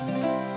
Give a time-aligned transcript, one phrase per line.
[0.00, 0.47] Hello，大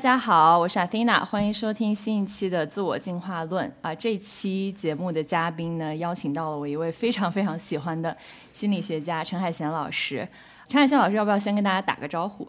[0.00, 3.94] 大家好，我是 Athena，欢迎收听新一期的自我进化论啊。
[3.94, 8.16] 这期节目的嘉宾呢，邀请到了我一位非常非常喜欢的
[8.54, 10.26] 心理学家陈海贤老师。
[10.66, 12.48] 陈海贤老师，要不要先跟大家打个招呼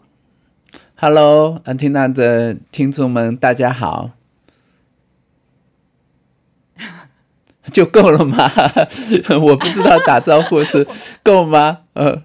[0.96, 4.12] ？Hello，Athena 的听众们，大家好。
[7.70, 8.50] 就够了吗？
[9.42, 10.88] 我不知道打招呼是
[11.22, 11.80] 够吗？
[11.92, 12.22] 呃。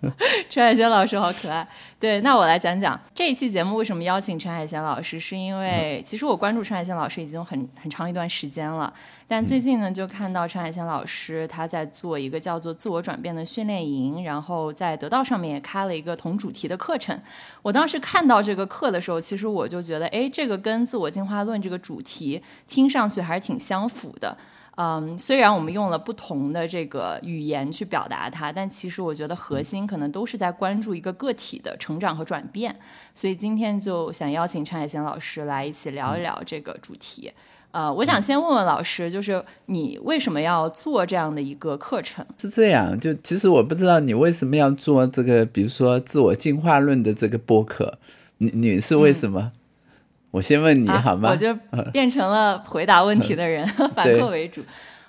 [0.48, 1.66] 陈海贤老师好可爱。
[1.98, 8.92] 对，那我来讲讲这一期节目为什么邀请陈海贤老师，是因为其实我关注陈海贤老师已经很很长一段时间了，
[9.26, 17.18] 但最近呢就看到陈海贤老师他在做一个叫做自我转变的训练营，然后在得道上面也开了一个同主题的课程。
[17.62, 24.36] 我当时看到这个课的时候，其实我就觉得，哎，这个跟自我进化论这个主题听上去还是挺相符的。
[24.76, 32.76] 嗯，虽然我们用了不同的这个语言去表达它，但其实我觉得核心可能都是在关注一个个体的成长和转变。
[33.14, 37.32] 所以今天就想邀请陈海贤老师来一起聊一聊这个主题。
[37.72, 42.24] 呃，我想先问问老师，就是你为什么要做这样的一个课程？
[42.38, 47.98] 是这样，就其实我不知道你为什么要做这个，比如说自我进化论的这个播客，
[48.38, 49.52] 你你是为什么？
[50.36, 51.30] 我先问你好吗？
[51.30, 51.54] 我就
[51.90, 54.62] 变成了回答问题的人， 反客为主。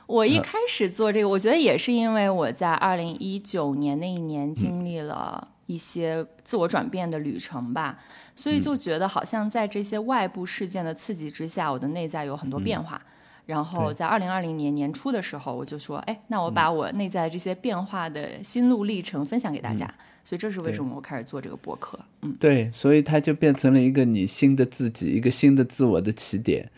[0.06, 7.98] 我一开始做这个，我觉得也是因为我在二零一九年那一年经历了一些自我转变的旅程吧，
[8.38, 13.02] 所以就觉得好像在这些外部事件的刺激之下，我的内在有很多变化。
[13.48, 19.94] 然后在二零二零年年初的时候，我就说：“哎，那我把我内在这些变化的心路历程分享给大家。”
[20.28, 21.98] 所以这是为什么我开始做这个博客。
[22.22, 26.70] 嗯，对，所以它就变成了一个你新的自己，一个新的自我的起点。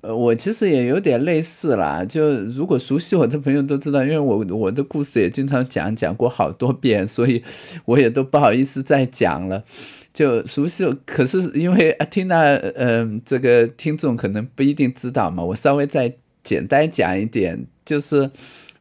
[0.00, 2.04] 呃，我其实也有点类似啦。
[2.04, 7.42] 就如果熟悉我的朋友都知道，因为我我的故事也经常讲讲过好多遍，所以
[7.84, 9.64] 我也都不好意思再讲了。
[10.12, 12.36] 就熟悉，可是因为听到
[12.76, 18.30] 嗯，这个听众可能不一定知道嘛，我稍微再简单讲一点，就是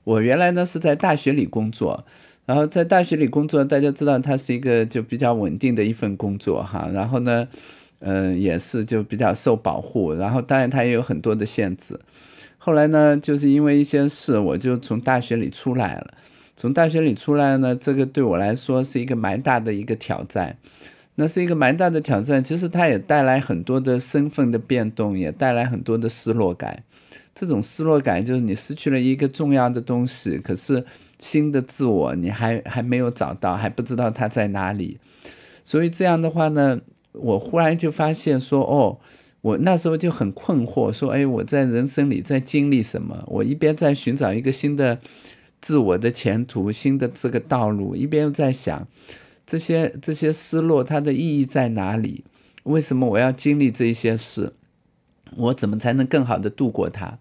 [0.03, 2.06] 我原来呢是在大学里工作，
[2.45, 7.47] 然后在大学里工作，大家知道它是一个就比较稳定的一份工作哈，然后呢，
[7.99, 11.99] 嗯，也是就比较受保护，然后当然它也有很多的限制。
[12.57, 16.13] 后来呢，就是因为一些事，我就从大学里出来了。
[16.55, 20.55] 从大学里出来呢，这个对我来说是一个蛮大的一个挑战。
[21.15, 26.83] 那是一个蛮大的挑战，其实它也带来很多的身份的变动，也带来很多的失落感。
[27.35, 30.85] 这种失落感就是你失去了一个重要的东西，可是
[31.19, 34.99] 新的自我你还还没有找到，还不知道它在哪里。
[35.63, 36.79] 所以这样的话呢，
[37.13, 38.99] 我忽然就发现说，哦，
[39.41, 43.23] 我那时候就很困惑，说，哎，我在人生里在经历什么？
[43.27, 45.00] 我一边在寻找一个新的
[45.61, 48.88] 自我的前途，新的这个道路，一边又在想。
[49.45, 52.23] 这些这些失落，它的意义在哪里？
[52.63, 54.53] 为什么我要经历这些事？
[55.38, 57.17] 我怎么才能更好的度过它？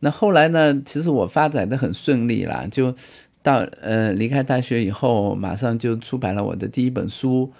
[0.00, 0.82] 那后来呢？
[0.84, 2.94] 其实我发展的很顺利啦，就
[3.42, 7.50] 到呃离开大学以后，马上就出版了我的第一本书，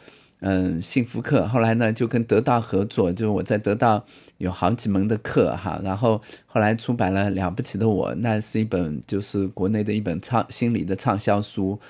[0.40, 1.46] 嗯，幸福课。
[1.48, 4.04] 后来呢，就跟得到合作，就我在得到
[4.36, 5.80] 有好几门的课哈。
[5.82, 11.80] 然后后来出版了《了不起的我》，那是一本就是国内的一本畅心理的畅销书。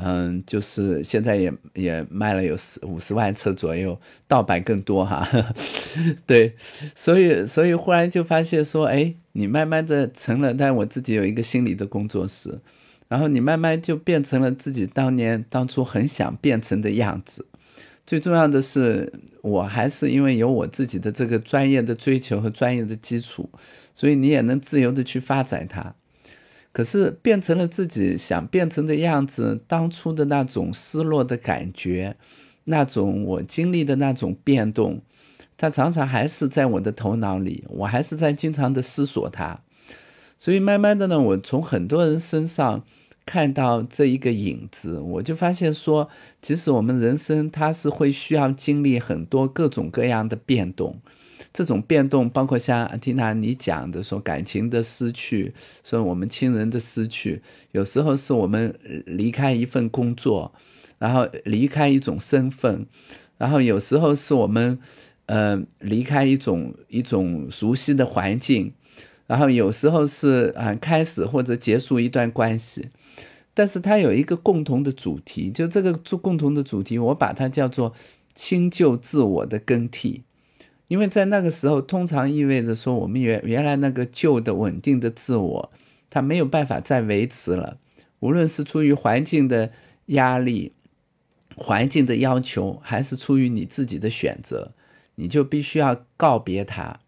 [0.00, 5.28] 嗯，就是现在也也卖了有四五十万册左右，盗版更多哈。
[6.24, 6.54] 对，
[6.94, 12.56] 所以所以忽然就发现说，哎，你慢慢的成了，但我自己有一个心理的工作室，
[13.08, 17.44] 然后你慢慢就变成了自己当年当初很想变成的样子。
[18.06, 19.12] 最重要的是，
[19.42, 23.50] 我还是因为有我自己的这个专业的追求和专业的基础，
[23.92, 25.94] 所以你也能自由的去发展它。
[26.78, 32.14] 可是变成了自己想变成的样子，当初的那种失落的感觉，
[32.62, 35.02] 那种我经历的那种变动，
[35.56, 39.58] 它常常还是在我的头脑里，我还是在经常的思索它。
[40.36, 42.84] 所以慢慢的呢，我从很多人身上
[43.26, 46.08] 看到这一个影子，我就发现说，
[46.40, 51.00] 其实我们人生它是会需要经历很多各种各样的变动。
[51.58, 55.52] 这种变动包括像阿缇娜你讲的说感情的失去，
[55.82, 58.72] 说我们亲人的失去，有时候是我们
[59.06, 60.54] 离开一份工作，
[61.00, 62.86] 然后离开一种身份，
[63.38, 64.78] 然后有时候是我们
[65.26, 68.72] 呃离开一种一种熟悉的环境，
[69.26, 72.88] 然后有时候是啊开始或者结束一段关系，
[73.52, 77.92] 但是它有一个共同的主题，就这个做共同的主题，我把它叫做
[78.36, 80.22] 新旧自我的更替。
[80.88, 85.70] 因为在那个时候，通常意味着说，我们原原来那个旧的稳定的自我，
[86.08, 87.78] 它没有办法再维持了。
[88.20, 89.70] 无论是出于环境的
[90.06, 90.72] 压力、
[91.54, 94.72] 环境的要求，还是出于你自己的选择，
[95.16, 96.98] 你就必须要告别它。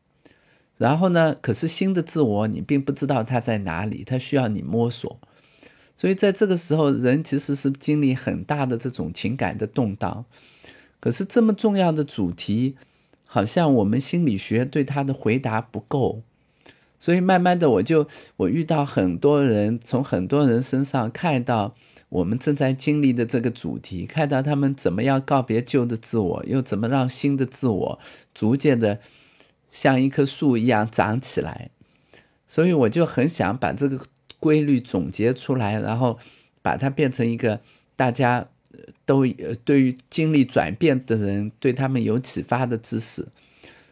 [0.77, 5.19] 然后呢，可是新的自我，你并不知道它在哪里，它需要你摸索。
[5.97, 10.27] 所以在这个时候，人其实是经历很大的这种情感的动荡。
[11.01, 12.77] 可是这么重要的主题。
[13.33, 16.21] 好像我们心理学对他的回答不够，
[16.99, 21.73] 所以慢慢的我就我遇到很多人，从很多人身上看到
[22.09, 28.01] 我们正在经历的这个主题，看到他们怎么样告别旧的自我，又怎么让新的自我
[28.35, 28.99] 逐渐的
[29.71, 31.71] 像一棵树一样长起来，
[32.49, 34.01] 所以我就很想把这个
[34.41, 36.19] 规律总结出来，然后
[36.63, 37.61] 把它变成一个
[37.95, 38.49] 大家。
[39.05, 43.27] 都呃，对于经历转变的人，对他们有启发的知识。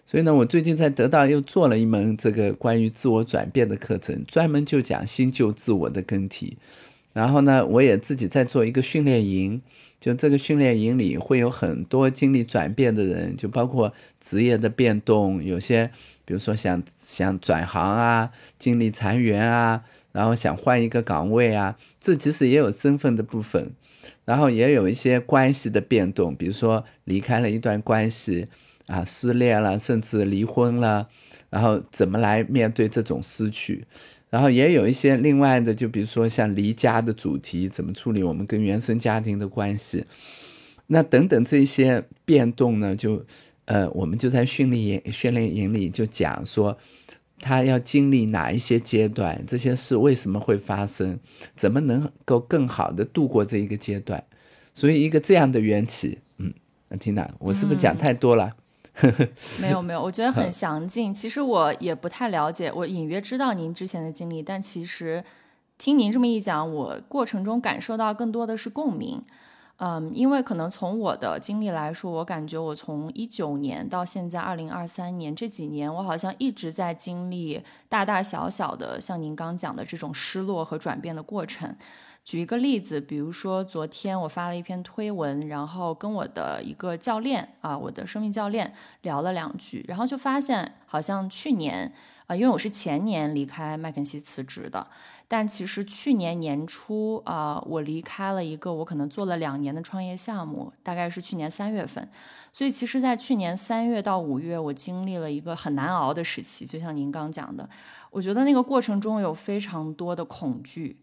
[0.06, 6.56] 所以呢，我最近在得到又做了一门这个关于自我转变的课程，专门就讲新旧自我的更替。
[7.12, 9.61] 然后呢，我也自己在做一个训练营，
[10.00, 15.90] 就这个训练营里会有很多经历转变的人，就包括职业的变动，有些
[16.25, 19.82] 比如说想想转行啊，经历裁员啊，
[20.12, 23.73] 然后想换一个岗位啊，这其实也有身份的部分。
[24.29, 28.47] 然后也有一些关系的变动，比如说离开了一段关系，
[28.85, 31.09] 啊，失恋了，甚至离婚了，
[31.49, 33.87] 然后怎么来面对这种失去？
[34.29, 40.05] 然后也有一些另外的，就比如说像离家的主题，怎么处理我们跟原生家庭的关系？
[40.89, 43.25] 那等等这些变动呢，就
[43.65, 46.77] 呃，我们就在训练营训练营里就讲说。
[47.40, 49.44] 他要经历哪一些阶段？
[49.46, 51.19] 这些事为什么会发生？
[51.56, 54.25] 怎么能够更好的度过这一个阶段？
[54.75, 56.52] 所以一个这样的缘起，嗯，
[56.88, 58.55] 那缇娜，我是不是讲太多了？
[59.61, 61.14] 没有没有，我觉得很详尽。
[61.14, 65.25] 其实我也不太了解，我隐约知道您之前的经历，但其实
[65.76, 69.23] 听您这么一讲，我过程中感受到更多的是共鸣。
[69.81, 81.77] 嗯，因为可能从我的经历来说，我感觉我从一九年到现在二零二三年这几年，我好像一直在经历大大小小的像您刚讲的这种失落和转变的过程。
[82.25, 91.91] 举一个例子，比如说昨天我发了一篇推文，然后跟我的一个教练啊，我的生命教练聊了两句，然后就发现好像去年
[92.27, 94.89] 啊，因为我是前年离开麦肯锡辞职的。
[95.31, 102.09] 但其实去年年初啊，我离开了一个我可能做了两年的创业项目，大概是去年三月份。
[102.50, 106.64] 所以其实，在去年三月到五月，我经历了一个很难熬的时期。
[106.64, 107.69] 就像您刚讲的，
[108.11, 110.99] 我觉得那个过程中有非常多的恐惧，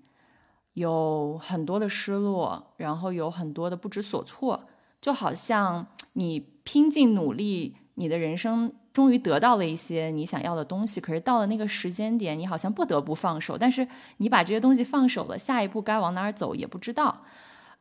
[0.73, 4.65] 有很多的失落，然后有很多的不知所措，
[4.99, 8.73] 就好像你拼尽努力，你的人生。
[8.95, 13.57] 终于得到了一些你想要的东西，可是到了那个时间点，你好像不得不放手。
[13.57, 13.85] 但是
[14.17, 17.23] 你把这些东西放手了，下一步该往哪儿走也不知道。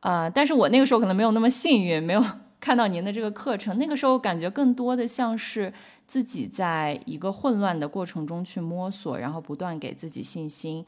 [0.01, 2.21] 呃，但是我那个时候可能没有那么幸运，没有
[2.59, 3.77] 看到您的这个课程。
[3.77, 5.71] 那个时候感觉更多的像是
[6.05, 10.85] 自己在一个混乱的过程中去摸索，然后不断给自己信心。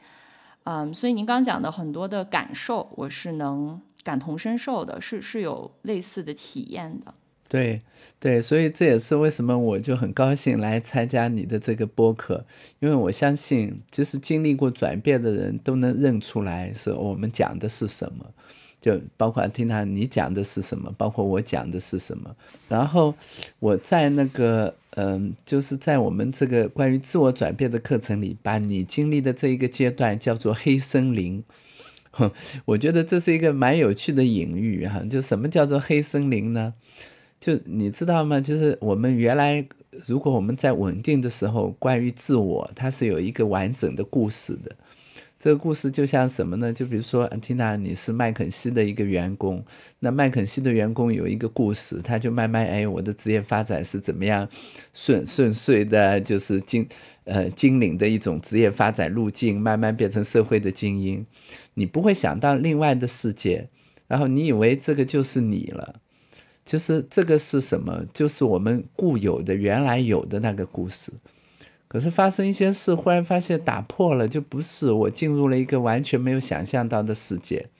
[0.64, 7.14] 嗯，所以您刚讲的很多的感受，我是能感同身受的，是是有类似的体验的。
[7.48, 7.80] 对，
[8.20, 12.44] 对，所以这也是为什么我就很高兴来参加你的这个播客，
[12.78, 18.26] 因为我相信，其实经历过转变的人都能认出来是我们讲的是什么，
[18.80, 22.36] 就包括听他你讲的是什么，包括我讲的是什么。
[22.68, 23.14] 然后
[23.60, 31.42] 我在那个，嗯，就是在我们这个关于自我转变的课程里，把你经历的这一个阶段叫做黑森林。
[32.66, 36.74] 我觉得这是一个蛮有趣的隐喻哈，就什么叫做黑森林呢？
[37.40, 38.40] 就你知道吗？
[38.40, 39.64] 就是我们原来，
[40.06, 44.74] 如果我们在稳定的时候，关于自我，它是有一个完整的故事的。
[45.40, 46.72] 这个故事就像什么呢？
[46.72, 49.64] 就比如说，安缇娜，你是麦肯锡的一个员工，
[50.00, 54.48] 那麦肯锡的员工有一个故事，他就慢慢哎，我的职业发展是怎么样
[54.92, 56.84] 顺顺遂的，就是精
[57.22, 61.24] 呃精领的一种职业发展路径，慢慢变成社会的精英。
[61.74, 63.68] 你不会想到另外的世界，
[64.08, 66.00] 然后你以为这个就是你了，
[66.68, 68.04] 就是这个是什么？
[68.12, 71.10] 就是我们固有的、原来有的那个故事。
[71.88, 77.70] 可是发生一些事，忽然发现打破了，就不是我进入了一个完全没有想象到的世界。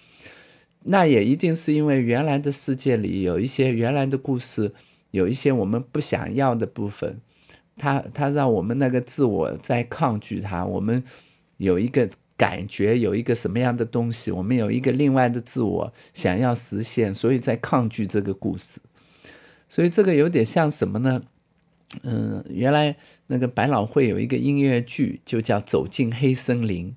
[0.84, 4.72] 那也一定是因为原来的世界里有一些原来的故事，
[5.10, 7.20] 有一些我们不想要的部分，
[7.76, 10.64] 它它让我们那个自我在抗拒它。
[10.64, 11.04] 我们
[11.58, 18.80] 有一个感觉，有一个什么样的东西，我们有一个另外的自我想要实现，所以在抗拒这个故事。
[19.68, 21.22] 所以这个有点像什么呢？
[22.02, 26.90] 嗯，原来那个百老汇有一个音乐剧，就叫《走进黑森林》。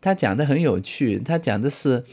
[0.00, 2.04] 他讲的很有趣，他讲的是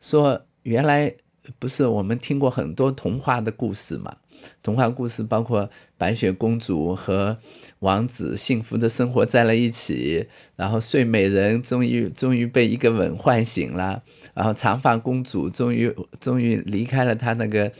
[0.00, 1.14] 说，原来
[1.58, 4.16] 不是我们听过很多童话的故事嘛？
[4.62, 7.36] 童话故事包括白雪公主和
[7.80, 10.26] 王子幸福的生活在了一起，
[10.56, 14.02] 然后睡美人终于终于被一个吻唤醒了，
[14.34, 17.72] 然后长发公主终于终于离开了她那个。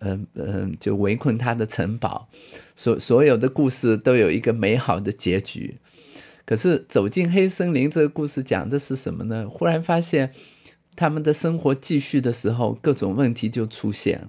[0.00, 2.28] 嗯嗯，就围困他的城堡，
[2.76, 5.78] 所所有的故事都有一个美好的结局。
[6.44, 9.48] 可是走进黑森林这个故事讲的是什么呢？
[9.48, 10.30] 忽然发现
[10.96, 14.28] 他们的生活继续的时候，各种问题就出现了。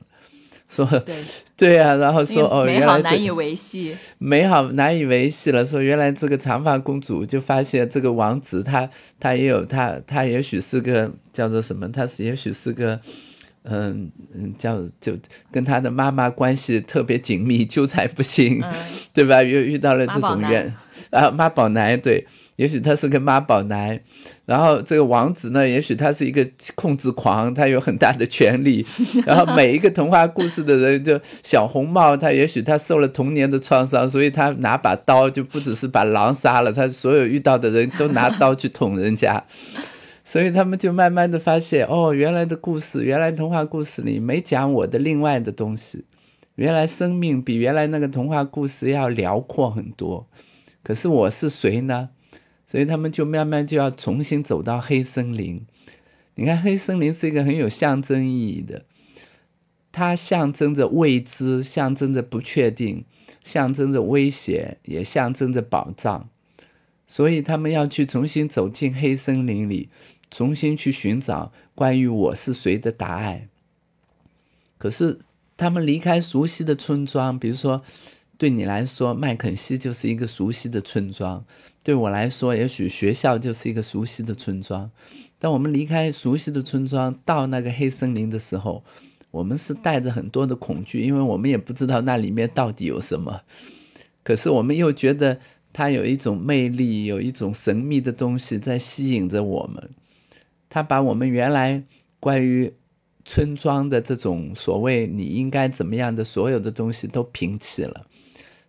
[0.70, 1.16] 说对
[1.56, 5.66] 对啊，然后说哦，美好难以维系，美好难以维系了。
[5.66, 11.88] 说原来这个长发公主就发现这个王子，他他也有他他也许是个叫做什么？
[11.92, 13.00] 他是也许是个。
[13.68, 15.18] 嗯嗯，叫就
[15.52, 18.62] 跟他的妈妈关系特别紧密，纠缠不清，
[19.12, 19.42] 对吧？
[19.42, 20.72] 又遇到了这种怨
[21.10, 22.24] 啊，妈宝男对，
[22.56, 24.00] 也许他是个妈宝男，
[24.46, 28.86] 然后这个王子呢，也许他是一个控制狂，他有很大的权利，
[29.28, 39.44] 然后每一个童话故事的人，就小红帽，他也许他受了童年的创伤，所以他拿把刀就不只是把狼杀了，他所有遇到的人都拿刀去捅人家。
[40.24, 46.04] 所以他们就慢慢的发现，哦，原来的故事，原来童话故事里没讲我的另外的东西，
[46.56, 50.26] 原来生命比原来那个童话故事要辽阔很多。
[50.84, 52.10] 可是我是谁呢？
[52.76, 55.66] 所以他们就慢慢就要重新走到黑森林。
[56.34, 58.84] 你看，黑森林是一个很有象征意义的，
[59.94, 63.06] 它象征着未知，象征着不确定，
[63.46, 66.28] 象征着威胁，也象征着保障。
[67.08, 69.88] 所以他们要去重新走进黑森林里。
[70.30, 73.48] 重新去寻找关于我是谁的答案。
[74.78, 75.20] 可是
[75.56, 77.82] 他们离开熟悉的村庄，比如说，
[78.38, 81.46] 对你来说，麦肯锡就是一个熟悉的村庄；
[81.86, 84.90] 对我来说，也许学校就是一个熟悉的村庄。
[85.38, 88.84] 当我们离开熟悉的村庄，到那个黑森林的时候，
[89.30, 93.42] 我们是带着很多的恐惧，因为我们也不知道那里面到底有什么。
[94.24, 95.40] 可是我们又觉得
[95.72, 99.92] 它有一种魅力，有一种神秘的东西在吸引着我们。
[100.68, 101.84] 它把我们原来
[102.20, 102.74] 关于
[103.24, 108.08] 村庄的这种所谓你应该怎么样的所有的东西都摒弃了。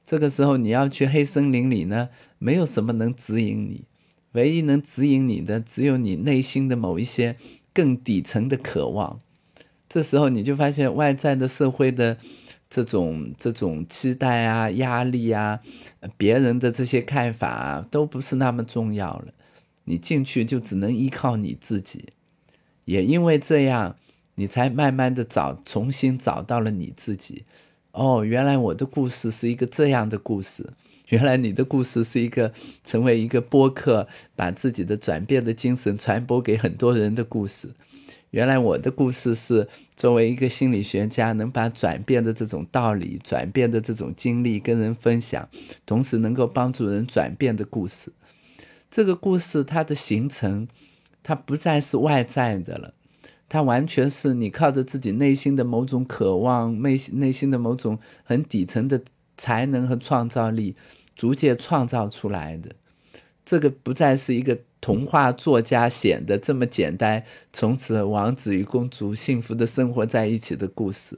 [0.06, 2.08] 这个时候你要去黑森林里呢，
[2.38, 3.84] 没有什么能指引你，
[4.32, 7.36] 唯一能指引你的只有你内心的某一些
[7.74, 9.18] 更底层的渴望。
[9.88, 12.16] 这时候你就发现外在的社会的
[12.70, 15.60] 这种这种期待啊、压力啊、
[16.16, 19.34] 别人的这些看法啊，都不是那么重要了。
[19.84, 22.06] 你进去就只能依靠你自己，
[22.84, 23.96] 也因为这样，
[24.36, 27.44] 你才慢慢的找，重新找到了你自己。
[27.96, 30.68] 哦，原来我的故事是一个这样的故事，
[31.08, 32.52] 原来你的故事是一个
[32.84, 37.70] 成为一个播客，把自己的转变的精神传播给很多人的故事。
[38.32, 45.48] 原来我的故事是作为一个心理学家，能把转变的这种道理、转变的这种经历跟人分享，
[45.86, 48.12] 同时能够帮助人转变的故事。
[48.90, 50.68] 这个故事它的形成，
[51.22, 52.92] 它不再是外在的了，
[53.48, 59.00] 它完全是你靠着自己内心的某种渴望、内内心的某种很底层的
[59.36, 60.74] 才能和创造力，
[61.14, 62.70] 逐渐创造出来的。
[63.44, 67.22] 这个不再是一个童话作家写的这么简单，
[67.52, 71.16] 从此王子与公主幸福的生活在一起的故事，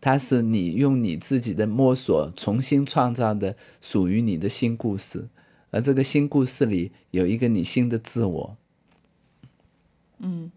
[0.00, 5.28] 它是你用你自己的摸索重新创造的属于你的新故事。
[5.70, 8.56] 而这个新故事里有一个你新的自我，
[10.18, 10.50] 嗯，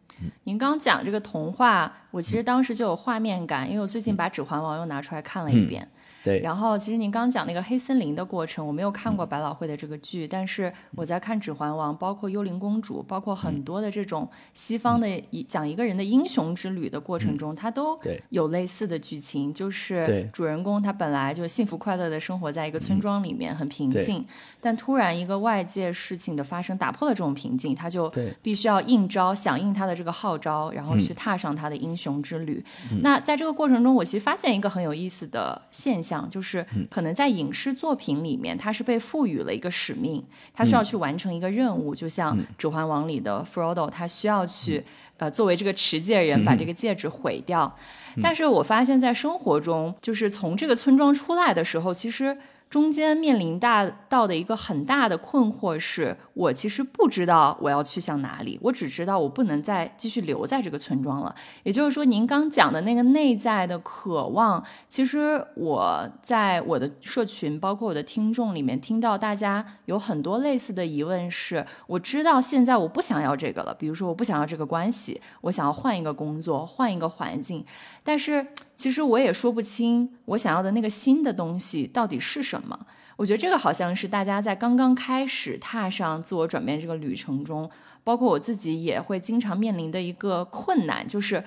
[0.44, 5.88] 您刚讲这个童话，我其实当时就有画面感，因为我最近把《指环王》又拿出来看了一遍。
[6.24, 18.00] 对，然后其实您刚讲那个黑森林的过程，我没有看过百老汇的这个剧，但是我在看《指环王》，包括《幽灵公主》，包括很多的这种西方的一讲一个人的英雄之旅的过程中，它都
[18.30, 24.26] 有类似的剧情，就是主人公他本来就幸福快乐的生活在一个村庄里面，很平静，
[24.62, 28.10] 但突然一个外界事情的发生打破了这种平静，他就
[28.42, 32.64] 必须要应招响应他的这个号召，然后去踏上他的英雄之旅。
[33.02, 36.13] 那在这个过程中，我其实发现一个很有意思的现象。
[36.14, 44.84] 讲就是可能在影视作品里面，他是被赋予了一个使命，他需要去完成一个任务，就像《指环王》里的 Frodo，他需要去
[45.18, 47.76] 呃作为这个持戒人把这个戒指毁掉。
[48.22, 52.38] 但是我发现，在生活中，就是从这个村庄出来的时候，其实。
[52.74, 61.36] 中间面临大到的一个很大的困惑是，我其实不知道我要去向哪里，我只知道我不能再继续留在这个村庄了。
[61.62, 77.64] 也就是说，您刚讲的那个内在的渴望，其实我在我的社群，包括我的听众里面，听到大家有很多类似的疑问是：我知道现在我不想要这个了，比如说我不想要这个关系，我想要换一个工作，换一个环境，
[78.04, 78.48] 但是。
[78.76, 82.78] 其实我也说不清我想要的那个新的东西到底是什么。
[83.16, 87.70] 我觉得这个好像是大家在刚刚开始踏上自我转变这个旅程中，
[88.04, 91.42] 包括我自己也会经常面临的一个困难，就是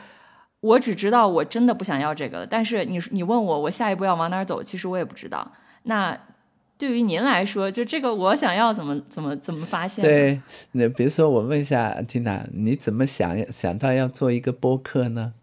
[0.60, 2.46] 我只知道我真的不想要这个了。
[2.46, 5.52] 但是你你问我我下一步要往哪儿走，其实我也不知道。
[5.82, 6.18] 那
[6.78, 10.02] 对于您来说，就这个我想要怎么怎么怎么发现？
[10.02, 10.40] 对，
[10.72, 15.34] 那比如说我问一下缇娜，你怎么想想到要做一个播客呢？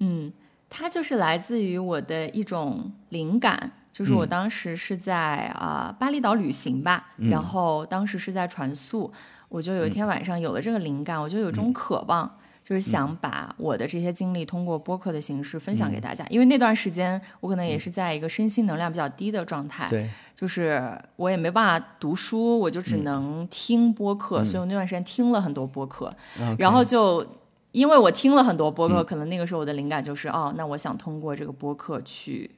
[0.00, 0.32] 嗯。
[0.72, 9.12] 它就是来自于我的一种灵感，就是我当时是在啊巴厘岛旅行吧，然后当时是在船宿，
[9.48, 26.14] 我就有一天晚上有了这个灵感，我就有种渴望，就是想把我的这些经历通过播客的形式分享给大家，因为那段时间我可能也是在一个身心能量比较低的状态，对，就是我也没办法读书，我就只能听播客，所以我那段时间听了很多播客，
[26.58, 27.26] 然后就。
[27.72, 32.50] 因为我听了很多播客，可能那个时候我的灵感就是哦，那我想通过这个播客去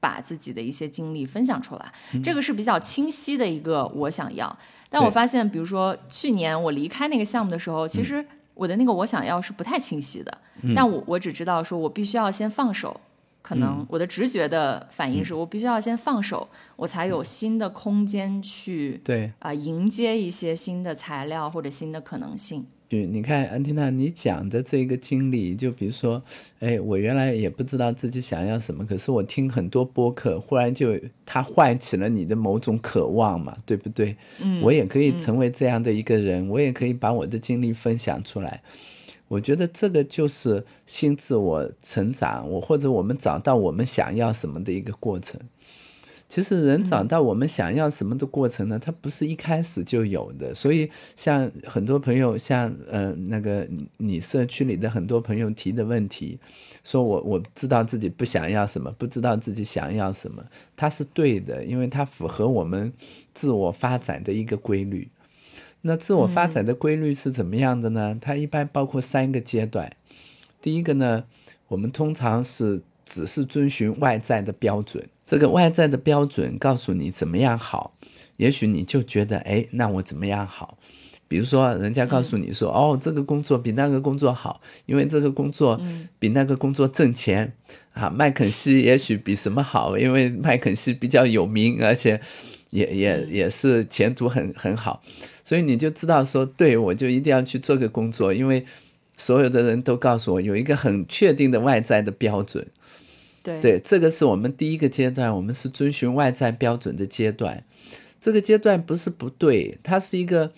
[0.00, 4.56] 把自己的一些经历分享出来，这个是比较清晰的一个我想要。
[4.88, 8.24] 但我发现，比如说去年我离开那个项目的时候，其实
[8.54, 10.38] 我的那个我想要是不太清晰的。
[10.74, 13.00] 但我我只知道说我必须要先放手，
[13.42, 19.32] 可能我的直觉的反应是我必须要先放手，我才有新的空间去对。
[19.40, 22.66] 啊迎接一些新的材料或者新的可能性。
[22.90, 26.22] 你看，安缇娜，你讲的这个经历，就比如说，
[26.60, 34.16] 哎，我原来也不知道自己想要什么，可是我听很多播客，忽然就它唤起了你的某种渴望嘛，对不对？
[34.40, 38.62] 嗯，我也可以成为这样的一个人，我也可以把我的经历分享出来。
[39.26, 45.40] 我觉得这个就是新自我成长，我或者我们找到我们想要什么的一个过程。
[46.28, 48.78] 其实人找到我们想要什么的过程呢？
[48.78, 50.54] 它不是一开始就有的。
[50.54, 56.38] 所以像很多朋友，像呃那个你社区里的很多朋友提的问题，
[56.82, 62.92] 说我我知道自己不想要什么，不知道自己想要什么，它是对的，因为它符合我们
[63.32, 65.08] 自我发展的一个规律。
[65.82, 68.18] 那自我发展的规律是怎么样的呢？
[68.20, 69.94] 它一般包括三个阶段。
[70.60, 71.24] 第一个呢，
[71.68, 75.06] 我们通常是只是遵循外在的标准。
[75.26, 77.96] 这个外在的标准告诉你怎么样好，
[78.36, 80.76] 也许你就觉得，哎，那我怎么样好？
[81.26, 85.80] 比如说，人家告诉你说，哦，这个工作比那个工作好，因为这个工作
[86.18, 87.50] 比那个工作挣钱
[87.92, 88.10] 啊。
[88.10, 92.20] 麦肯锡也许比什么好，因为麦肯锡比较有名，而且
[92.70, 95.02] 也也也是前途很很好，
[95.42, 98.64] 所以你就知道说，对我就一定要去做个工作，因为
[99.16, 102.64] 所有的人都告诉我有一个很确定的外在的标准。
[103.44, 107.62] 对，这个是我们第一个阶段，我们是遵循外在标准的阶段。
[108.18, 110.50] 这个阶段不是不对，它是一个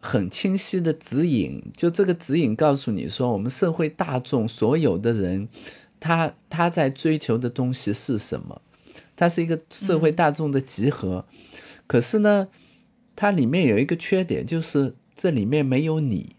[0.00, 1.62] 很清晰的指引。
[1.76, 5.48] 就这个指引告诉你说，我们社会大众所有的人，
[6.00, 8.60] 他他在追求的东西是什么？
[9.14, 11.24] 它是一个社会大众的集合。
[11.86, 12.48] 可是呢，
[13.14, 16.34] 它里面有一个缺点，就是这里面没有你。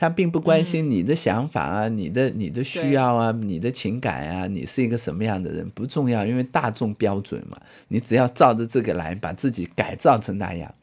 [0.00, 10.74] 他并不关心你的想法啊，你的你的需要啊，你的情感啊，你是一个什么样的人不重要，因为大众标准嘛，你只要照着这个来，把自己改造成那样。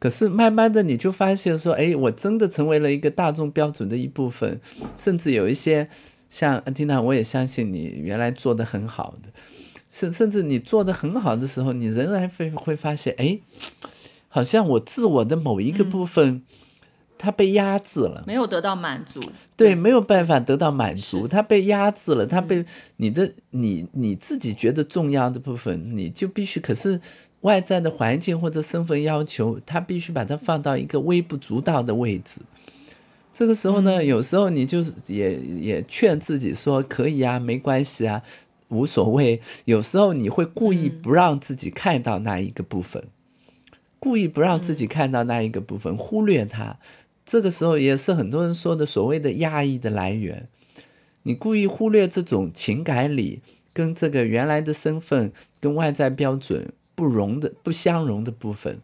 [0.00, 4.60] 可是慢慢的你就发现说，哎，我真的成为了一个大众标准的一部分，
[4.96, 5.88] 甚至有一些
[6.28, 9.28] 像安蒂娜，我也相信你原来做的很好的，
[9.88, 13.38] 甚甚至你做的很好的时候，你仍然会会发现，哎，
[14.26, 16.42] 好像我自我的某一个部分。
[17.22, 19.22] 他被压制了，没有得到满足，
[19.56, 22.64] 对，没有办法得到满足，他被压制了，他被
[22.96, 27.00] 你的你你自己觉得重要的部分，你就必须，可是
[27.42, 32.40] 外在的环境或者身份要求，他必须把它放到一个微不足道的位置。
[33.32, 38.20] 这个时候呢，有时候你就是也也劝自己说，可以啊，没关系啊，
[38.66, 39.40] 无所谓。
[39.64, 43.00] 有时候你会故意不让自己看到那一个部分，
[44.00, 46.76] 故意不让自己看到那一个部分，忽略它。
[47.24, 50.48] 这个时候也是很多人说的所谓的压抑的来源。
[51.22, 53.40] 你故意忽略这种情感里
[53.72, 58.80] 跟这个原来的身份跟外在标准不容的不相容的部分，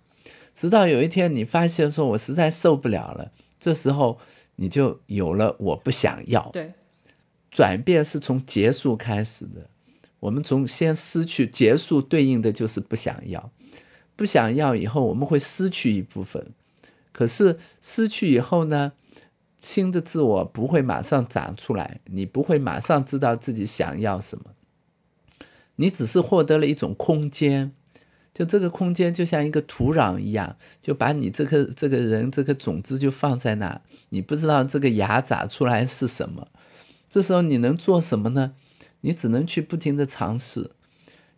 [0.54, 3.32] 直到有一天你发现说，我实在受不了了。
[3.58, 4.18] 这时候
[4.54, 6.48] 你就有了我不想要。
[6.52, 6.72] 对，
[7.50, 9.68] 转变是从结束开始的。
[10.20, 13.50] 我们从先失去结束，对应的就是不想要，
[14.16, 16.44] 不想要以后我们会失去一部分。
[17.18, 18.92] 可是失去以后呢，
[19.58, 24.44] 新的自我不会马上长出来，你不会马上知道自己想要什么，
[25.74, 27.72] 你只是获得了一种空间，
[28.32, 36.46] 就这个空间就像一个土壤一样，就把你这颗这个人这个种子就放在那，你不知道这个芽长出来是什么，
[37.10, 38.52] 这时候你能做什么呢？
[39.00, 40.70] 你只能去不停的尝试，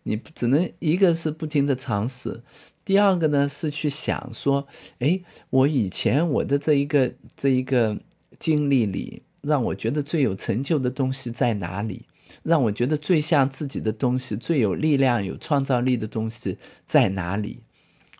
[0.03, 2.43] 你只能一个是不停的尝试。
[2.83, 4.67] 第二个呢是去想说，
[4.99, 7.97] 哎，我以前我的这一个这一个
[8.39, 12.05] 经历里，让我觉得最有成就的东西在哪里？
[12.43, 17.59] 让我觉得最像自己的东西、最有力量、有创造力的东西在哪里？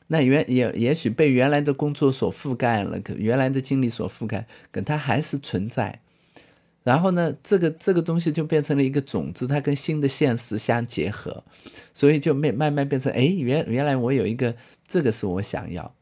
[0.08, 6.01] 那原也也许被原来的工作所覆盖了，原来的经历所覆盖，可它还是存在。
[6.84, 11.44] 然后呢，这个这个东西就变成了一个种子，它跟新的现实相结合，
[11.94, 14.56] 所以就慢慢慢变成，哎，原原来我有一个
[14.88, 15.94] 这个是我想要。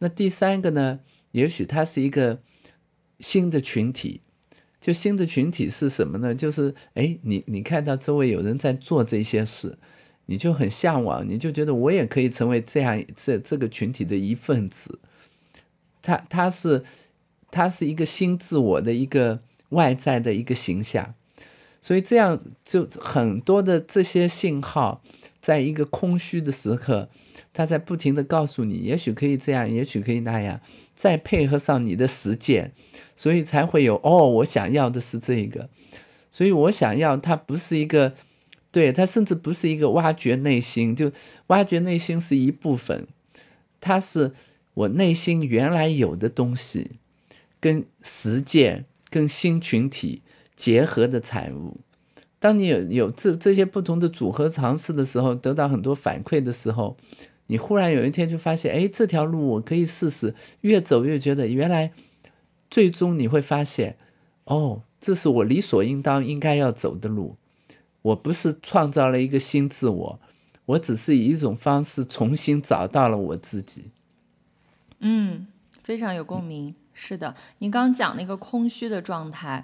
[0.00, 0.98] 那第三个呢，
[1.30, 2.40] 也许它是一个
[3.20, 4.20] 新的群体，
[4.80, 6.34] 就新的群体是什么呢？
[6.34, 9.78] 就是哎，你你看到周围有人在做这些事，
[10.24, 14.98] 你就很向往，你就觉得我也可以成为这样这这个群体的一份子。
[16.02, 16.82] 它它是
[17.52, 19.38] 它是一个新自我的一个。
[19.70, 21.14] 外在的一个形象，
[21.82, 25.02] 所以这样就很多的这些信号，
[25.40, 27.08] 在一个空虚的时刻，
[27.52, 30.60] 他在不停的告诉你，也许可以这样，也许可以那样，
[30.94, 32.72] 再配合上你的实践，
[33.16, 35.68] 所以才会有哦，我想要的是这个，
[36.30, 38.14] 所以我想要它不是一个，
[38.70, 41.10] 对它甚至不是一个挖掘内心，就
[41.48, 43.06] 挖掘内心是一部分，
[43.80, 44.32] 它是
[44.74, 46.92] 我内心原来有的东西，
[47.58, 48.84] 跟实践。
[49.08, 50.22] 跟新群体
[50.54, 51.80] 结合的产物，
[52.38, 56.96] 当你有有这这些不同的组合尝试的时候，得到很多反馈的时候，
[57.46, 60.34] 你忽然有一天就发现，哎，这条路我可以试试。
[60.62, 61.92] 越走越觉得，原来
[62.70, 63.96] 最终你会发现，
[64.44, 67.36] 哦，这是我理所应当应该要走的路。
[68.02, 70.20] 我不是创造了一个新自我，
[70.64, 73.90] 我只是以一种方式重新找到了我自己。
[75.00, 75.46] 嗯，
[75.82, 76.74] 非常有共鸣。
[76.98, 79.62] 是的，您刚讲那个空虚的状态，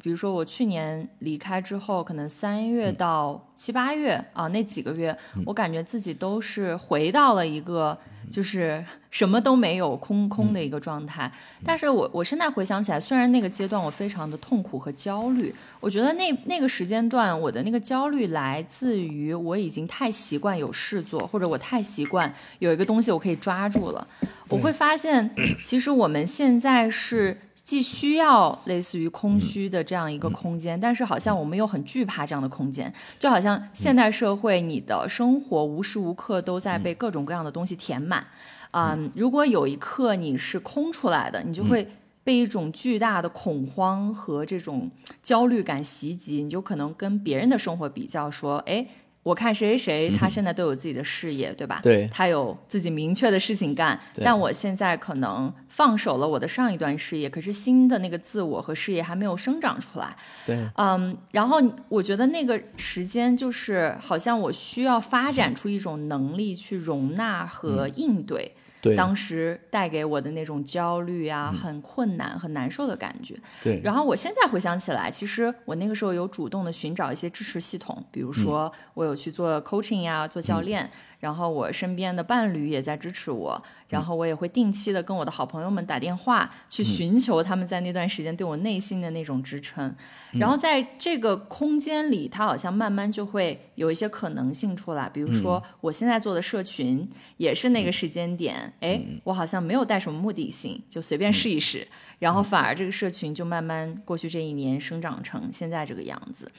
[0.00, 7.96] 比如说我去年离开之后，可能三月到七八月啊那几个月，我感觉自己都是回到了一个
[8.30, 11.30] 就是 什么都没有空空的一个状态。
[11.62, 24.06] 但是我我现在回想起来，虽然那个阶段我非常的痛苦和焦虑，我觉得那那个时间段我的那个焦虑来自于我已经太习惯有事做，或者我太习惯有一个东西我可以抓住了。
[24.48, 25.30] 我会发现，
[25.62, 38.26] 其实我们现在是既需要类似于空虚的这样一个空间，但是好像我们又很惧怕这样的空间，就好像现代社会，你的生活无时无刻都在被各种各样的东西填满。
[38.72, 41.86] 嗯，如果有一刻你是空出来的，你就会
[42.24, 44.90] 被一种巨大的恐慌和这种
[45.22, 48.86] 焦虑感袭击，你就可能跟别人的生活比较，说，哎。
[49.22, 51.80] 我看谁谁谁，他现在都有自己的事业，对吧？
[51.82, 53.98] 对，他有自己明确的事情干。
[54.22, 60.16] 但我现在可能放手了我的上一段事业，可是新的那个自我和事业还没有生长出来。
[60.44, 68.54] 对，嗯，然后我觉得那个时间就是好像我需要发展出一种能力去容纳和应对。
[68.96, 73.36] 当时带给我的那种焦虑啊，很困难、很难受的感觉。
[73.62, 73.80] 对。
[73.84, 80.90] 然后我现在回想起来，其实我那个时候有主动的寻找一些支持系统，比如说我有去做 coaching 呀，做教练，
[81.22, 89.94] 然后我身边的伴侣也在支持我，然后我也会定期的跟我的好朋友们打电话，去寻求他们在那段时间对我内心的那种支撑。
[90.32, 95.08] 然后在这个空间里，它好像慢慢就会有一些可能性出来。
[95.08, 101.86] 比如说，我现在做的社群也是那个时间点，哎，我好像没有带什么目的性，就随便试一试。
[102.18, 106.50] 然后反而这个社群就慢慢过去这一年生长成现在这个样子，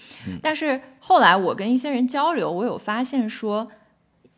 [0.42, 3.70] 但是后来我跟一些人交流，我有发现说，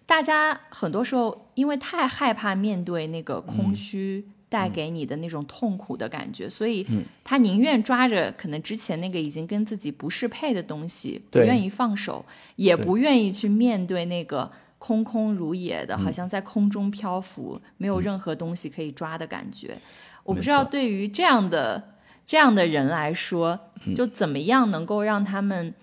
[0.05, 6.85] 大家很多时候因为太害怕面对那个空虚带给你的那种痛苦的感觉，所以
[7.23, 12.23] 他宁愿抓着可能之前那个已经跟自己不适配的东西，不愿意放手，
[12.55, 19.75] 也不愿意去面对那个空空如也的，好像在空中漂浮，没有任何东西可以抓的感觉。
[20.23, 23.59] 我不知道对于这样的这样的人来说，
[23.95, 25.73] 就怎么样能够让他们，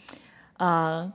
[0.57, 1.13] 呃，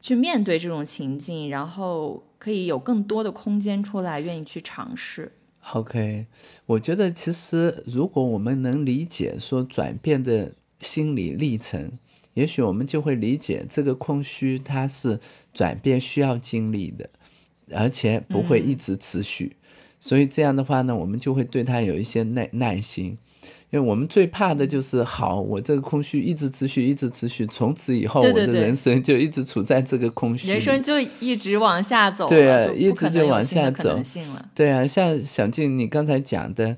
[0.00, 5.32] 去面对这种情境，然后可以有更多的空间出来，愿意去尝试。
[5.72, 6.26] OK，
[6.66, 11.92] 我觉得其实如果我们能理解说转变的心理历程，
[12.34, 15.18] 也许我们就会理解这个空虚它是
[15.52, 17.10] 转变需要经历的，
[17.72, 19.56] 而且不会一直持续。
[20.00, 23.18] 所以这样的话呢，我们就会对它有一些耐耐心，
[23.70, 34.00] 因为我们最怕的就是好，我这个空虚一直持续，一直持续，从此以后我的人生就一直处在这个空虚，人生就一直往下走，对啊，一直就往下走，
[34.54, 36.74] 对啊，像小静你刚才讲的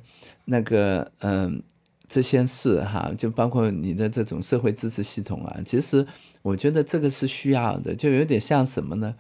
[0.47, 1.63] 那个，嗯，
[2.09, 6.05] 这些事哈，就包括你的这种社会支持系统啊，其实
[6.43, 9.15] 我觉得这个是需要的，就有点像什么呢？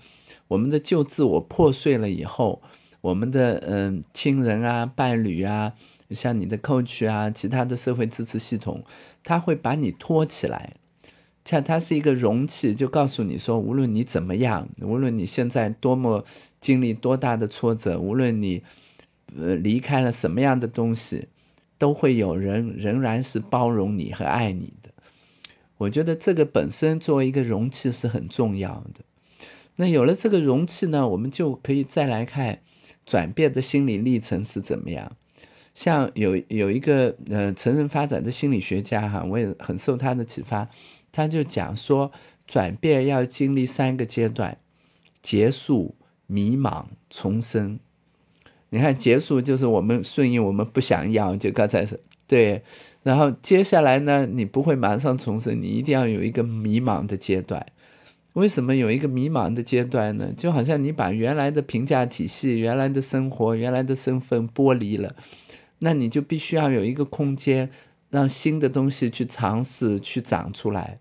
[0.49, 2.61] 我们的旧自我破碎了以后。
[3.03, 5.73] 我们的嗯亲人啊、伴侣啊，
[6.15, 8.85] 像你的 coach 啊，其他的社会支持系统，
[9.23, 10.75] 他会把你托起来，
[11.45, 16.25] 像它是一个容器，就告诉你说，无论你怎么样，无论你现在多么
[16.61, 18.63] 经历多大的挫折，无论你
[19.37, 21.29] 呃离开了什么样的东西，
[21.79, 24.91] 都会有人仍然是包容你和爱你的。
[25.79, 29.01] 我觉得这个本身作为一个容器是很重要的。
[29.77, 32.61] 那有了这个容器呢，我们就可以再来看。
[33.07, 35.17] 转变的心理历程是怎么样？
[35.81, 40.69] 像有有一个呃成人发展的心理学家哈，我也很受他的启发。
[41.11, 42.13] 他就讲说，
[42.47, 44.59] 转变要经历三个阶段：
[45.23, 45.95] 结束、
[46.27, 47.81] 迷茫、重生。
[48.69, 52.63] 你看，结束就是我们顺应，我们不想要，就刚才是对。
[53.03, 57.65] 然后接下来呢，你不会马上重生，你一定要有一个迷茫的阶段。
[58.35, 60.31] 为什么有一个迷茫的阶段呢？
[60.37, 65.17] 就好像你把原来的评价体系、原来的生活、原来的身份剥离了，
[65.81, 67.69] 那你就必须要有一个空间，
[68.09, 71.01] 让新的东西去尝试、去长出来。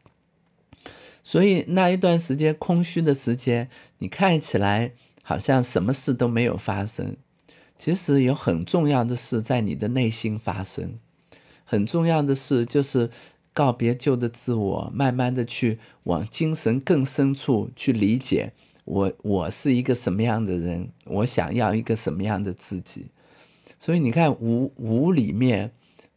[1.23, 7.15] 所以那一段时间空虚的时间，你看起来好像什么事都没有发生，
[7.77, 10.97] 其实有很重要的事在你的内心发生。
[11.63, 13.09] 很重要的事就是。
[13.51, 18.53] 告别旧的自我，慢慢的去往精神更深处去理解
[18.85, 23.07] 我，我是一个什么样的人，我想要一个什么样的自己。
[23.79, 25.71] 所以你看，无无里面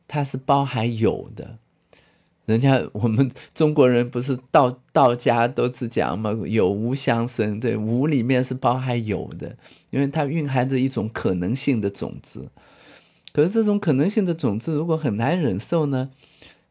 [0.08, 1.58] 它是包含有的。
[2.44, 9.56] 人家我们中国人不是道道家都是讲嘛，有无相生，对，无里面是包含有的，
[9.90, 12.48] 因为它蕴含着一种可能性的种子。
[13.32, 16.10] 可是这种可能性的种子，如果很难忍受呢？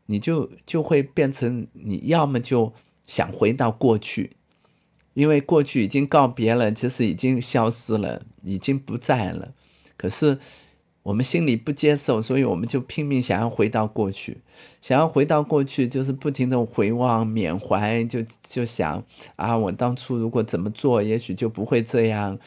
[0.07, 2.73] 你就就会变成你要么就
[3.07, 4.31] 想回到过去，
[5.13, 9.53] 因为过去已经告别了，其实已经消失了，已经不在了。
[9.95, 10.37] 可是
[11.03, 14.37] 我们心里不接受，所以我们就拼命想要回到过去，
[14.81, 19.03] 想要回到过去，就是不停的回望缅怀，就就想
[19.35, 22.37] 啊，我当初如果怎么做，也许就不会这样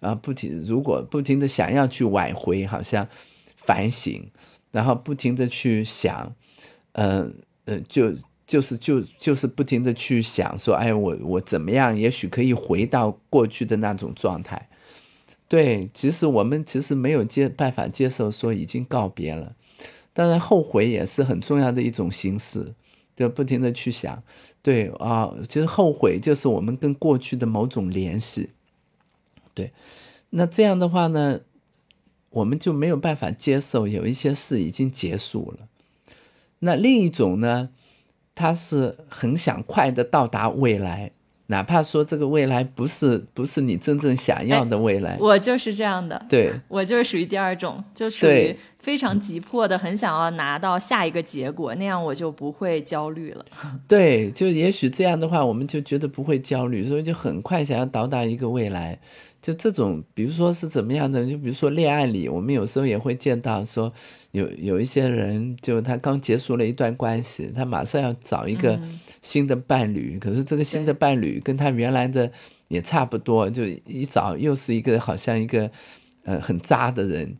[0.00, 0.14] 啊。
[0.14, 3.08] 不停如果不停的想要去挽回，好像
[3.56, 4.22] 反省，
[4.70, 6.34] 然后不停的去想。
[6.94, 8.12] 嗯呃，就
[8.46, 11.96] 就是就就是不停的去想说，哎，我我怎么样？
[11.96, 14.68] 也许可以回到过去的那种状态。
[15.52, 19.54] 对，其实我们其实没有接办法接受说已经告别了。
[20.14, 22.72] 当然，后悔也是很重要的一种形式，
[23.14, 24.22] 就不停的去想。
[24.62, 28.48] 对啊，其实后悔就是我们跟过去的某种联系。
[29.52, 29.72] 对，
[30.30, 31.40] 那这样的话呢，
[32.30, 35.68] 我们就没有办法接受有一些事已经结束了。
[36.60, 37.68] 那另一种呢，
[38.34, 41.12] 他是很想快的到达未来，
[41.52, 45.18] 哪怕说这个未来不是不是你真正想要的未来。
[45.20, 53.44] 我就是这样的，对我就是属于第二种，就属于非常急迫的，很想要拿到下一个结果，那样我就不会焦虑了。
[53.86, 58.98] 对，就也许这样的话，我们就觉得不会焦虑，所以就很快想要到达一个未来。
[59.42, 61.28] 就这种，比如说是怎么样的？
[61.28, 63.92] 就比如说恋爱里，我们有时候也会见到说，
[64.30, 68.78] 有有一些人，就他刚结束了一段关系，他马上要找一个
[69.22, 72.30] 新的伴侣，可是这个新的伴侣跟他原来的
[72.68, 75.70] 也差不多，就一早又是一个好像一个
[76.24, 77.38] 呃很渣的人。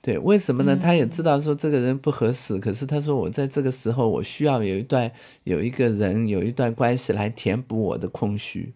[0.00, 0.74] 对，为什么呢？
[0.80, 5.12] 他也知道说这个人不合适，可是他说我在这个时候我需要有一段
[5.44, 8.72] 有一个人有一段关系来填补我的空虚，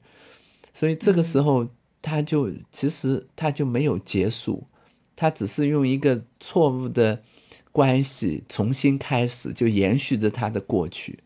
[0.75, 1.69] 所以这个时候。
[2.05, 4.67] 他就其实他就没有结束，
[5.15, 7.23] 他只是用一个错误的
[7.71, 11.21] 关系重新开始，就延续着他的过去。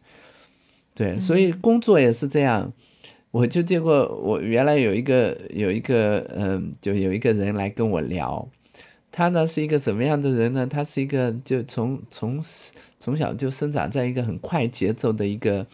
[0.96, 2.72] 对，所以工作也是这样。
[3.30, 8.48] 我就见过，我原来有一个有一个嗯，就有一个人来跟我聊，
[9.12, 10.66] 他呢是一个什么样的人呢？
[10.66, 12.42] 他是一个就从从
[12.98, 15.66] 从小就生长在一个很快节奏的一个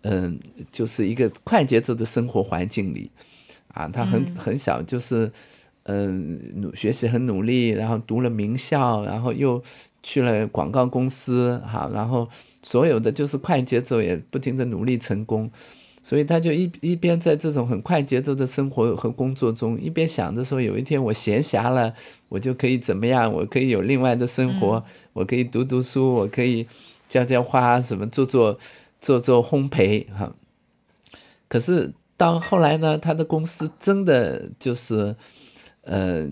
[0.00, 0.40] 嗯，
[0.72, 3.10] 就是一个快节奏的生活环境里。
[3.74, 5.30] 啊，他很很小，就是，
[5.82, 9.60] 嗯，努学习很努力，然后读了名校，然后又
[10.00, 12.28] 去了广告公司，哈，然后
[12.64, 15.48] 所有的就是快节奏，也不停的努力成功，
[16.02, 21.94] 所以他就一一边在这种很快节奏的生活和工作中，一边想着说，有一天我闲暇了，
[22.28, 26.66] 我就可以怎么样，我可以有另外的生活，我可以读读书，我可以
[27.08, 28.58] 浇浇花，什么做做
[29.00, 30.34] 做做烘焙，哈，
[31.48, 31.92] 可是。
[32.16, 35.16] 到后来呢，他的公司真的就是，
[35.84, 36.28] 呃，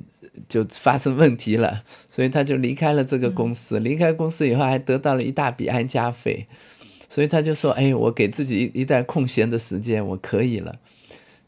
[0.48, 3.78] 就发生问题了， 所以他就离开了这个公司。
[3.80, 6.46] 离开公司以后，还得到了一大笔安家费，
[7.08, 10.76] 所以他就说：“哎，我给自己一一段空闲的时间，我可以了。”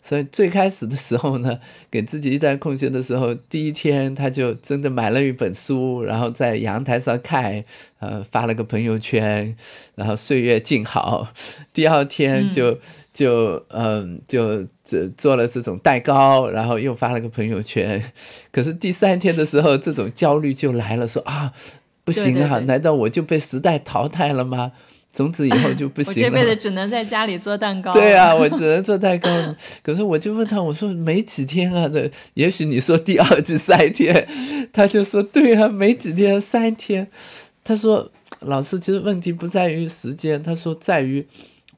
[0.06, 1.58] 所以最开始的时候呢，
[1.90, 7.64] 给自己一段空闲的时候，第一天他就真的买了一本书，然后在阳台上看，
[8.00, 9.56] 呃，发了个朋友圈，
[9.94, 11.28] 然后岁月静好。
[11.72, 12.78] 第二天就
[13.14, 18.02] 就嗯就做做了这种蛋糕，然后又发了个朋友圈。
[18.52, 21.52] 可是第三天的时候，这种焦虑就来了，说啊，
[22.04, 24.72] 不行啊，难道我就被时代淘汰了吗？
[25.16, 26.18] 从此以后就不行了。
[26.18, 27.92] 我这辈子只能在家里做蛋糕。
[27.92, 29.30] 对啊，我只能做蛋糕。
[29.80, 34.26] 可是我就问他，我说没几天啊的，也许你说第二至三天，
[34.72, 37.06] 他就说对啊，没几天，三天。
[37.62, 41.24] 他说老师，其实问题不在于时间，他说在于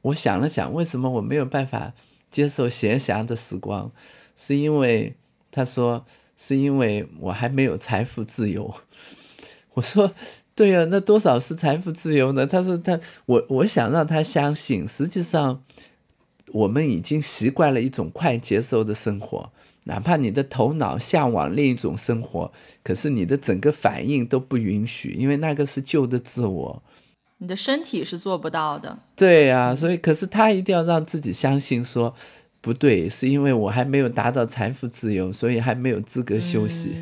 [0.01, 1.92] 我想了想，为什么我没有办法
[2.37, 3.90] 接受闲暇的时光，
[4.37, 5.14] 是因为
[5.51, 6.05] 他说
[6.37, 8.75] 是因为我还没有财富自由。
[9.72, 10.12] 我说。
[10.57, 12.46] 对呀，那多少是财富自由呢？
[12.46, 15.62] 他说他我我想让他相信，实际上
[16.46, 19.53] 我们已经习惯了一种快节奏的生活，
[19.85, 22.51] 哪怕你的头脑向往另一种生活，
[22.83, 26.83] 可是你的整个反应都不允许，因为那个是旧的自我，
[27.38, 28.99] 你的身体是做不到的。
[29.14, 32.14] 对呀，所以可是他一定要让自己相信说
[32.61, 36.96] 不对，是因为我还没有达到财富自由，所以还没有资格休息。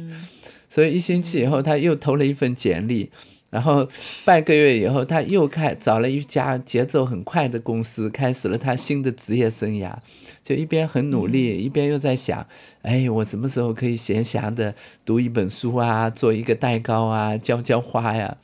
[0.69, 3.11] 所以一星期以后，他又投了一份简历。
[3.49, 3.89] 然后
[4.25, 9.95] 半个月以后，他又开找了一家节奏很快的公司，开始了他新的职业生涯。
[10.43, 12.45] 就一边很努力，一边又在想：
[12.83, 18.37] 哎，我什么时候可以闲暇的读一本书啊，做一个蛋糕啊，浇浇花呀？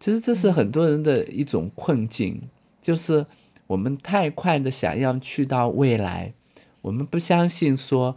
[0.00, 2.40] 其实这是很多人的一种困境，
[2.82, 3.24] 就是
[3.66, 6.32] 我们太快的想要去到未来，
[6.80, 8.16] 我们不相信说，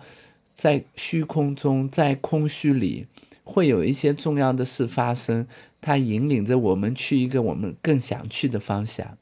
[0.56, 3.06] 在虚空中，在空虚里，
[3.44, 5.46] 会有一些重要的事发生。
[5.82, 9.18] 它引领着我们去一个我们更想去的方向。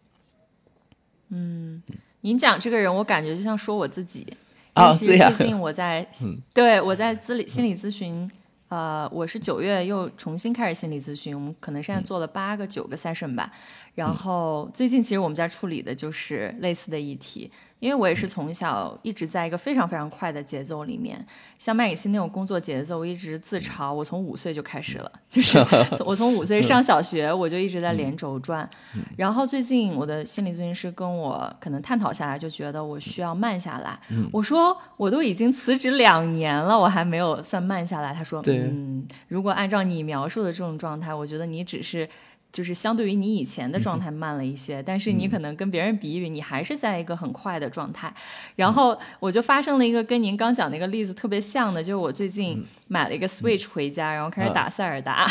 [1.30, 1.82] 嗯，
[2.22, 4.28] 您讲这个人，我感觉就像说我自己。
[4.74, 6.08] 啊，其实最近我在，
[6.54, 8.30] 对我在咨理心理咨询，
[8.72, 13.52] 呃，我是九月又重新开始心理咨询，我们可能现在做了八个九个 session 吧。
[13.96, 17.52] 然后最近其实我们在处理的就是类似的议题。
[17.82, 21.26] 因为我也是从小一直在一个非常非常快的节奏里面，
[21.58, 25.58] 像麦影希那种工作节奏，我一直自嘲，我从五岁就开始了，就是
[26.06, 28.70] 我从五岁上小学，我就一直在连轴转。
[29.18, 34.00] 然后最近我的心理咨询师跟我可能探讨下来，就觉得我需要慢下来。
[34.32, 38.14] 我说我都已经辞职两年了，我还没有算慢下来。
[38.14, 42.08] 他说，嗯，如果按照你描述的这种状态，我觉得你只是。
[42.52, 48.14] 就是相对于你以前的状态慢了一些，但是你可能跟别人比一比，你还是在一个很快的状态。
[48.56, 55.26] 然后我就发生了一个跟您刚讲那个例子特别像的，就是我最近买了一个 Switch 回家，然后开始打塞尔达，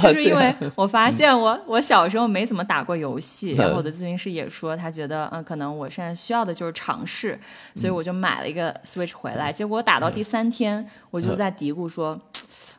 [0.00, 0.54] 就是因为。
[0.74, 7.38] 我发现我我小时候没怎么打过游戏，然后我的咨询师也说他觉得嗯可能我现在需要的就是尝试，
[7.74, 9.52] 所以我就买了一个 Switch 回来。
[9.52, 12.18] 结果打到第三天，我就在嘀咕说。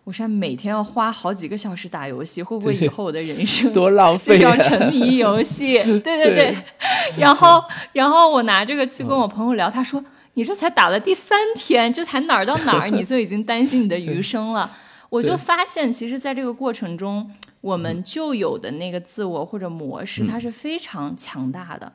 [0.05, 4.37] 我现在每天要花好几个小时打游戏，会不会以后我的人生多浪费？
[4.37, 6.55] 就是要沉迷游戏， 对对对。
[7.17, 10.03] 然后， 然后我拿这个去跟我朋友聊，他说
[10.35, 14.71] ：“你这才打了第三天，这才哪儿到哪儿，你 就已经担心你的余生了。
[15.09, 17.31] 我就发现，其实，在这个过程中，
[17.61, 21.91] 我们旧有的那个自我或者模式，它是非常强大的。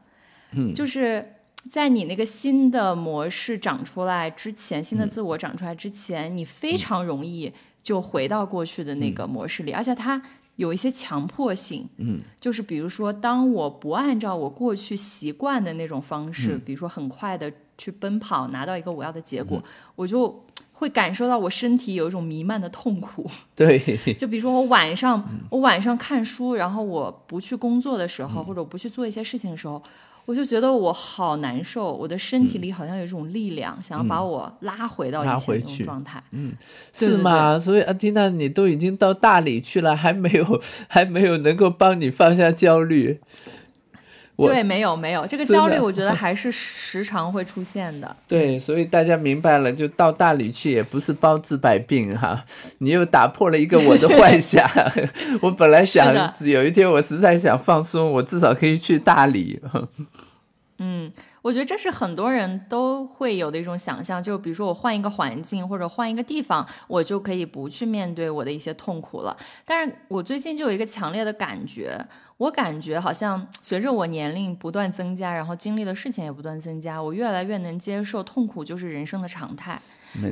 [0.53, 1.35] 嗯，就是
[1.69, 7.53] 在你那个新的模式长出来之前，新的自我长出来之前，你非常容易
[7.83, 10.21] 就回到过去的那个模式里，而且它
[10.57, 11.89] 有一些强迫性。
[11.99, 19.63] 嗯，就是比如说，当我不按照我过去习惯的那种方式，比如说很快的去奔跑，拿到一个我要的结果，
[19.97, 20.45] 我就。
[20.73, 23.31] 会感受到我身体有一种弥漫的痛苦。
[23.55, 23.79] 对，
[24.17, 29.83] 就比如说我晚上，我晚上看书，然后我不去工作的时候，或者我不去做一些事情的时候，
[30.27, 36.23] 我就觉得我好难受，我的身体里好像有一种力量，想要把我拉回到以前那种状态。
[36.31, 36.53] 嗯，
[36.93, 37.59] 是吗？
[37.59, 43.21] 所以阿蒂娜，你都已经到大理去了，还没有， 还没有能够帮你放下焦虑。
[44.47, 48.17] 对，没有没有这个焦虑，我觉得还是 时常会出现的。
[48.29, 52.45] 对，所以大家明白了，就到大理去也不是包治百病哈。
[52.79, 54.69] 你又打破了一个我的 幻想，
[55.43, 59.61] 我本来想有一天我实在想放松，我至少可以去大理。
[60.79, 61.11] 嗯。
[61.43, 69.35] 我觉得这是很多人都会有的一种想象，就比如说我换一个环境或者换一个地方，我就可以不去面对我的一些痛苦了。
[69.65, 71.99] 但是我最近就有一个强烈的感觉，
[72.41, 79.81] 我感觉好像随着我年龄不断增加，然后经历的事情也不断增加，我越来越能接受痛苦就是人生的常态。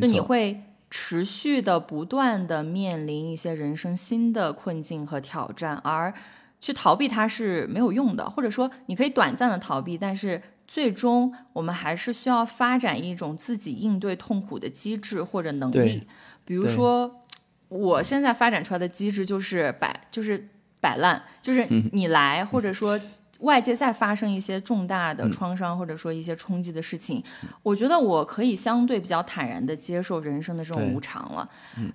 [0.01, 6.13] 就你会持续的不断的面临一些人生新的困境和挑战，而
[6.59, 10.43] 去逃避它是没有用的，或者说你可以短暂的逃避，但是。
[10.71, 16.07] 最终，我们还是需要发展一种自己应对痛苦的机制或者能力。
[16.45, 17.23] 比如说，
[17.71, 20.51] 我现在发展出来的机制就是把，就是
[20.81, 22.99] 摆烂，就是你来，或者说。
[23.43, 27.23] 外界再发生一些重大的创伤，或者说一些冲击的事情，
[27.63, 31.49] 我觉得我可以相对比较坦然的接受人生的这种无常了。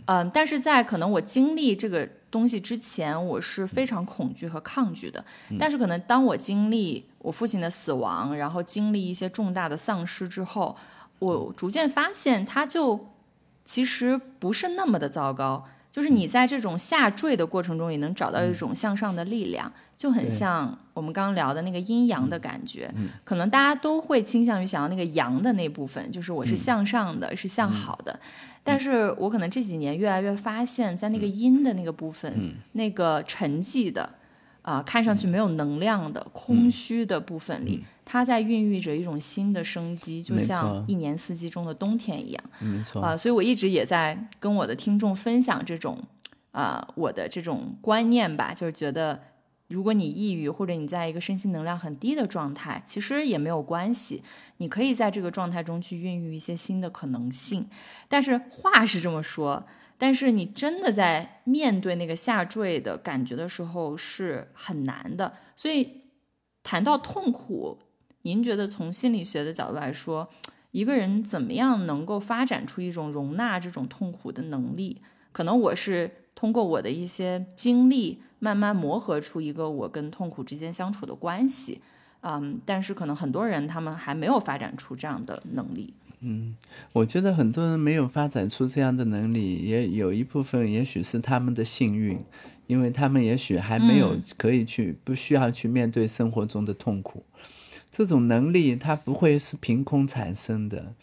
[0.05, 5.25] 嗯，但是在可能我经历这个东西之前，我是非常恐惧和抗拒的。
[5.59, 10.77] 但是可能当我经历我父亲的死亡，然后经历一些重大的丧失之后，
[11.19, 13.09] 我逐渐发现，它就
[13.65, 15.65] 其实不是那么的糟糕。
[15.93, 22.91] 就是你在这种下坠的过程中，也能找到一种向上的力量，就很像我们刚刚聊的那个阴阳的感觉。
[23.23, 28.19] 可能大家都会倾向于想要那个阳的那部分，就是我是向上的，是向好的。
[28.63, 34.09] 但是我可能这几年越来越发现，在那个阴的那个部分，那个沉寂的，
[34.63, 37.85] 啊，看上去没有能量的、空虚的部分里。
[38.05, 42.43] 它在孕育着一种新的生机，就像一年四季中的冬天一样。
[42.59, 45.97] 没错啊，所以我一直也在跟我的听众分享这种
[46.51, 49.21] 啊我的这种观念吧，就是觉得
[49.69, 54.21] 如果你抑郁或者你在一个身心能量很低的状态，其实也没有关系，
[54.57, 57.69] 你可以在这个状态中去孕育一些新的可能性。
[58.09, 59.65] 但是话是这么说，
[59.97, 65.33] 但是你真的在面对那个下坠的感觉的时候是很难的。
[65.55, 66.01] 所以
[66.61, 67.79] 谈到痛苦。
[68.23, 70.29] 您觉得从心理学的角度来说，
[70.71, 75.01] 一个人怎么样能够发展出一种容纳这种痛苦的能力？
[75.31, 81.81] 可能我是通过我的一些经历，慢慢磨合出一个我跟痛苦之间相处的关系。
[82.21, 85.93] 嗯，但是可能很多人他们还没有发展出这样的能力。
[86.21, 86.55] 嗯，
[86.93, 92.17] 我觉得很多人没有发展出这样的能力，也有一部分也许是他们的幸运，
[92.67, 97.25] 因为他们也许还没有可以去，不需要去面对生活中的痛苦。
[97.95, 100.95] 这种能力它不会是凭空产生的，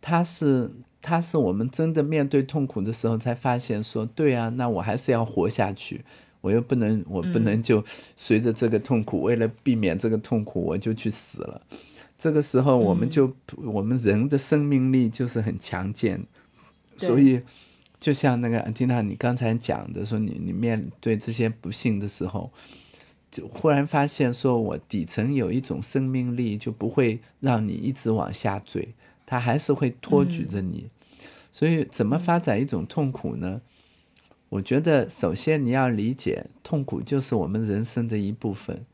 [0.00, 0.70] 它是
[1.02, 6.04] 它是我们真的面对痛苦的时候才发现说，对啊，那我还是要活下去，
[6.40, 7.84] 我又不能我不能就
[8.16, 11.60] 随着这个痛苦，为了避免这个痛苦我就去死了。
[12.16, 16.24] 这个时候我们就我们人的生命力就是很强健，
[16.96, 17.40] 所以
[17.98, 22.52] 就像那个安蒂娜你刚才讲的说，你你面对这些不幸的时候。
[23.30, 28.94] 就忽然发现，说我底层有一种生命力，就不会让你一直往下坠，
[29.26, 30.88] 它还是会托举着你。
[31.52, 33.60] 所以，怎么发展一种痛苦呢？
[34.48, 38.86] 我觉得，首先你要理解，痛苦就是我们人生的一部分。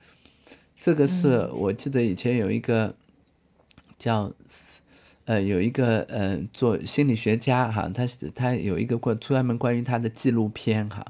[0.80, 2.94] 这个是我记得以前有一个
[3.98, 4.32] 叫
[5.26, 11.04] 呃，有一个呃，做心理学家哈，他他有一个关专门关于他的纪录片哈。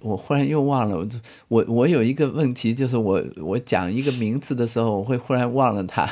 [0.00, 1.06] 我忽然又忘了，我
[1.48, 6.08] 我我有一个问题，就是我我讲一个名字的时候，我会忽然忘了他。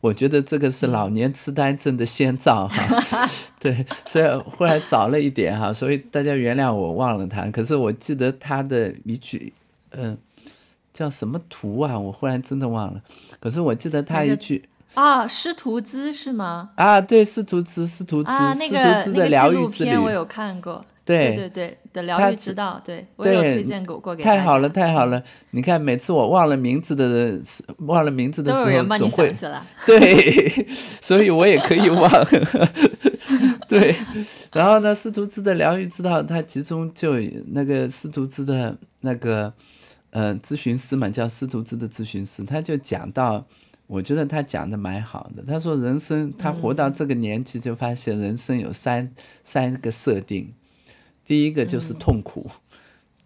[0.00, 3.28] 我觉得这个是老年痴呆症的先兆哈。
[3.58, 7.50] 对，所以忽然早了一点哈，所以大家原谅我忘了他。
[7.50, 9.52] 可是我记得他的一句，
[9.90, 10.16] 嗯，
[10.94, 11.98] 叫什么图啊？
[11.98, 13.02] 我忽然真的忘了。
[13.40, 14.64] 可是我记得他一句，
[14.94, 16.70] 啊，师徒资是吗？
[16.76, 20.84] 啊，对，师徒资，师徒资，啊，那师个徒资的那个纪录疗愈之旅片我有看过，
[21.16, 25.22] 对对对的疗愈之道，对我有推荐过过给太好了，太好了！
[25.52, 27.42] 你看，每次我忘了名字的人，
[27.78, 29.62] 忘了名字的时候，都有人帮你想起来。
[29.86, 30.66] 对，
[31.00, 32.10] 所以我也可以忘。
[33.68, 33.94] 对，
[34.52, 37.14] 然后呢，司徒兹的疗愈之道，它其中就
[37.52, 39.52] 那个司徒兹的那个
[40.10, 43.46] 呃咨询师嘛，叫司徒兹的咨询师，他就讲到，
[43.86, 45.42] 我觉得他讲的蛮好的。
[45.46, 49.10] 他说，人生他活到这个年纪，就发现人生有三
[49.44, 50.50] 三个设定，
[51.28, 52.50] 第一个就是痛苦。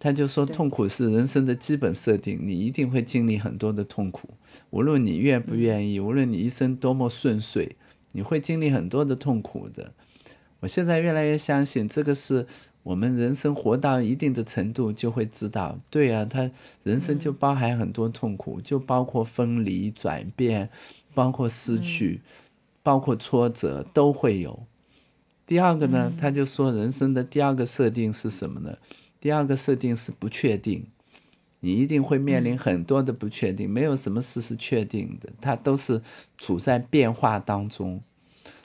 [0.00, 4.30] 他就说，痛苦是人生的基本设定，你一定会经历很多的痛苦，
[4.70, 7.76] 无论你愿不愿意，无论你一生多么顺遂，
[8.10, 9.92] 你会经历很多的痛苦的。
[10.58, 12.48] 我现在越来越相信，这个是
[12.82, 16.50] 我们人生活到一定的程度就会知道，对啊，他
[16.82, 20.68] 人生就包含很多痛苦，就包括分离、转变，
[21.14, 22.20] 包括失去，
[22.82, 24.66] 包括挫折都会有。
[25.46, 28.76] 第二个呢，他就说人生的第二个设定是什么呢？
[29.20, 30.86] 第二个设定是不确定，
[31.60, 36.00] 你一定会面临很多的不确定，没有什么事是确定的，它都是
[36.38, 38.02] 处在变化当中，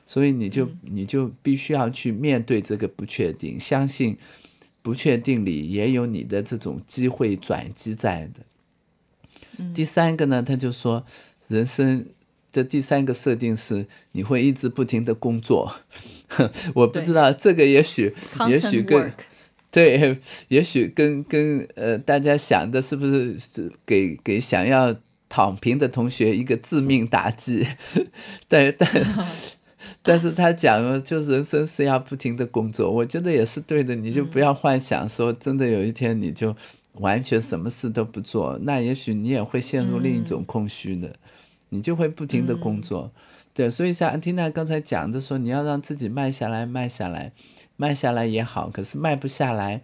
[0.05, 4.17] 所以你就、你就必须要去面对这个不确定，相信
[4.81, 9.65] 不确定里也有你的这种机会转机在的。
[9.73, 11.05] 第三个呢，他就说
[11.47, 12.05] 人生
[12.57, 15.71] 的第三个设定是你会一直不停的工作，
[16.73, 18.13] 我不知道这个也许
[18.49, 19.13] 也许跟
[19.69, 24.95] 对，也许跟跟呃大家想的是不是是给给想要
[25.29, 27.67] 躺平的同学一个致命打击？
[28.47, 28.89] 但但
[30.01, 33.93] 但是他讲了，就是人生是要不停的工作，我觉得也是对的。
[33.93, 36.55] 你就不要幻想说真的有一天你就
[36.93, 41.13] 完全什么事都不做，那也许你也会陷入另一种空虚的，
[41.69, 43.11] 你就会不停的工作。
[43.53, 47.31] 对，所以像安缇娜刚才讲的说，你要让自己慢下来，慢下来，
[47.75, 49.81] 慢下来也好，可是慢不下来，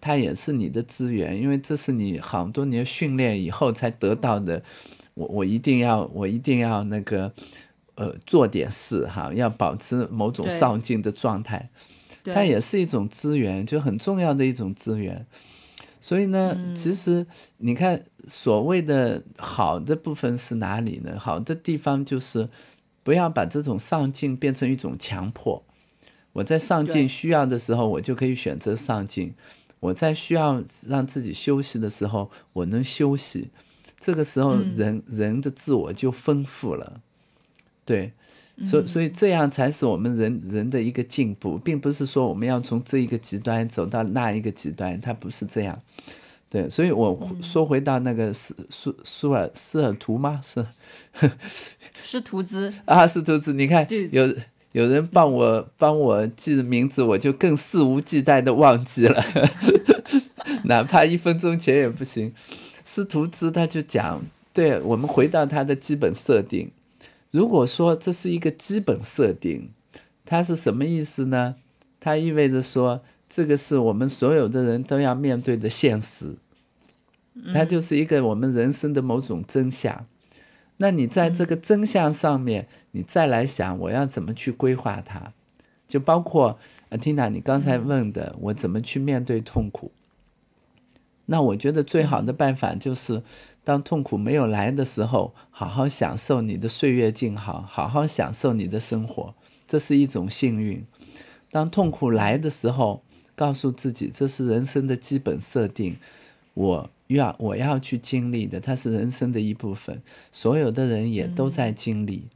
[0.00, 4.62] 它也是你的资源，因为这是你好多年训练以后才得到的。
[5.14, 7.32] 我我一定要，我一定要那个，
[7.96, 11.68] 呃，做点事哈，要保持某种上进的状态，
[12.22, 15.26] 对它也是一种资源，就很重要的一种资源。
[16.06, 17.26] 所以呢，其实
[17.56, 21.18] 你看，所谓的好的部分是哪里呢？
[21.18, 22.48] 好的地方就是
[23.02, 25.64] 不要把这种上进变成一种强迫。
[26.34, 29.32] 我在上进需要的时候，我就可以选择上进；
[29.80, 33.50] 我在需要让自己休息的时候，我能休息。
[33.98, 37.00] 这个时候人，人的自我就丰富了。
[37.84, 38.12] 对，
[38.62, 45.78] 所以所以这样才是我们人人的一个进步，并不是说我们要从这一个极端走到那一个极端，它不是这样。
[46.48, 50.40] 对，所以我说回到那个斯苏苏尔斯尔图吗？
[50.42, 50.64] 是
[52.02, 53.52] 是图兹， 啊，是图兹。
[53.52, 54.34] 你看有
[54.72, 59.22] 有人帮我帮我记的名字，我就更肆无忌惮的忘记了，
[60.64, 62.32] 哪怕一分钟前也不行。
[62.84, 64.22] 斯图兹他就讲，
[64.54, 66.70] 对我们回到他的基本设定。
[67.36, 69.68] 如果说这是一个基本设定，
[70.24, 71.56] 它是什么意思呢？
[72.00, 76.36] 它意味着说，这个是我们所有的人都要面对的现实，
[77.52, 80.06] 它就是一个我们人生的某种真相。
[80.78, 85.34] 那你在这个真相上面，你再来想我要怎么去规划它，
[85.86, 86.58] 就包括
[86.88, 89.92] 呃，Tina 你刚才问的，我怎么去面对痛苦。
[91.26, 93.22] 那我觉得最好的办法就是，
[93.66, 99.34] 当痛苦没有来的时候，好好享受你的岁月静好，好好享受你的生活，
[99.66, 100.84] 这是一种幸运。
[101.50, 103.02] 当痛苦来的时候，
[103.34, 105.96] 告诉自己这是人生的基本设定，
[106.54, 110.00] 我要我要去经历的，它是人生的一部分，
[110.30, 112.28] 所有的人也都在经历。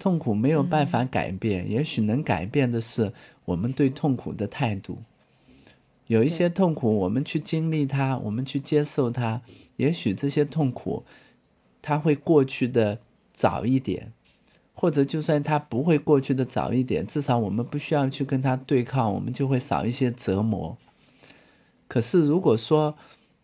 [0.00, 3.12] 痛苦没有办法改变，也许能改变的是
[3.44, 4.98] 我们对痛苦的态度。
[6.06, 9.40] 有一些痛苦，我们去经历它，我们去接受它，
[9.76, 11.02] 也许这些痛苦，
[11.80, 12.98] 它会过去的
[13.32, 14.12] 早一点，
[14.74, 20.76] 或者就算它不会过去的早一点，至少我们不需要去跟它对抗，我们就会少一些折磨。
[21.88, 22.94] 可是如果说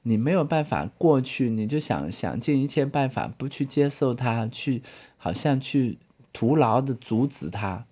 [0.03, 4.83] 你没有办法过去，你就想想尽一切办法不去接受它，去
[5.17, 5.97] 好像去
[6.35, 7.87] 徒劳的阻止它，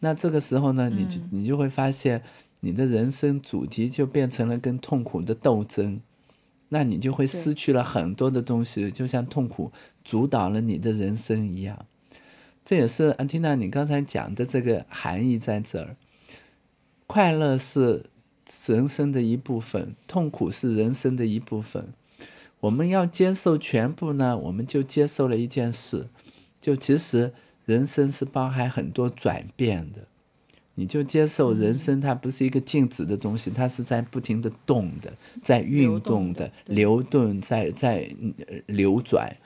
[0.00, 2.22] 那这个时候呢，你就你就会发现。
[2.64, 6.00] 你的人生主题就变成了跟痛苦的斗争，
[6.70, 9.70] 那你就会失去了很多的东西，就像痛苦
[10.02, 11.84] 主导了你的人生一样。
[12.64, 15.96] 这也是安缇娜你刚才讲的这个含义在这儿。
[17.06, 18.06] 快乐是
[18.66, 21.92] 人生的一部分，痛苦是人生的一部分。
[22.60, 26.08] 我们要接受全部呢，我们就接受了一件事，
[26.58, 27.34] 就其实
[27.66, 30.08] 人生是包含很多转变的。
[30.76, 35.12] 你就接受人生，它不是一个静止的东西，它是在不停的动的，
[35.42, 38.08] 在运动的、流动，在在
[38.66, 39.36] 流转，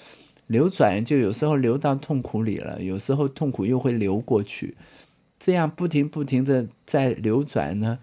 [0.47, 4.75] 流转就有时候流到痛苦里了，有时候痛苦又会流过去，
[5.39, 7.99] 这样不停不停的在流转呢。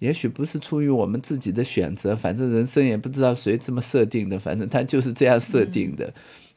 [0.00, 6.12] 也许不是出于我们自己的选择，反正人生也不知道谁这么设定的，反正它就是这样设定的。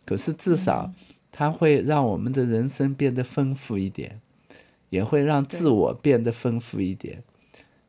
[0.05, 0.91] 可是至少
[1.31, 4.19] 它会让我们的人生变得丰富一点。
[4.91, 7.23] 也会让自我变得丰富一点。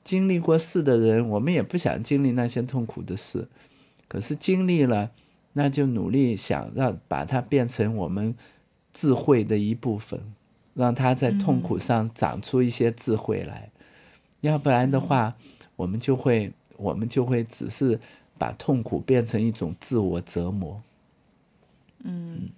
[0.02, 3.48] 经历过事的人，我们也不想经历那些痛苦的事，
[4.08, 5.10] 可是经历了，
[5.52, 8.34] 那就努力想让把它变成我们
[8.92, 10.32] 智慧的一部分，
[10.74, 13.70] 让它在痛苦上长出一些智慧来。
[14.40, 15.36] 要不然的话，
[15.76, 18.00] 我们就会我们就会只是
[18.38, 20.80] 把痛苦变成一种自我折磨。
[22.04, 22.50] 嗯。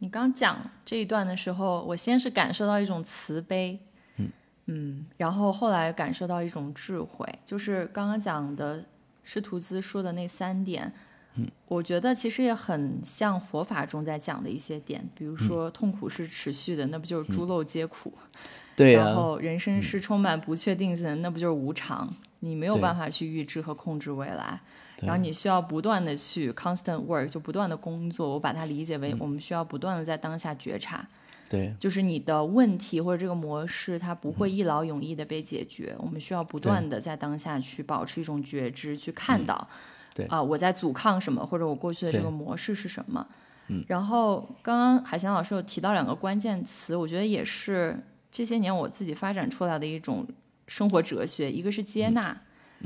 [0.00, 3.78] 你刚讲这一段的时候，我先是感受到一种慈悲，
[4.16, 4.30] 嗯
[4.66, 8.84] 嗯，然后后来感受到一种智慧，就是刚刚讲的
[9.22, 10.92] 师徒兹说的那三点，
[11.36, 18.12] 嗯，我觉得其实也很像佛法中在讲的一些点，比如说痛苦是持续的，那不就是诸漏皆苦？
[18.74, 22.08] 对然后人生是充满不确定性的，那不就是无常？
[22.38, 24.58] 你没有办法去预知和控制未来。
[25.00, 28.30] 然后你需要不断的去 constant work，就不断的工作。
[28.30, 31.06] 我把它理解为我们需要不断的在当下觉察。
[31.48, 35.96] 对，就是你的问题或者这个模式，它不会一劳永逸的被解决。
[35.98, 39.68] 我们需要不断的在当下去保持一种觉知，去看到，
[40.14, 43.26] 对啊，我在阻抗什么，或者我过去的这个模式是什么。
[43.66, 43.84] 嗯。
[43.88, 47.98] 然后刚刚海翔老师有提到两个关键词，我觉得也是
[48.30, 50.24] 这些年我自己发展出来的一种
[50.68, 52.42] 生活哲学，一个是接纳。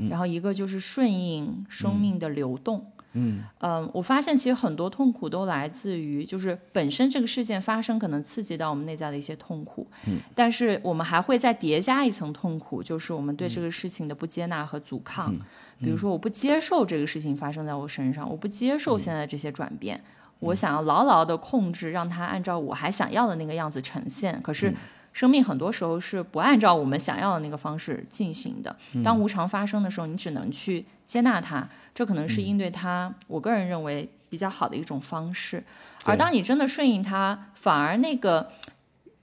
[0.09, 3.43] 然后一个就是顺应生命的流动，嗯。
[3.59, 15.33] 嗯，我发现其实很多痛苦都来自于，就是本身这个事件发生可能刺激到我们内在的一些痛苦，嗯，但是我们还会再叠加一层痛苦，就是我们对这个事情的不接纳和阻抗，
[15.79, 20.03] 比如说我不接受这个事情发生在我身上，我不接受现在这些转变，
[20.39, 24.73] 我想要牢牢的控制，让它按照我还想要的那个样子呈现，可是。
[25.15, 28.75] 生命很多时候是不按照我们想要的那个方式进行的。
[29.01, 33.15] 当无常发生的时候，你只能去接纳它，这可能是应对它。
[33.27, 35.63] 我个人认为比较好的一种方式。
[36.03, 38.51] 而当你真的顺应它，反而那个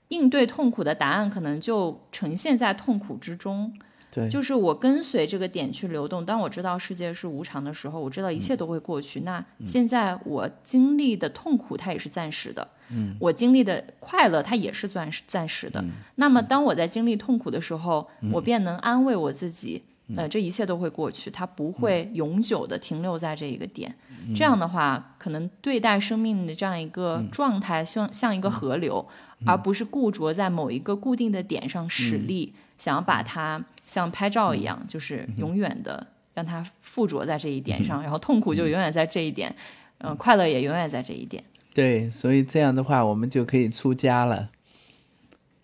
[0.07, 3.71] 应对痛苦的答案可能就呈现在痛苦之中。
[4.13, 6.23] 对，就是我跟随这个点去流动。
[6.23, 9.21] 当我知道世界是无常的时候，我知道一切都会过去。
[9.21, 12.67] 那现在我经历的痛苦，它也是暂时的。
[12.89, 15.83] 嗯，我经历的快乐，它也是暂时暂时的。
[16.15, 19.81] 那么，当我在经历痛苦的时候，我便能安慰我自己，
[20.15, 23.95] 呃，这一切都会过去，它不会永久的停留在这一个点。
[24.35, 29.07] 这样的话，可能对待生命的这样一个状态，像像一个河流，
[29.45, 33.65] 而不是固着在某一个固定的点上使力，想要把它。
[33.85, 39.53] 像拍照一样，就是永远的让它附着在这一点上，然后痛苦就永远在这一点，
[39.99, 41.43] 嗯，快乐也永远在这一点。
[41.73, 44.49] 对，所以这样的话，我们就可以出家了。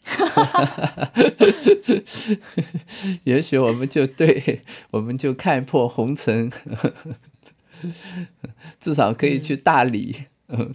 [3.23, 4.61] 也许我们就对，
[4.91, 6.51] 我们就看破红尘，
[8.79, 10.25] 至少可以去大理。
[10.47, 10.73] 嗯，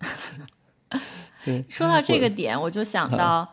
[1.44, 1.62] 对。
[1.68, 3.46] 说到这个点，我就想到，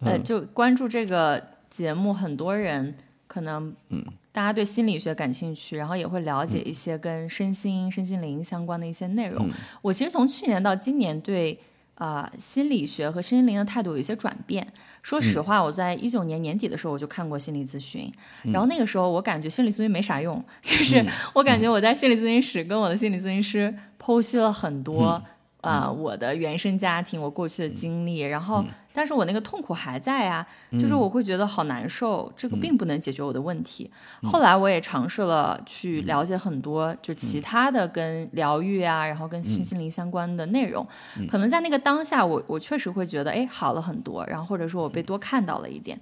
[0.00, 1.53] 呃，就关注这个。
[1.74, 2.94] 节目很多人
[3.26, 4.00] 可能，嗯，
[4.30, 9.50] 大家对心理学感兴趣，然后也会了解一些跟身心、身心灵相关的一些内容。
[9.82, 11.58] 我其实从去年到今年对
[11.96, 14.64] 啊心理学和身心灵的态度有一些转变。
[15.02, 18.08] 说实话，我在一九年年底的时候我就看过心理咨询，
[18.44, 25.20] 然后那个时候我感觉心理咨询没啥用，就是我感觉我在心理咨询室跟我的心理咨询师剖析了很多。
[25.64, 33.90] 啊，我的原生家庭，我过去的经历，然后，但是我那个痛苦还在啊，就是我会觉得好难受，这个并不能解决我的问题。
[34.22, 40.86] 后来我也尝试了去了解很多，就其他的跟疗愈啊，然后跟心心灵相关的内容，
[41.28, 45.98] 可能在那个当下，我我确实会觉得，哎，好了很多，然后或者说我被多看到了一点。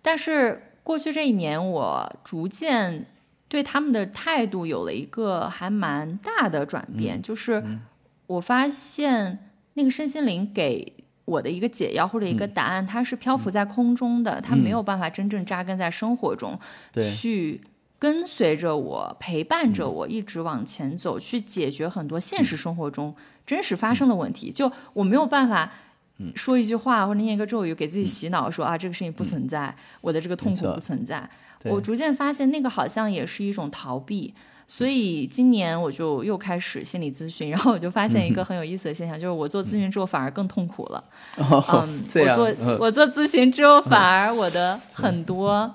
[0.00, 3.06] 但是过去这一年，我逐渐
[3.48, 7.62] 对他们的态度有了一个还蛮大的转变，就是。
[8.26, 10.94] 我发现那个身心灵给
[11.24, 16.58] 我的一个解药或者一个答案，它是漂浮在空中的，它没有办法真正扎根在生活中，
[17.16, 17.60] 去
[17.98, 23.14] 跟随着我，陪伴着我，一直往前走，去解决很多现实生活中
[23.46, 24.50] 真实发生的问题。
[24.50, 25.72] 就我没有办法
[26.34, 31.28] 说一句话或者念一个咒语给自己洗脑，说啊这个事情不存在，我的这个痛苦不存在。
[31.64, 34.34] 我逐渐发现那个好像也是一种逃避。
[34.66, 41.04] 所以今年我就又开始心理咨询，然后我就发现一个很有意思的现象，就是我做咨询之后反而更痛苦了。
[41.38, 45.74] 嗯，我做我做咨询之后，反而我的很多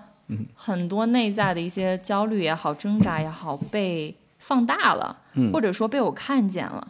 [0.55, 5.17] 很多内在的一些焦虑也好、挣扎也好被放大了，
[5.53, 6.87] 或者说被我看见了。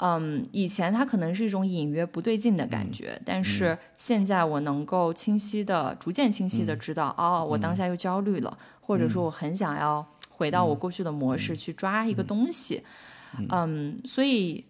[0.00, 10.06] 嗯，以前它可能是一种隐约不对劲的感觉，但是现在我能够清晰的、逐渐清晰的知道，哦，我当下又焦虑了，或者说我很想要。
[10.42, 12.82] 回到我过去的模式去抓一个东西，
[13.48, 14.64] 嗯，所以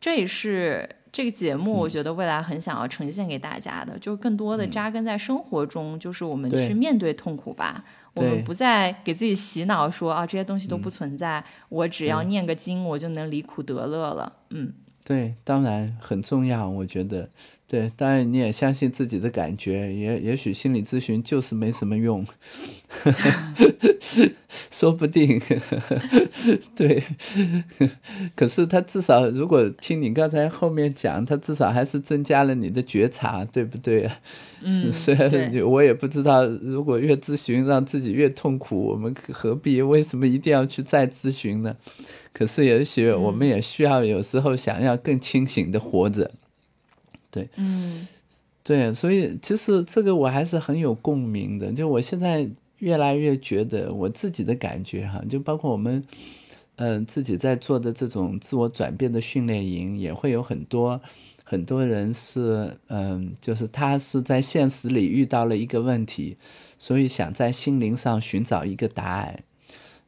[0.00, 7.84] 这也是这个节目，我觉得未来很想要呈现给大家的，就是更多的扎根在生活中，就是我们去面对痛苦吧。
[8.14, 14.32] 我们不再给自己洗脑说啊，这些东西都不存在，我只要念个经，我就能离苦得乐了。
[14.50, 14.72] 嗯，
[15.04, 17.30] 对，当然很重要，我觉得。
[17.74, 22.24] 对，当然你也相信自己的感觉，也也许心理咨询就是没什么用，
[24.70, 25.42] 说不定。
[26.76, 27.02] 对，
[28.36, 34.20] 可是他至少如果听你刚才后面讲，他至少还是增加了你的觉察，对不对啊？
[34.62, 35.28] 嗯，虽然
[35.66, 41.74] 我也不知道，如果越咨询让自己越痛苦，我们何必为什么一定要去再咨询呢？
[42.32, 46.30] 可是也许我们也需要有时候想要更清醒的活着。
[47.34, 48.06] 对，嗯，
[48.62, 51.72] 对，所以其实这个我还是很有共鸣的。
[51.72, 56.04] 就我现在越来越觉得我自己的感觉哈，就包括我们，
[56.76, 61.00] 嗯，自己在做的这种自我转变的训练营，也会有很多
[61.42, 66.36] 很多人是，嗯，就是他是在现实里遇到了一个问题，
[66.78, 69.42] 所以想在心灵上寻找一个答案。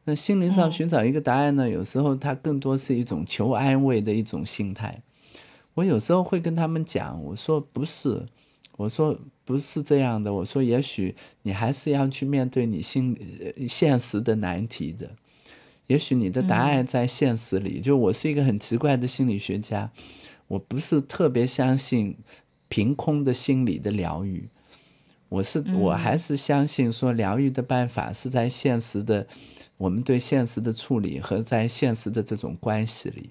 [0.05, 5.01] 那心灵上寻找一个答案呢，有时候它更多是一种求安慰的一种心态。
[5.77, 8.25] 我有时候会跟他们讲，我说不是，
[8.77, 9.15] 我说
[9.45, 13.15] 不是这样的，我说也许你还是要去面对你心
[13.69, 15.11] 现实的难题的，
[15.85, 17.79] 也许你的答案在现实里。
[17.79, 19.91] 就我是一个很奇怪的心理学家，
[20.47, 22.17] 我不是特别相信
[22.69, 24.49] 凭空的心理的疗愈，
[25.29, 29.27] 我是我还是相信说疗愈的办法是在现实的，
[29.77, 33.29] 我们对现实的处理和在现实的这种关系里。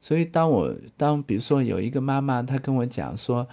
[0.00, 3.46] 所以，当我当比如说有一个妈妈，她跟我讲说，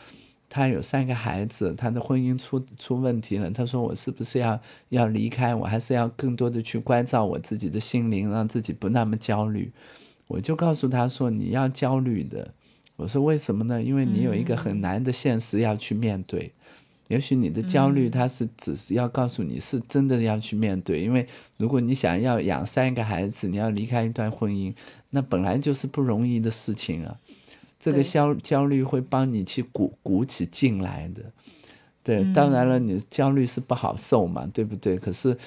[0.49, 3.51] 她有三个孩子，她的婚姻出出问题了。
[3.51, 5.53] 她说我是不是要要离开？
[5.53, 9.71] 我还是要更多的去关照我自己的心灵，让自己不那么焦虑。
[10.27, 12.53] 我就告诉她说，你要焦虑的。
[12.95, 13.83] 我说为什么呢？
[13.83, 16.51] 因为你有一个很难的现实要去面对。
[17.07, 21.01] 也许你的焦虑，它是只是要告诉你是真的要去面对。
[21.01, 24.73] 因为如果你想要养三个孩子，你要离开一段婚姻，
[25.09, 27.17] 那本来就是不容易的事情啊。
[27.79, 31.21] 这个焦焦虑会帮你去鼓鼓起劲来的。
[32.03, 34.97] 对，当然了，你焦虑是不好受嘛，对不对？
[34.97, 35.37] 可是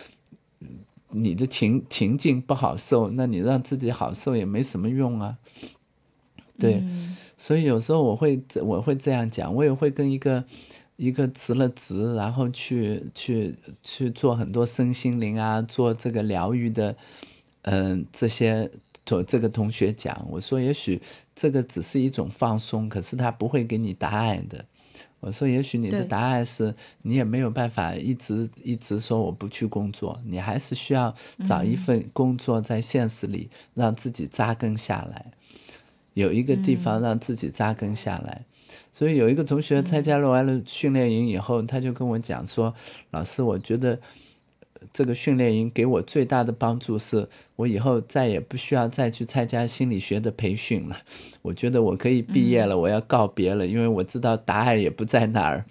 [1.10, 5.36] 你的情情境不好受，那你让自己好受也没什么用啊。
[6.58, 6.82] 对，
[7.36, 10.42] 所以有时候我会我会这样讲，我也会跟一个。
[11.00, 16.94] 一个辞了职，然后去去去做很多身心灵啊，做这个疗愈的，
[17.62, 18.70] 嗯，这些
[19.06, 21.00] 同这个同学讲，我说也许
[21.34, 24.62] 这个只是一种放松，可是他不会给你答案的。
[25.20, 31.14] 我说也许你的答案是你也没有办法一直一直说我不去工作，你还是需要
[31.48, 35.32] 找一份工作在现实里让自己扎根下来，
[36.12, 38.44] 有一个地方让自己扎根下来。
[38.92, 42.74] 所以有一个同学参加了完了训练营以后，他就跟我讲说
[43.12, 43.98] ：“老师，我觉得
[44.92, 50.96] 这个训练营给我最大的帮助是，我以后再也不需要再去参加心理学的培训了。
[51.42, 55.64] 我觉得我可以毕业了，我要告别了，因为我知道答案也不在那儿。”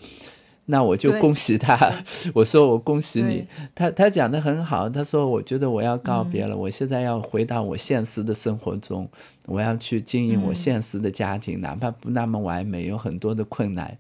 [0.72, 1.91] 那我就恭喜他，
[2.32, 3.43] 我说我恭喜你。
[3.74, 9.09] 他他讲的很好，他说我觉得我要告别了，我现在要回到我现实的生活中，
[9.47, 13.97] 我要去经营我现实的家庭，哪怕不那么完美，有很多的困难，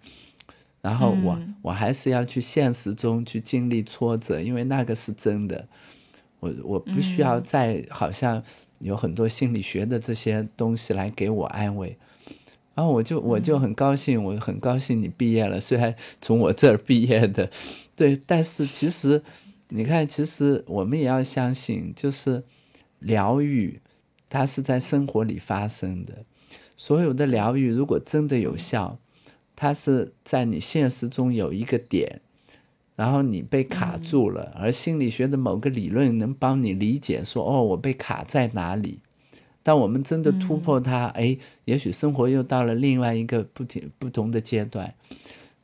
[0.79, 5.65] 然后我我还是要去现实中去经历挫折，因为那个是真的。
[6.39, 8.41] 我我不需要再好像
[8.77, 11.97] 有很多心理学的这些东西来给我安慰。
[12.79, 17.49] 然后我就我就很高兴，我很高兴你毕业了，虽然从我这儿毕业的，
[17.93, 19.21] 对，但是其实
[19.67, 22.41] 你看，其实我们也要相信，就是
[22.99, 23.81] 疗愈
[24.29, 26.23] 它是在生活里发生的。
[26.77, 28.97] 所有的疗愈如果真的有效，
[29.57, 32.21] 它是在你现实中有一个点，
[32.95, 38.99] 然后你被卡住了，而心理学的某个理论能帮你理解说，哦，我被卡在哪里。
[39.61, 44.93] 当我们真的突破它，哎，也许生活又到了另外一个不停不同的阶段。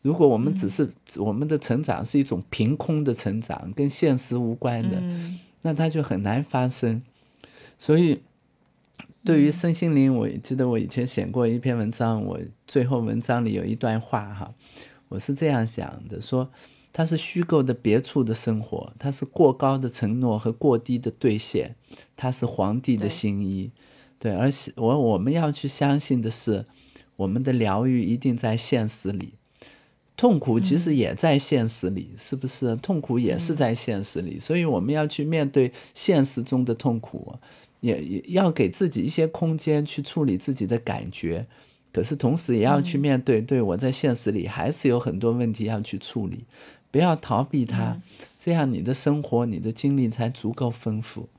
[0.01, 5.01] 如果我们只是我们的成长是一种凭空的成长，跟现实无关的，
[5.63, 7.01] 那它就很难发生。
[7.79, 8.21] 所以，
[9.23, 14.53] 对于身心灵，我记得我以前写过一篇文章，我最后文章里有一段话哈，
[15.09, 16.51] 我是这样想的：说
[16.93, 21.75] 它是虚构的别处的生活，它是过高的承诺和过低的兑现，
[22.15, 23.71] 它是皇帝的新衣。
[24.25, 26.65] 对，而且我我们要去相信的是，
[27.15, 29.33] 我们的疗愈一定在现实里。
[30.17, 32.75] 痛苦其实也在现实里，是不是？
[32.77, 37.35] 痛苦也是在现实里，所以我们要去面对现实中的痛苦，
[37.81, 41.45] 也也要给自己一些空间去处理自己的感觉。
[41.93, 46.45] 可是同时也要去面对，对我在现实里还是有很多问题要去处理，
[46.89, 48.01] 不要逃避它，
[48.43, 51.29] 这样你的生活、你的经历才足够丰富。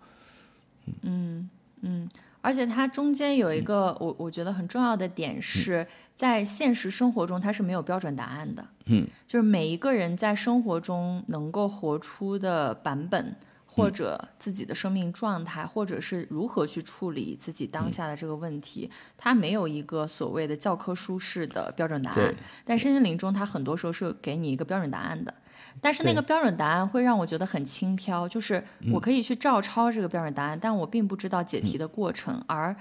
[1.03, 2.09] 嗯嗯。
[2.47, 5.85] 而且它中间有一个我我觉得很重要的点是
[6.15, 13.35] 在现实生活中它是没有标准答案的，嗯，就是每一个人在生活中能够活出的版本，
[13.67, 18.89] 或者自己的生命状态，或者是如何去处理自己当下的这个问题，
[19.19, 22.33] 它没有一个所谓的教科书式的标准答案。
[22.65, 25.35] 但身心灵中它很多时候是给你一个标准答案的。
[25.81, 28.63] 但是那个标准答案会让我觉得很轻飘，就是
[28.93, 32.75] 我可以去照抄这个标准答案，但我并不知道解题的过程，而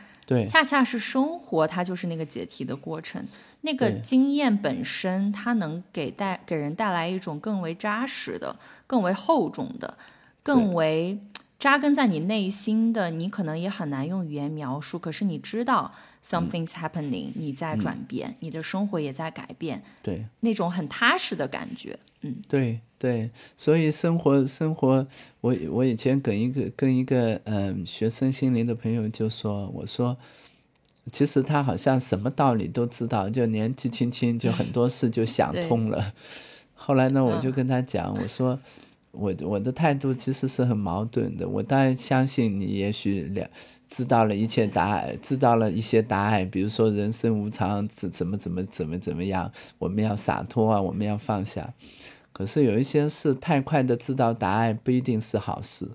[0.47, 3.23] 恰恰是生活，它就是那个解题的过程。
[3.61, 8.55] 那个经验本身，它能给带给人带来一种更为扎实的、
[8.87, 9.97] 更为厚重的、
[10.41, 11.19] 更为
[11.57, 14.99] 扎根在你内心的，你可能也很难用语言描述。
[14.99, 15.91] 可是你知道
[16.25, 22.79] ，something's happening，你在转变，你的生活也在改变，对，那种很踏实的感觉，嗯，对。
[22.97, 25.05] 对，所以生活生活，
[25.41, 30.17] 我我以前跟一个跟一个嗯学生心灵的朋友就说，我说，
[31.11, 36.13] 其实他好像什么道理都知道，就年纪轻轻就很多事就想通了。
[36.73, 38.57] 后来呢，我就跟他讲，我说，
[39.11, 41.47] 我我的态度其实是很矛盾的。
[41.47, 43.47] 我当然相信你，也许了
[43.95, 51.73] 知道了一切答案，知道了一些答案，比如说人生无常，怎怎么怎么怎么怎么样，我们要洒脱啊，我们要放下。
[52.33, 55.87] 可是有一些事太快的知道答案不一定是好事，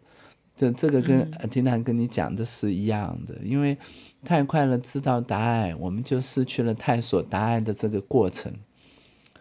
[0.56, 3.76] 这这个跟听娜跟你讲的是一样的，因为
[4.24, 8.50] 太快了知道答案，我们就失去了探索答案的这个过程。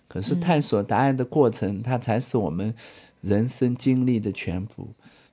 [0.09, 2.73] 可是探索答案的过程，它才是我们
[3.21, 4.89] 人生经历的全部。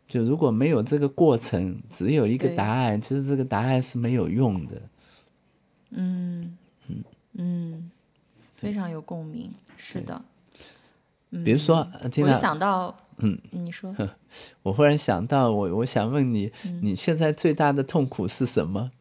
[0.08, 4.82] 就如果没有这个过程，只有一个答案，其实这个答案是没有用的。
[5.90, 6.56] 嗯
[6.88, 7.04] 嗯
[7.34, 7.90] 嗯，
[8.54, 10.22] 非常有共鸣，是的。
[11.44, 11.86] 比如说，
[12.18, 13.94] 我想到，嗯，你说，
[14.62, 16.50] 我忽然想到，我我想问你，
[16.82, 18.92] 你现在最大的痛苦是什么？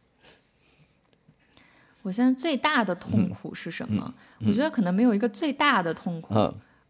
[2.02, 4.14] 我现在最大的痛苦是什么？
[4.44, 6.34] 我觉得可能没有一个最大的痛苦，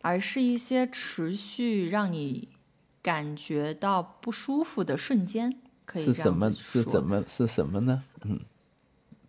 [0.00, 2.48] 而是一些持续让你
[3.06, 5.56] 感觉到不舒服的瞬间。
[5.84, 6.50] 可以是什么？
[6.50, 7.22] 是怎么？
[7.28, 8.02] 是什么呢？
[8.24, 8.40] 嗯，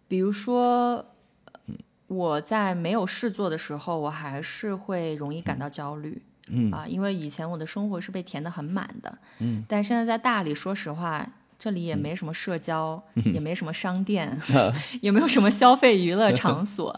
[0.07, 1.05] 比如说。
[2.07, 14.39] 我在没有事做的时候，我还是会容易感到焦虑，嗯啊，因为以前我的生活是被填得很满的，嗯，但现在在大理，说实话，这里也没什么社交，也没什么商店
[15.03, 16.97] 也没有什么消费娱乐场 所，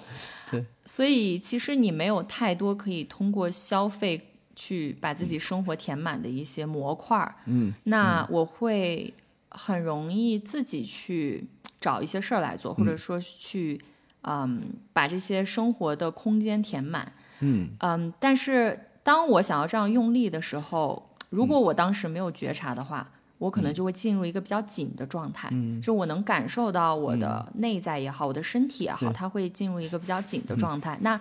[0.52, 9.14] 对，所以其实你没有太多可以通过消费去把自己生活填满的一些模块儿，嗯，那我会
[9.50, 11.48] 很容易自己去
[11.80, 13.80] 找一些事儿来做，或者说去。
[14.24, 17.14] 嗯，把这些生活的空间填满。
[17.40, 25.48] 嗯嗯，但是当我想要这样用力的时候，如果我当时没有觉察的话，我可能就会进入一个比较紧的状态。
[25.54, 30.98] 嗯，就我能感受到我的内在也好，我的身体也好，它会进入一个比较紧的状态。
[31.02, 31.20] 那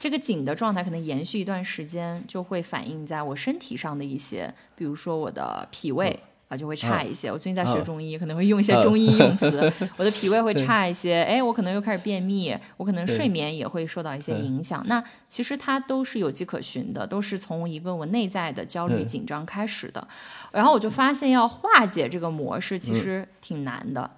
[0.00, 6.18] 这个紧的状态可能延续一段时间，就会反映在我身体上的一些，比如说我的脾胃。
[6.48, 7.30] 啊，就会差一些。
[7.30, 9.72] 我最近在学中医，可能会用一些中医用词。
[9.96, 14.82] 我的脾胃会差一些，哎，我可能又开始便秘，我可能睡眠也会受到一些影响。
[14.88, 20.08] 那其实它都是有迹可循的，都是从一个我内在的焦虑紧张开始的。
[20.50, 24.10] 然后我就发现，要化解这个模式其实挺难的。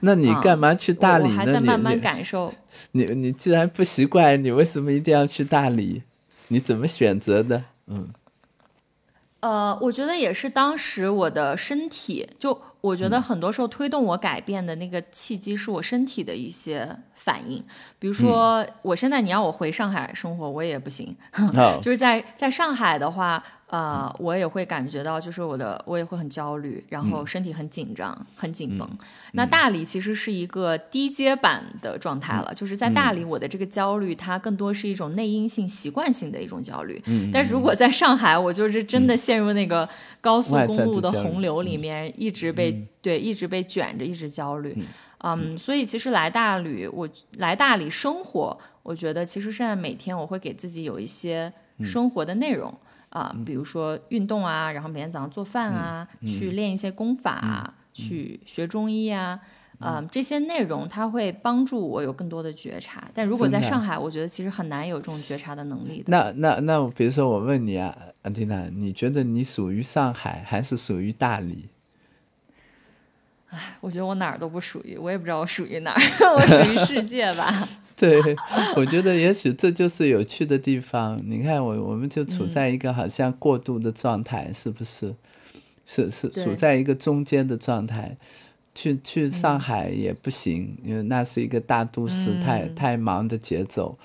[0.00, 1.30] 那你干嘛去大理呢？
[1.30, 2.52] 我还在慢慢感受。
[2.92, 6.02] 你你既然不习惯，你为什么一定要去大理？
[6.48, 7.64] 你怎么选择的？
[7.86, 8.08] 嗯。
[9.40, 17.64] 呃，我觉得也是当时我的身体，就我觉得很多时候推动我改变的那个契机是我身体的一些反应。
[18.00, 21.16] 比如说，我现在你要我回上海生活，我也不行。
[21.80, 28.88] 就是在在上海的话，呃，我也会感觉到，就是我的我也会很焦虑，然后身体很紧张、很紧绷。
[29.32, 36.98] 那大理其实是一个低阶版的状态了，就是在大理，我的这个焦虑它更多是一种内因性、习惯性的一种焦虑。
[37.04, 39.86] 嗯，但是如果在上海，我就是真的陷入那个
[40.22, 44.74] 高速公路的洪流里面，一直被对一直被卷着，一直焦虑。
[45.18, 47.06] 嗯，所以其实来大理，我
[47.36, 51.52] 来大理生活，我觉得其实现在每天我会给自己有一些
[51.84, 52.72] 生活的内容。
[53.10, 59.40] 啊，比如说运动啊，然后每天早上做饭啊，去练一些功法啊，去学中医啊，
[59.80, 63.08] 嗯，这些内容它会帮助我有更多的觉察。
[63.14, 66.04] 但如果在上海，我觉得其实很难有这种觉察的能力。
[66.06, 71.68] 那那那，比如说我问你啊，安蒂娜，你觉得你属于上海还是属于大理？
[73.50, 76.00] 唉，我觉得我哪儿都不属于，我也不知道我属于哪儿，
[76.36, 77.66] 我属于世界吧。
[78.00, 78.36] 对，
[78.76, 81.20] 我觉得也许这就是有趣的地方。
[81.24, 85.14] 你看，我我们就处在一个好像过渡的状态，是不是？
[85.84, 88.16] 是是处在一个中间的状态。
[88.74, 93.98] 去去上海也不行，因为那是一个大都市，太太忙的节奏，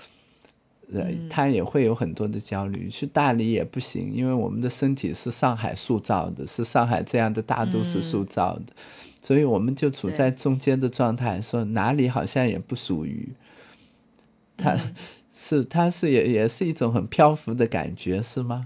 [0.92, 2.90] 呃，他也会有很多的焦虑。
[2.90, 8.74] 去大理也不行，因为我们的身体是上海塑造的，是上海这样的大都市塑造的，
[9.22, 13.30] 所以我们就处在中间的状态，说哪里好像也不属于。
[14.56, 14.78] 它
[15.34, 18.62] 是，它是也也是一种很漂浮的感觉，是吗？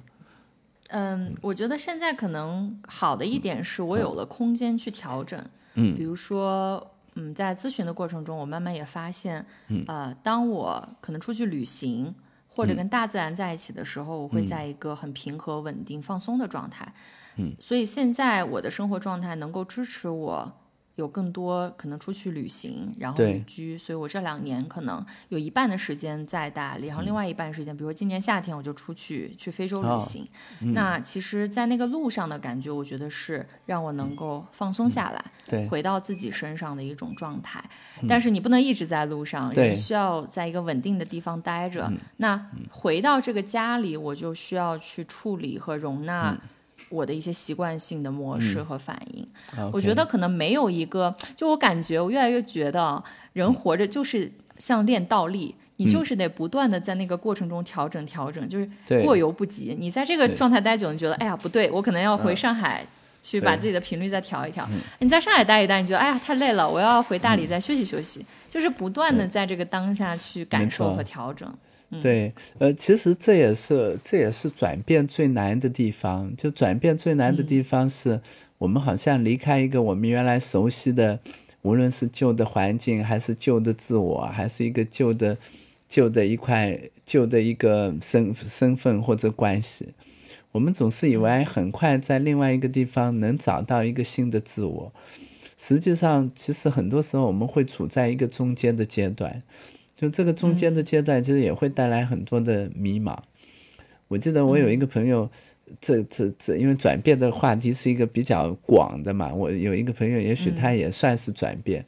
[0.89, 5.43] 嗯，我觉得现在可能好的一点是我有了空间去调整。
[5.73, 9.45] 嗯，比如说，嗯，在咨询的过程中，我慢慢也发现，
[9.87, 12.13] 呃，当我可能出去旅行
[12.47, 16.93] 或者跟大自然在一起的时候，我会在一个很平和、稳定、放松的状态。
[17.37, 20.53] 嗯，所以现在我的生活状态能够支持我。
[20.97, 30.27] 有更多可能出去旅行，然后旅居，所以我这两年可能有一半的时间在大理，然后另外一半时间，比如今年夏天我就出去去非洲旅行。
[30.73, 35.23] 那其实，在那个路上的感觉，我觉得是让我能够放松下来，
[35.69, 37.63] 回到自己身上的一种状态。
[38.07, 41.91] 但是你不能一直在路上，人需要在一个稳定的地方待着。
[42.17, 46.35] 那回到这个家里，我就需要去处理和容纳。
[46.89, 49.27] 我的一些习惯性的模式和反应，
[49.73, 58.69] 我觉得可能没有一个，就我感觉，我越来越觉得，人活着就是像练倒立，你就是得不断的在那个过程中调整调整，就是
[59.03, 59.75] 过犹不及。
[59.77, 62.85] 你在这个状态待久，你觉得哎呀不对，我可能要回上海
[63.21, 64.67] 去把自己的频率再调一调。
[64.99, 71.53] 你在上海待一待，你觉得哎呀太累了，我要回大理再休息休息，就是不断的在这个当下去感受和调整。
[72.01, 76.35] 对，呃，其实这也是这也是转变最难的地方。
[76.35, 78.19] 就转变最难的地方是，
[78.57, 81.17] 我们好像离开一个我们原来熟悉的，
[81.61, 85.37] 无论是旧的环境，还是旧的自我，还是一个旧的
[85.87, 89.93] 旧的一块旧的一个身身份或者关系，
[90.51, 94.91] 我们总是以为很快在另外一个地方能找到一个新的自我。
[95.57, 99.41] 实际上，其实很多时候我们会处在一个中间的阶段。
[99.97, 103.17] 就这个中间的阶段，其实也会带来很多的迷茫。
[104.07, 105.27] 我记得我有一个朋友，
[105.81, 109.33] 这这这，因为转变的话题是一个比较广的嘛。
[109.33, 111.83] 我有一个朋友，也许他也算是转变。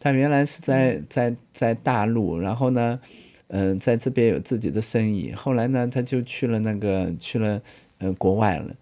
[0.00, 2.98] 他原来是在在在大陆，然后呢，
[3.46, 5.32] 嗯，在这边有自己的生意。
[5.32, 7.62] 后来呢，他就去了那个去了
[7.98, 8.74] 呃国外了。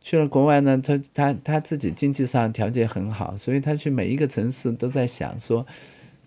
[0.00, 5.66] 去了国外呢，他他他自己经济上条件很好，所以他去每一个城市都在想说。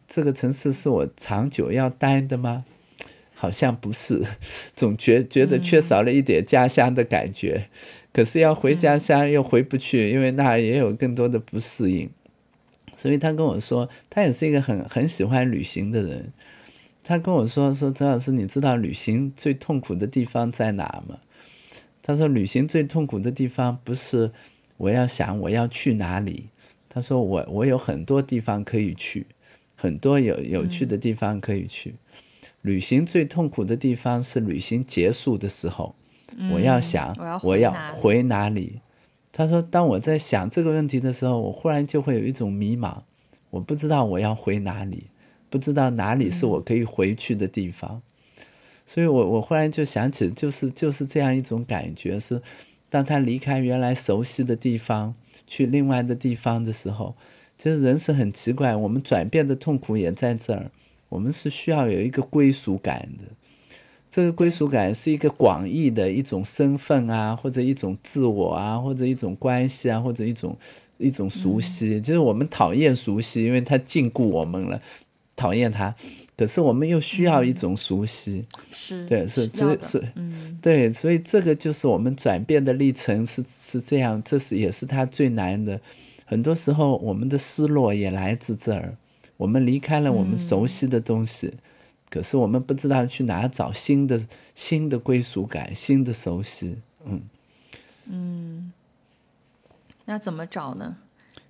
[0.07, 2.65] 这个城市是我长久要待的吗？
[3.33, 4.23] 好像不是，
[4.75, 7.67] 总觉觉得缺少了一点家乡的感觉。
[8.13, 12.09] 可是要回家乡又回不去，因为那也有更多的不适应。
[12.95, 16.31] 所以他跟我说，他也是一个很很喜欢旅行的人。
[17.03, 21.19] 他跟我说说，陈老师，你知道旅行最痛苦的地方在哪吗？
[22.01, 24.31] 他说，旅行最痛苦的地方不是
[24.77, 26.49] 我要想我要去哪里。
[26.87, 29.25] 他说，我我有很多地方可以去。
[29.83, 31.95] 很多有有趣的地方可以去，
[32.61, 35.93] 旅行最痛苦的地方是旅行结束的时候，
[36.53, 37.13] 我要想
[37.43, 38.79] 我要回哪里。
[39.33, 42.99] 他说，当我在想这个问题的时候，我忽然就会有一种迷茫，
[43.49, 45.07] 我不知道我要回哪里，
[45.49, 48.01] 不知道哪里是我可以回去的地方。
[48.85, 52.41] 所以我我忽然就想起，就是就是这样一种感觉，是
[52.89, 55.13] 当他离开原来熟悉的地方，
[55.45, 57.17] 去另外的地方的时候。
[57.57, 60.69] 其实人是很奇怪，我们转变的痛苦也在这儿。
[61.09, 63.77] 我们是需要有一个归属感的，
[64.11, 70.57] 这个归属感是一个广义的一种身份啊，或者一种自我啊，或者一种关系啊，或者一种
[70.97, 72.01] 一种熟悉。
[72.01, 74.81] 就是我们讨厌熟悉，因为它禁锢我们了。
[75.35, 75.93] 讨厌他，
[76.37, 85.81] 可是我们又需要一种熟悉，是，对，是这是嗯，对，所以这个就是我们转变的历程是是这样，这是也是他最难的。
[86.25, 88.97] 很多时候我们的失落也来自这儿，
[89.37, 91.53] 我们离开了我们熟悉的东西，
[92.09, 96.77] 可是我们不知道去哪找新的新的归属感、新的熟悉。
[97.05, 97.21] 嗯。
[98.05, 98.73] 嗯，
[100.05, 100.97] 那怎么找呢？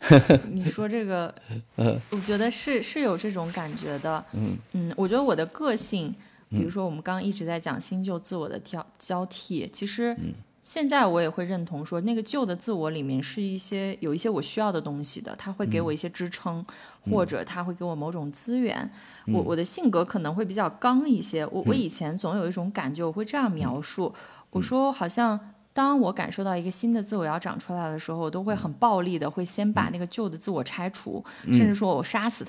[0.51, 1.33] 你说这个，
[1.75, 1.99] 呃。
[2.11, 4.23] 我觉得是是有这种感觉的。
[4.33, 4.91] 嗯。
[4.95, 6.13] 我觉得我的个性，
[6.49, 10.15] 比如说我们刚刚一直在讲新旧自我的交交替，其实
[10.63, 16.65] 现在我也会认同说，那个旧的自我里面是一些有一些我需要的东西的，他会给我一些支撑，
[17.11, 18.89] 或者他会给我某种资源。
[19.27, 24.15] 我我的性格可能会比较刚一些，我我以前总有一种感觉，我会这样描述，
[24.49, 25.39] 我说好像。
[25.75, 32.45] 当我感受到一个新的自我要长出来的时候，我都会很暴力的，会先把那个旧的自我拆除，甚至说我杀死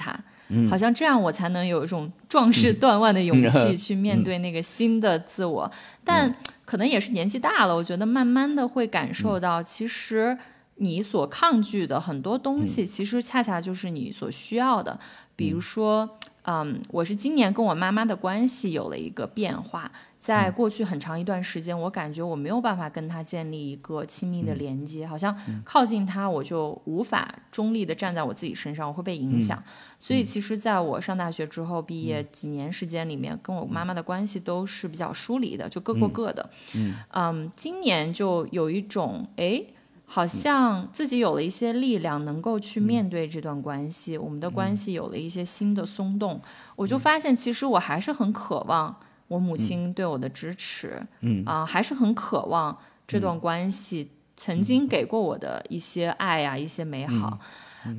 [0.48, 5.70] 他，好像这样我才能有一种壮士断腕的勇气去面对那个新的自我。
[6.04, 6.34] 但
[6.64, 10.36] 可能也是年纪大了，我觉得慢慢的会感受到，其实
[10.76, 14.98] 你所抗拒的很多东西，其实恰恰就是你所需要的。
[15.36, 19.90] 比如说，嗯，我是今年跟我妈妈的关系有了一个变化。
[20.18, 29.62] 在过去很长一段时间，我感觉我没有办法跟她建立一个亲密的连接，好像靠近她我就无法中立的站在我自己身上，我会被影响。
[30.00, 36.48] 所以其实在我上大学之后毕业几年时间里面，跟我妈妈的关系都是比较疏离的，就各过各的。
[37.12, 39.74] 嗯，今年就有一种诶。
[40.14, 46.40] 好像自己有了一些力量，能够去面对这段关系，我们的关系有了一些新的松动，
[46.76, 48.94] 我就发现其实我还是很渴望
[49.26, 51.42] 我母亲对我的支持，嗯。
[51.44, 57.40] 啊、还是很渴望这段关系曾经给过我的一些爱呀、一些美好，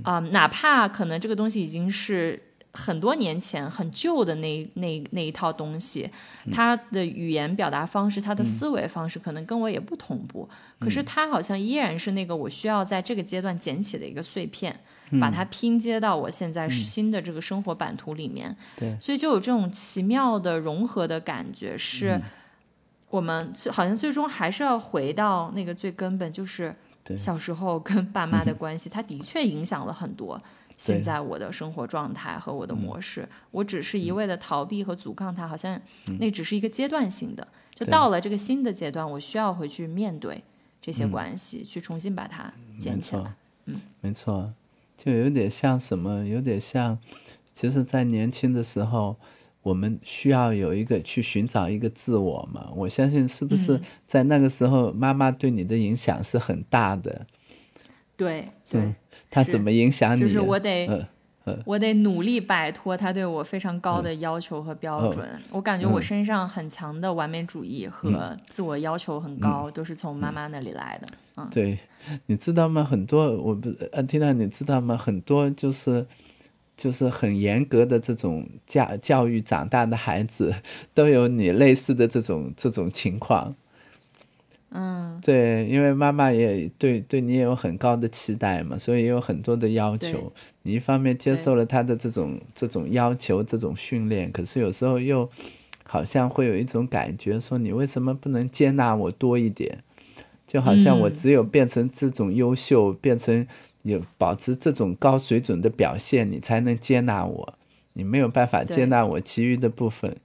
[0.04, 2.42] 啊、哪怕可能这个东西已经是。
[2.76, 6.10] 很多年前很旧的那那那一套东西，
[6.52, 10.48] 他的语言表达方式，他的思维方式可能跟我也不同步，
[10.78, 14.78] 可是他好像依然是那个我需要在这个阶段捡起的一个碎片，
[15.22, 18.54] 把它拼接到我现在新的这个生活版图里面。
[18.78, 22.20] 对，所以就有这种奇妙的融合的感觉，是
[23.10, 27.18] 我们好像最终还是要回到那个最根本，就是对。
[27.18, 30.38] 小时候跟爸妈的关系，它的确影响了很多。
[30.78, 35.80] 现在我的生活状态和我的模式，我只是一味的逃避和阻抗它，好像
[36.20, 37.48] 那只是一个阶段性的。
[37.74, 40.44] 就到了这个新的阶段，我需要回去面对
[40.82, 44.54] 这些关系，去重新把它捡没起来嗯。，没错，
[44.98, 46.98] 就有点像什么，有点像，
[47.54, 49.18] 其实，在年轻的时候，
[49.62, 52.70] 我们需要有一个去寻找一个自我嘛。
[52.76, 57.26] 我相信，是不是在那个时候，妈妈对你的影响是很大的？
[58.18, 58.94] 对对，
[59.30, 60.22] 他怎么影响你？
[60.22, 60.88] 就是我得。
[60.88, 61.06] 嗯
[61.64, 65.24] 我得努力摆脱他对我非常高的要求和标准。
[65.52, 71.08] 我感觉我身上很强的完美主义和自我要求很高，都是从妈妈那里来的。
[71.38, 71.78] 嗯，对，
[72.26, 72.84] 你知道吗？
[72.84, 74.98] 很多我不，安缇娜，你知道吗？
[74.98, 76.08] 很多就是
[76.76, 80.52] 就是很严格的这种教教育长大的孩子，
[80.96, 83.56] 都有你类似的这种这种情况。
[84.72, 90.34] 嗯，对，因为妈妈也对对你也有很高的期待嘛，所以也有很多的要求。
[90.64, 95.30] 你一方面接受了他的这种这种要求、这种训练，可是有时候又
[95.84, 99.80] 好像会有一种感觉，说你为什么不能接纳我多一点？
[100.46, 103.48] 就好像我嗯只有变成这种优秀，变成
[103.84, 107.54] 有保持这种高水准的表现，你才能接纳我。
[107.94, 110.18] 你没有办法接纳我其余的部分，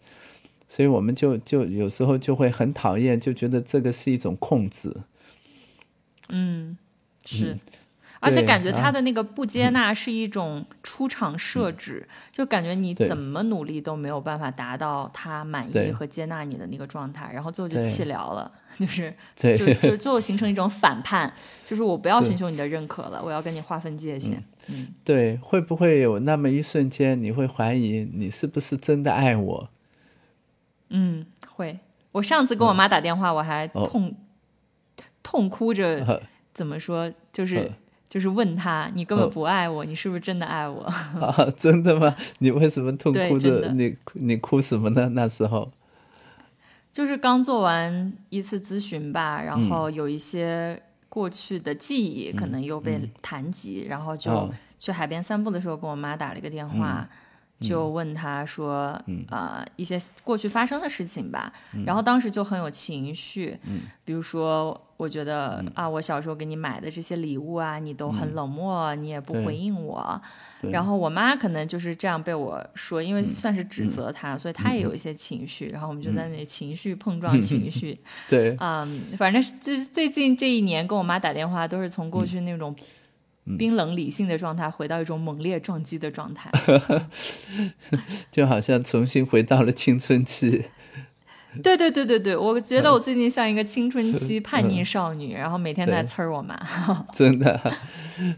[0.71, 4.97] 所以我们就就有时候就会很讨厌，就觉得这个是一种控制。
[6.29, 6.79] 嗯
[7.25, 7.59] 是。
[8.23, 21.33] 而且感觉他啊的那个不接纳是一种出场设置，就感觉你怎么努力都没有办法达到他满意和接纳你的那个状态，然后最后就对气聊了， 就是对就就最后形成一种反叛，
[21.67, 24.45] 就是我不要寻求你的认可了，我要跟你划分界限。
[24.69, 29.71] 嗯对，会不会有那么一瞬间，你会怀疑你是不是真的爱我？
[30.91, 31.79] 嗯，会。
[32.13, 34.15] 我上次跟我妈打电话，我还哦痛、
[35.23, 36.21] 痛哭着，呃
[36.53, 37.13] 怎么说？
[37.33, 37.69] 就是、呃
[38.09, 40.83] 就是问她，你根本哦不爱我，你是不是真的爱我？
[41.21, 42.13] 啊，真的吗？
[42.41, 43.71] 你为什么痛哭着？
[43.73, 45.11] 你你哭什么呢？
[45.11, 45.71] 那时候，
[46.93, 57.09] 就是刚做完一次咨询吧，然嗯后有一些过去的记忆可能又被谈及，然后就哦去海边散步的时候跟我妈打了一个电话，
[57.61, 59.25] 就问他说，嗯。
[59.31, 61.53] 啊、一些过去发生的事情吧，
[61.87, 63.83] 然后当时就很有情绪，嗯。
[64.05, 70.21] 比如说，我觉得、啊，我小时候给你买的这些礼物啊，你都很冷漠，你也不回应我，
[70.63, 77.97] 然后我妈可能就是这样被我说，嗯因为算是指责她，所以她也有一些情绪，然后我们就在那里情绪碰撞 情绪，
[78.29, 82.85] 对，嗯，反正是就是最近这一年跟我妈打电话，都是从过去那种嗯
[83.59, 86.51] 冰冷理性的状态，回到一种猛烈撞击的状态。
[88.31, 90.65] 就好像重新回到了青春期。
[91.65, 96.57] 对对对对对，我觉得我最近像一个青春期叛逆少女，然后每天在呲儿我妈。
[97.13, 97.61] 真的，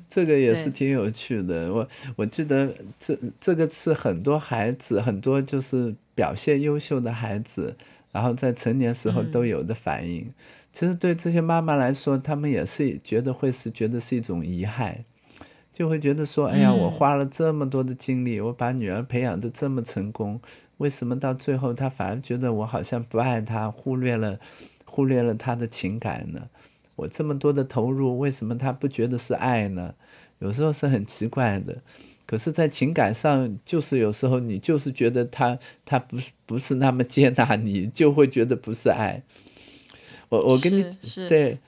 [0.09, 1.71] 这个也是挺有趣的。
[1.71, 7.77] 我我记得这这个是很多孩子，很多就是表现优秀的孩子，
[8.13, 10.33] 然后在成年时候都有的反应。
[10.73, 15.05] 其实对这些妈妈来说，她们也是觉得会是觉得是一种遗憾，
[15.73, 20.41] 就会觉得说，哎呀，嗯我花了这么多的精力，我把女儿培养的这么成功，
[20.79, 24.39] 为什么到最后她反而觉得我好像不爱她，忽略了
[24.85, 26.49] 忽略了她的情感呢？
[26.97, 29.95] 我这么多的投入，为什么她不觉得是爱呢？
[30.39, 31.77] 有时候是很奇怪的。
[32.25, 39.21] 可是，在情感上，就是有时候你就是觉得他他不是不是那么接纳你，就会觉得不是爱。
[40.33, 41.29] 我我跟你是是。
[41.29, 41.59] 对，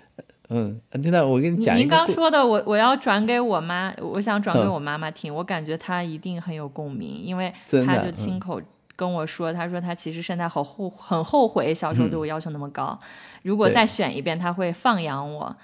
[0.49, 7.53] 嗯，听到我跟你讲您刚说的，我我要转给我妈，我想转给嗯我妈妈听，我感觉她一定很有共鸣，因为
[7.85, 8.59] 她就亲口
[8.97, 12.99] 跟我说，她说她其实现在好后很后悔小时候对我要求那么高，
[13.43, 15.55] 如果再选一遍，她会放养我，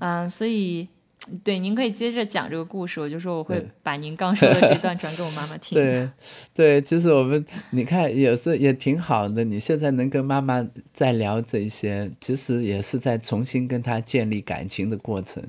[0.00, 0.86] 嗯，所以。
[1.44, 5.76] 对，您可以接着讲这个故事，我就说我会把您刚说的这段转给我妈妈听。
[5.76, 6.08] 对，
[6.54, 9.44] 对，其实我们你看，有时候也挺好的。
[9.44, 15.42] 你现在能跟妈妈再聊这些，其实也是在重新跟她建立感情的过程，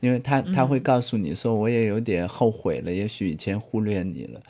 [0.00, 4.40] 因为她她会告诉你说，我也有点后悔了，也许以前忽略你了。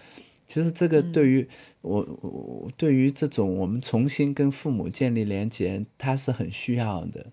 [0.44, 1.46] 其实这个对于
[1.82, 7.26] 我，我对于这种我们重新跟父母建立连接，它是很需要的。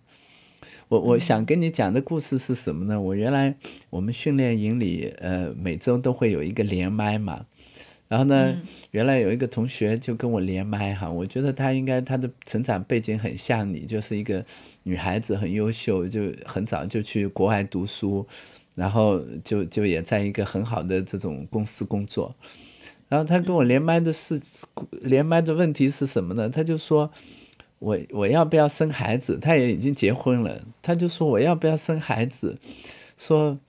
[0.87, 3.01] 我我想跟你讲的故事是什么呢？
[3.01, 3.55] 我原来
[3.89, 7.45] 我们训练营里，呃，每周都会有一个连麦嘛。
[8.07, 8.55] 然后呢，
[8.91, 14.45] 原来有一个同学就跟我连麦哈，我觉得他应该他的成长背景很像你，就是一个
[14.83, 18.25] 女孩子，很优秀，就很早就去国外读书，
[18.75, 22.35] 然后就就也在一个很好的这种公司工作。
[23.09, 24.39] 然后他跟我连麦的是
[25.01, 26.47] 连麦的问题是什么呢？
[26.47, 27.11] 他就说。
[27.85, 29.37] 我我要不要生孩子？
[29.39, 32.57] 他也已经结婚了，他就说我要不要生孩子？
[33.15, 33.59] 说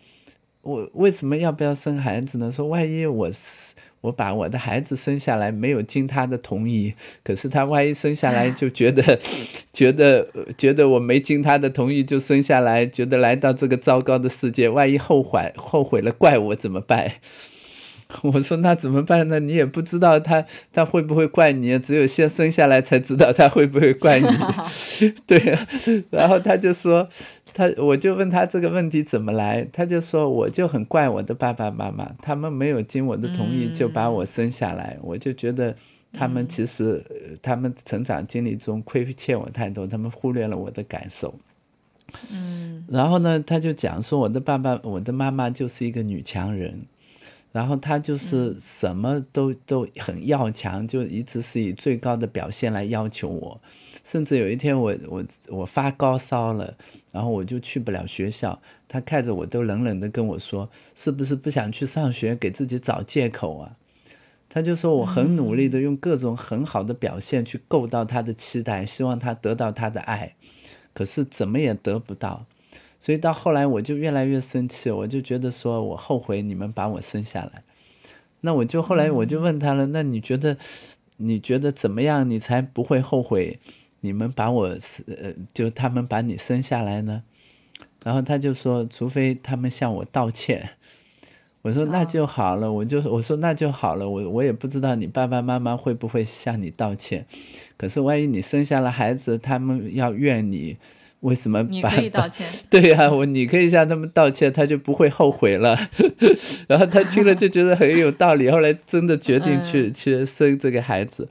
[0.62, 2.50] 我为什么要不要生孩子呢？
[2.50, 3.30] 说万一我
[4.00, 9.18] 我把我的孩子生下来没有经他的同意，可是他万一生下来就觉得
[9.70, 10.26] 觉得
[10.56, 17.12] 觉得我没经他的同意就生下来，觉得来到这个糟糕的世界，万一后悔后悔了怪我怎么办？
[18.22, 19.40] 我说那怎么办呢？
[19.40, 24.26] 你也不知道他他会不会怪你，只有先生下来才知道他会不会怪你。
[25.26, 25.66] 对啊、
[26.10, 27.08] 然后他就说
[27.52, 35.74] 他，我就问他这个问题怎么来，他就说我就很怪我的爸爸妈妈，他们没有经我的同意就把我生下来，我就觉得
[36.12, 41.34] 他们其实、呃他们成长经历中亏欠我太多，他们忽略了我的感受。
[42.32, 46.86] 嗯然后呢，他就讲说我的爸爸，我的妈妈就是一个女强人，
[47.56, 53.58] 然后他就是什么都、都很要强，就一直是以最高的表现来要求我。
[54.04, 56.76] 甚至有一天我我我发高烧了，
[57.10, 63.74] 然后我就去不了学校，他看着我都冷冷的跟我说：“是不是不想去上学，给自己找借口啊？”
[64.50, 70.34] 他就说我很努力的用各种很好的表现去够到他的期待，希望他得到他的爱，
[70.92, 72.44] 可是怎么也得不到。
[73.06, 77.62] 所以到后来我就越来越生气，我就觉得说我后悔你们把我生下来。
[78.40, 80.56] 那我就后来我就问他了，那你觉得
[81.18, 83.60] 你觉得怎么样，你才不会后悔
[84.00, 84.76] 你们把我
[85.06, 87.22] 呃就他们把你生下来呢？
[88.02, 90.70] 然后他就说，除非他们向我道歉。
[91.62, 97.24] 我说那就好了，我就我说那就好了，我我也不知道你爸爸妈妈会不会向你道歉，
[97.76, 100.76] 可是万一你生下了孩子，他们要怨你，
[101.26, 102.46] 为什么把你可以道歉。
[102.70, 105.76] 对呀、我你可以向他们道歉，他就不会后悔了。
[106.68, 111.28] 然后他听了就觉得很有道理，后来真的决定去、去生这个孩子。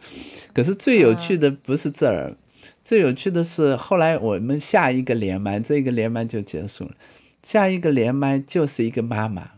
[0.53, 2.35] 可是最有趣的不是这儿，
[2.83, 6.91] 最有趣的是后来我们下一个连麦，这个连麦就结束了，
[7.41, 9.51] 下一个连麦就是一个妈妈。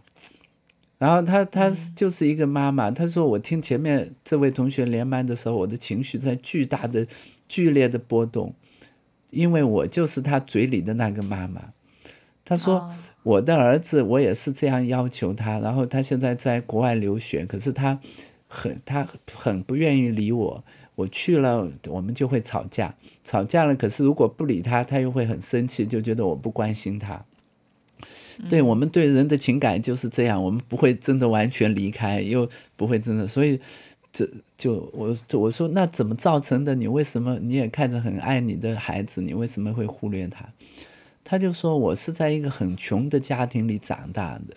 [1.00, 7.06] 然后她她就是一个妈妈，她说我听前面这位同学连麦的时候，我的情绪在巨大的、
[7.48, 8.56] 剧烈的波动，
[9.38, 11.62] 因为我就是他嘴里的那个妈妈。
[12.44, 12.94] 他说、哦
[13.24, 18.00] 我的儿子，我也是这样要求他，然后他现在在国外留学，可是他
[18.48, 20.64] 很他很不愿意理我。
[20.96, 22.96] 我去了，我们就会吵架，
[23.26, 23.76] 吵架了。
[23.76, 27.22] 可是如果不理他，他又会很生气，就觉得我不关心他。
[28.48, 33.28] 对我们对人的情感就是这样，我们不会真的完全离开，又不会真的。
[33.28, 33.60] 所以
[34.18, 36.74] 这就我我说那怎么造成的？
[36.74, 40.48] 你为什么你也看着很爱你的孩子，你为什么会忽略他？
[41.24, 44.56] 他就说我是在一个很穷的家庭里长大的，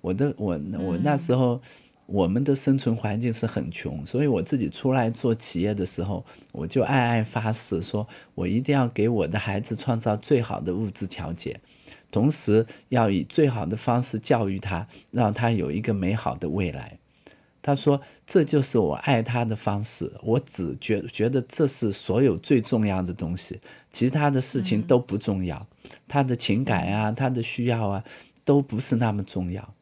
[0.00, 1.60] 我的我我那时候。
[2.08, 8.06] 我们的生存环境是很穷，所以我自己出来做企业的时候，我就暗暗发誓，说
[8.36, 11.60] 我一定要给我的孩子创造最好的物质条件，
[12.12, 16.96] 同时要以最好的方式教育他，让他有一个美好的未来。
[17.66, 23.60] 他说：“这就是我爱他的方式，我只觉觉得这是所有最重要的东西，
[23.90, 25.66] 其他的事情都不重要，
[26.06, 28.04] 他的情感啊，他的需要啊，
[28.44, 29.74] 都不是那么重要。”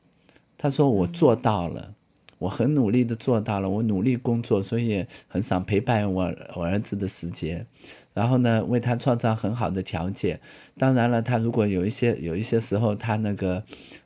[0.57, 1.93] 他说：“我做到了。”
[2.41, 7.67] 我很努力的做到了，我努力工作，所以很少陪伴我我儿子的时间，
[8.15, 10.41] 然后呢，为他创造很好的条件。
[10.79, 13.63] 当然了，他如果有一些有一些时候他那个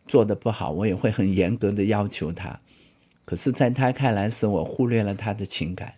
[0.09, 2.61] 做的不好，我也会很严格的要求他。
[3.29, 5.93] 可是，在他看来，是我忽略了他的情感。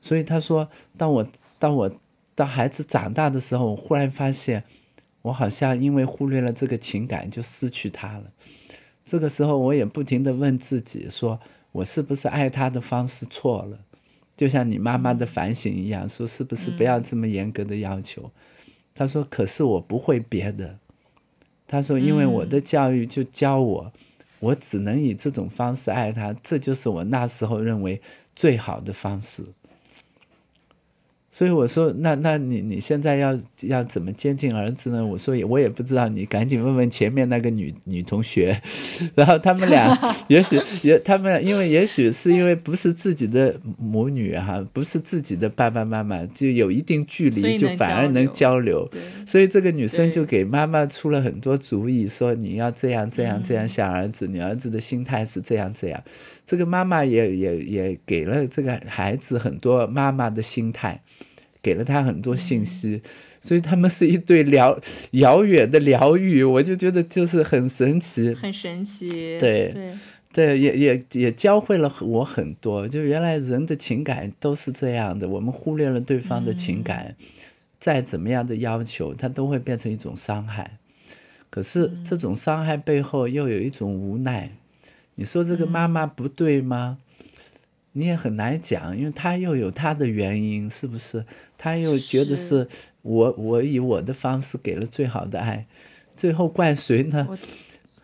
[0.00, 1.26] 所以他说，当我
[1.58, 1.90] 当我
[2.36, 4.62] 当孩子长大的时候，我忽然发现，
[5.22, 8.30] 我好像因为忽略了这个情感，就失去他了。
[9.04, 11.40] 这个时候，我也不停地问自己：说
[11.72, 13.76] 我是不是爱他的方式错了？
[14.36, 18.30] 就像你妈妈的反省一样，说是不是不要这么严格的要求？
[18.94, 20.78] 他说：“可是我不会别的。”
[21.66, 23.92] 他说：“因为我的教育就教我，
[24.44, 28.00] 我只能以这种方式爱他，这就是我那时候认为
[28.36, 29.42] 最好的方式。”
[31.36, 35.04] 所以我说，那那你你现在要要怎么接近儿子呢？
[35.04, 38.56] 我说我也不知道，你赶紧问问前面那个女女同学，
[39.16, 39.98] 然后他们俩
[40.28, 48.88] 也许也他们因为也许是因为不是自己的母女哈，不是自己的爸爸妈妈，就有一定距离，就反而能交流。
[49.26, 56.00] 所以这个女生就给妈妈出了很多主意，说你要这样这样这样想儿子，你儿子的心态是这样这样。
[56.46, 61.00] 这个妈妈也也也给了这个孩子很多妈妈的心态，
[61.62, 63.02] 给了他很多信息，
[63.40, 64.78] 所以他们是一对疗
[65.12, 69.08] 遥远的疗愈，我就觉得就是很神奇，很神奇，
[69.38, 69.92] 对对。
[70.34, 77.14] 对，也也也教会了我很多，就原来人的情感都是这样的，我们忽略了对方的情感，
[77.78, 80.78] 再怎么样的要求，它都会变成一种伤害，
[81.50, 84.50] 可是这种伤害背后又有一种无奈。
[85.16, 86.98] 你说这个妈妈不对吗？
[87.92, 91.24] 你也很难讲，因为她又有她的原因，是不是？
[91.56, 92.66] 她又觉得是
[93.02, 95.66] 我，我以我的方式给了最好的爱，
[96.16, 97.28] 最后怪谁呢？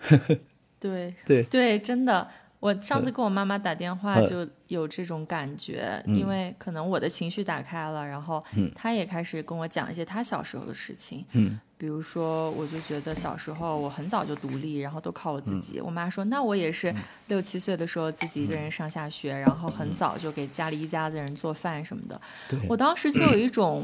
[0.78, 2.28] 对对对，真的。
[2.60, 11.24] 我上次跟我妈妈打电话就有这种感觉，因为可能我的情绪打开了，然后她也开始跟我讲一些她小时候的事情。
[11.32, 15.80] 嗯，比如说，我就觉得小时候我很早就独立，然后都靠我自己。
[15.80, 16.94] 我妈说，那我也是
[17.28, 22.20] 六七岁的时候自己一个人上下学，然后很早就给家里一家子人做饭什么的。
[22.68, 23.82] 我当时就有一种，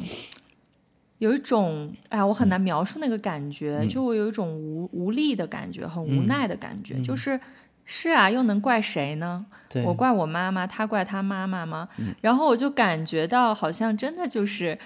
[1.16, 7.40] 有一种，哎呀，我很难描述那个感觉，就我有一种无无力的感觉，很无奈的感觉，就是。
[7.86, 9.46] 是啊，又能怪谁呢？
[9.84, 11.88] 我怪我妈妈，她怪她妈妈吗？
[12.20, 14.78] 然后我就感觉到，好像真的就是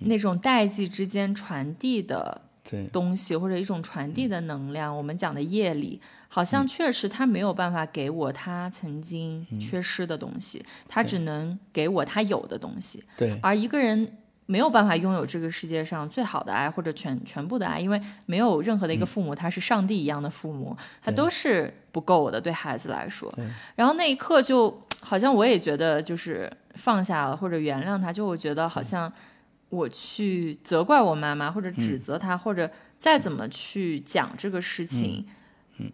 [0.00, 2.40] 那种代际之间传递的
[2.90, 4.96] 东西，或者一种传递的能量。
[4.96, 13.04] 我们讲的业力，好像确实他没有办法给我他曾经缺失的东西，他只能给我他有的东西。
[13.16, 14.16] 对，而一个人。
[14.50, 23.32] 没有办法拥有这个世界上最好的爱或者全全部的爱，因为没有任何的一个父母他是上帝一样的父母，他都是不够的对孩子来说。
[23.74, 29.12] 然后那一刻就好像我也觉得就是放下了或者原谅他，就我觉得好像
[29.70, 35.26] 我去责怪我妈妈或者指责他或者再怎么去讲这个事情，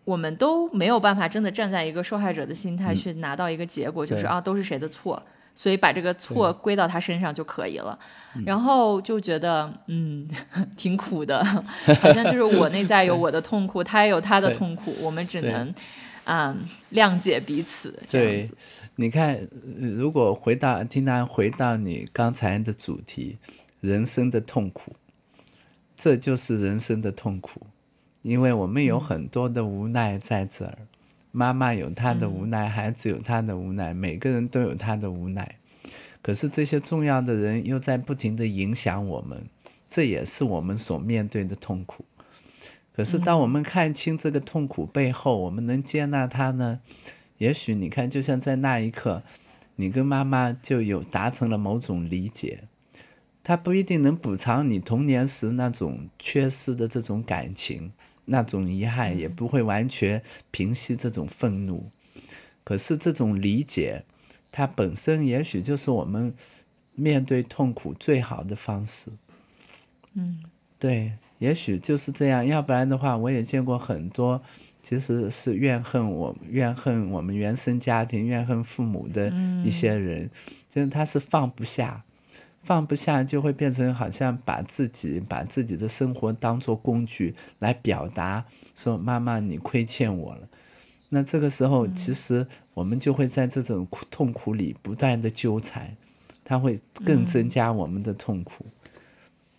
[0.05, 5.23] 我们都没有办法真的站在一个受害者的心态去拿到一个结果，就是啊都是谁的错。
[5.55, 7.97] 所以把这个错归到他身上就可以了，
[8.45, 10.29] 然后就觉得嗯
[10.77, 11.45] 挺苦的，
[12.01, 15.73] 好像就是我内在有我的痛苦，他也有他的痛苦，我们只能
[16.25, 17.97] 嗯谅解彼此。
[18.11, 18.51] 对，
[18.97, 19.47] 你看，
[19.97, 23.39] 如果回到听他回到你刚才的主题，
[23.81, 24.97] 人生的痛苦，
[25.97, 27.61] 这就是人生的痛苦，
[28.23, 30.79] 因为我们有很多的无奈在这儿。
[31.37, 35.57] 妈妈有她的无奈，孩子有他的无奈，每个人都有他的无奈。
[36.23, 39.49] 可是这些重要的人又在不停的影响我们，
[39.89, 42.05] 这也是我们所面对的痛苦。
[42.95, 46.81] 可是当我们看清这个痛苦背后，我们能接纳他呢？
[47.39, 49.25] 也许你看，就像在那一刻，
[49.75, 52.69] 你跟妈妈就有达成了某种理解，
[53.43, 57.93] 它不一定能补偿你童年时那种缺失的这种感情，
[58.27, 61.91] 那种遗憾，也不会完全平息这种愤怒。
[62.63, 64.05] 可是这种理解，
[64.51, 66.35] 它本身也许就是我们
[66.95, 69.11] 面对痛苦最好的方式。
[70.15, 70.43] 嗯，
[70.79, 72.47] 对，也许就是这样。
[72.47, 74.41] 要不然的话，我也见过很多，
[74.83, 79.29] 其实是怨恨我、怨恨我们原生家庭、怨恨父母的
[79.65, 80.31] 一些人，
[80.71, 82.03] 就是他是放不下，
[82.65, 90.49] 放不下就会变成好像把自己、把自己的生活当做工具来表达，说妈妈你亏欠我了。
[91.11, 95.95] 那这个时候，其实我们就会在这种苦痛苦里不断的纠缠，
[96.43, 98.67] 它会更增加我们的痛苦。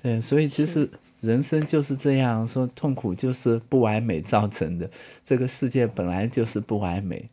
[0.02, 0.90] 对，所以其实
[1.22, 4.90] 人生就是这样，说痛苦就是不完美造成的。
[5.24, 7.30] 这个世界本来就是不完美，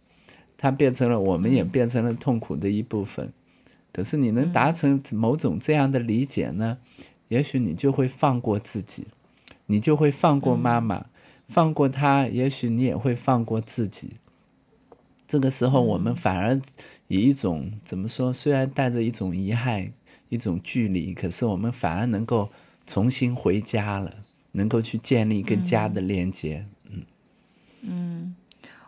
[0.57, 3.33] 它变成了我们也变成了痛苦的一部分。
[3.93, 6.79] 可是你能达成某种这样的理解呢？
[7.29, 9.07] 也许你就会放过自己，
[9.67, 11.07] 你就会放过妈妈。
[11.49, 14.13] 放过他，也许你也会放过自己。
[15.27, 16.59] 这个时候，我们反而
[17.09, 18.33] 以一种怎么说？
[18.33, 19.93] 虽然带着一种遗憾、
[20.31, 22.49] 一种距离，可是我们反而能够
[22.87, 24.15] 重新回家了，
[24.53, 26.65] 能够去建立跟家的连接。
[26.91, 27.03] 嗯
[27.83, 28.37] 嗯，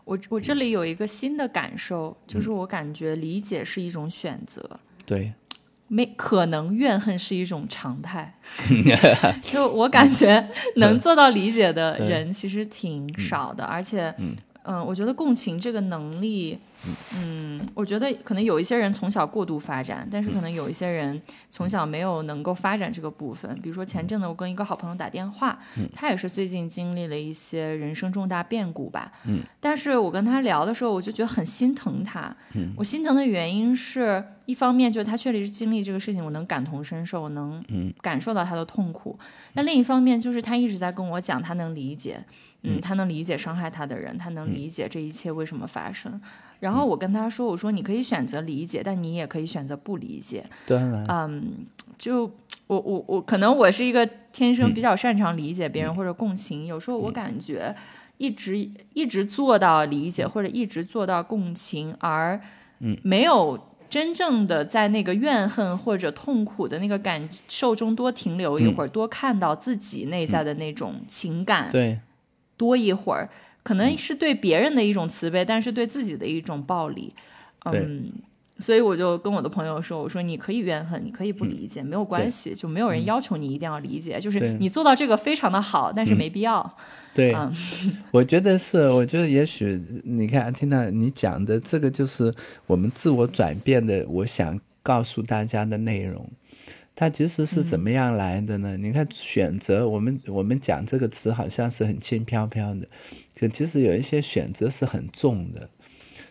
[0.04, 4.80] 我我这里有一个新的感受，就是我感觉理解是一种选择。
[5.06, 5.32] 对。
[5.88, 8.38] 没可能，怨恨是一种常态。
[9.52, 14.14] 就我感觉，能做到理解的人其实挺少的，而且。
[14.66, 16.58] 嗯，我觉得共情这个能力，
[17.16, 21.20] 嗯，我觉得可能有一些人从小过度发展，但是可能有一些人
[21.50, 23.52] 从小没有能够发展这个部分。
[23.62, 25.58] 比如说前阵子我跟一个好朋友打电话，
[25.94, 32.34] 他也是最近经历了一些人生重大变故吧，嗯，但是我跟他聊的时候，我就觉得很心疼他。
[32.76, 37.62] 我心疼的原因是一方面就是他确实是经历这个事情，我能感同身受，我能
[38.00, 39.18] 感受到他的痛苦。
[39.54, 42.24] 那另一方面就是他一直在跟我讲，他能理解。
[42.64, 46.20] 嗯，他能理解伤害他的人，他能理解这一切为什么发生。
[46.60, 50.78] 然后我跟他说：“我说你可以选择理解，但你也可以选择不理解。”对，
[51.08, 51.66] 嗯，
[51.98, 52.22] 就
[52.66, 57.76] 我我我可能我是一个天生比较擅长理解别人或者共情，有时候我感觉
[58.16, 62.40] 一直一直做到理解或者一直做到共情，而
[63.02, 71.68] 没有真正的在那个怨恨或者痛苦的那个感受中多停留一会儿，多看到自己内在的那种情感。
[71.70, 72.00] 对。
[72.56, 73.28] 多一会儿，
[73.62, 77.12] 可能是对别人的一种慈悲，但是对自己的一种暴力。
[77.64, 78.12] 嗯，
[78.58, 84.20] 所以我就跟我的朋友说：“我说你可以怨恨，你可以不理解，没有关系，就没有人要求你一定要理解。
[84.20, 86.76] 就是你做到这个非常的好，但是没必要。”
[87.14, 87.34] 对，
[88.12, 92.32] 我觉得是，我觉得也许你看，听到你讲的这个，就是
[92.66, 96.28] 我们自我转变的，我想告诉大家的内容。
[96.96, 98.76] 它其实是怎么样来的呢？
[98.76, 102.86] 你看，选择我们我们讲这个词好像是很轻飘飘的，
[103.36, 105.68] 可其实有一些选择是很重的。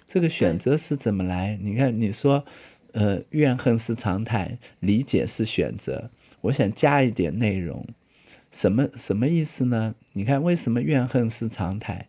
[0.08, 1.60] 这个选择是怎么来？
[1.62, 2.46] 你看，你说，
[2.94, 6.10] 呃，怨恨是常态，理解是选择。
[6.40, 7.86] 我想加一点内容，
[8.50, 9.96] 什么什么意思呢？
[10.14, 12.08] 你看，为什么怨恨是常态？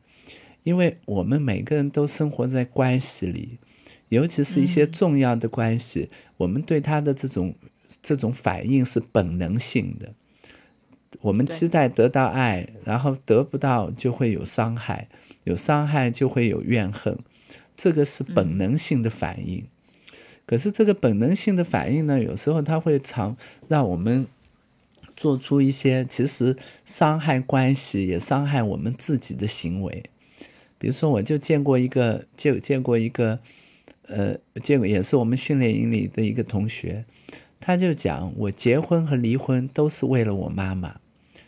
[0.63, 3.59] 因为我们每个人都生活在关系里，
[4.11, 7.53] 尤其是一些重要的关系，我们对他的这种。
[8.07, 10.13] 这种反应是本能性的，
[11.23, 15.09] 我们期待得到爱，然后得不到就会有伤害，
[15.45, 17.19] 有伤害就会有怨恨，
[17.75, 19.65] 这个是本能性的反应。
[20.45, 23.35] 可是这个本能性的反应呢，有时候它会常
[23.69, 24.27] 让我们
[25.17, 26.55] 做出一些其实
[26.85, 30.03] 伤害关系也伤害我们自己的行为。
[30.77, 33.41] 比如说，我就见过一个，见见过一个，
[34.03, 37.07] 呃，见过也是我们训练营里的一个同学。
[37.67, 41.01] 他就讲，我结婚和离婚都是为了我妈妈，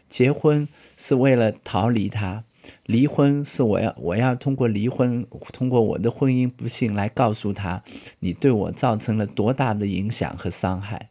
[0.09, 0.67] 结婚
[0.97, 2.43] 是为了逃离她，
[2.87, 7.83] 离婚是我要我要通过离婚，通过我的婚姻不幸来告诉她，
[8.21, 11.11] 你对我造成了多大的影响和伤害。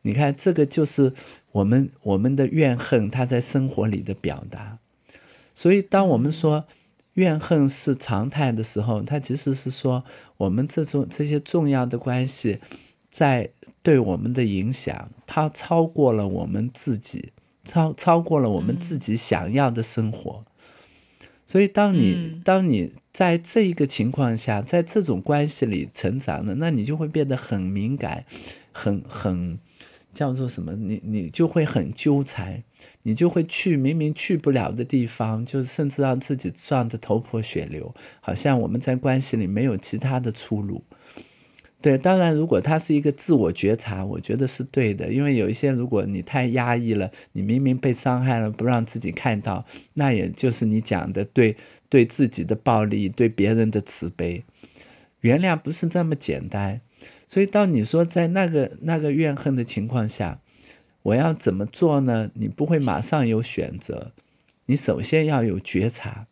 [0.00, 1.12] 你看，这个就是
[1.52, 4.78] 我们我们的怨恨，他在生活里的表达。
[5.54, 6.64] 所以，当我们说
[7.12, 10.02] 怨恨是常态的时候，他其实是说
[10.38, 12.60] 我们这种这些重要的关系
[13.10, 13.50] 在。
[13.86, 17.30] 对我们的影响，它超过了我们自己，
[17.64, 20.44] 超超过了我们自己想要的生活。
[21.46, 28.24] 所以，当你当你在这一个情况下，在这种关系里成长的，那你就会变得很敏感，
[28.72, 29.56] 很很
[30.12, 30.72] 叫做什么？
[30.72, 32.64] 你你就会很纠缠，
[33.04, 40.82] 你就会去明明去不了的地方，就甚至让自己撞得头破血流，好像我们在关系里没有其他的出路。
[41.82, 45.12] 对，当然，如果他是一个自我觉察，我觉得是对的。
[45.12, 51.54] 因为有一些，如果你太压抑了，你明明被伤害了，不让自己看到，那也就是你讲的对
[51.88, 54.42] 对自己的暴力，对别人的慈悲，
[55.20, 56.80] 原谅不是这么简单。
[57.28, 60.40] 所以，当你说在那个那个怨恨的情况下，
[61.02, 62.30] 我要怎么做呢？
[62.34, 64.12] 你不会马上有选择，
[64.64, 66.26] 你首先要有觉察。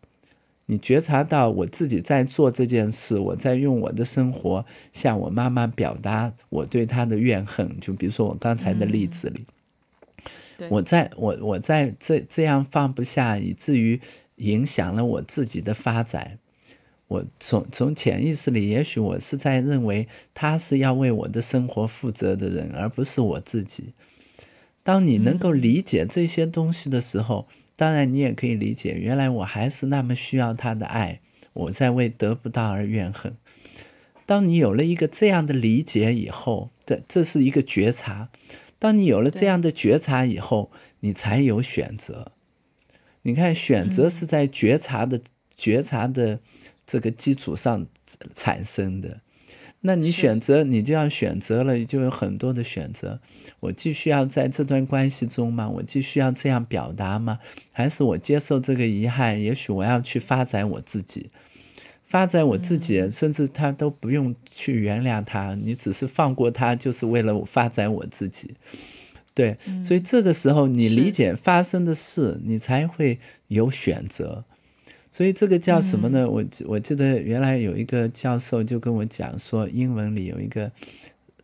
[0.66, 4.64] 你觉察到我自己在做这件事，我在用我的生活
[4.94, 7.78] 向我妈妈表达我对她的怨恨。
[7.80, 9.44] 就比如说我刚才的例子里，
[10.70, 14.00] 我在我我在这这样放不下，以至于
[14.36, 16.38] 影响了我自己的发展。
[17.08, 23.92] 我从从潜意识里，也许我是在认为他是要为我的生活负责的人，而不是我自己。
[24.82, 27.46] 当你能够理解这些东西的时候。
[27.76, 31.20] 当然，你也可以理解，原来我还是那么需要他的爱，
[31.52, 33.36] 我在为得不到而怨恨。
[34.26, 38.30] 当你有了一个这样的理解以后，这这是一个觉察。
[38.78, 40.70] 当你有了这样的觉察以后，
[41.00, 42.32] 你才有选择。
[43.22, 45.20] 你看，选择是在觉察的
[45.56, 46.40] 觉察的
[46.86, 47.86] 这个基础上
[48.34, 49.20] 产生的。
[49.86, 53.20] 那你选择，你就要选择了，就有很多的选择。
[53.60, 55.68] 我继续要在这段关系中吗？
[55.68, 57.38] 我继续要这样表达吗？
[57.70, 59.38] 还是我接受这个遗憾？
[59.38, 61.28] 也许我要去发展我自己，
[62.06, 68.54] 发展我自己，甚至他都不用去原谅他，你只是放过他，就是为了发展我自己。
[69.34, 74.44] 对，所以这个时候你理解发生的事，你才会有选择。
[75.14, 76.28] 所以这个叫什么呢？
[76.28, 80.72] 我我记得原来有一个教授就跟我讲说，英文里有一个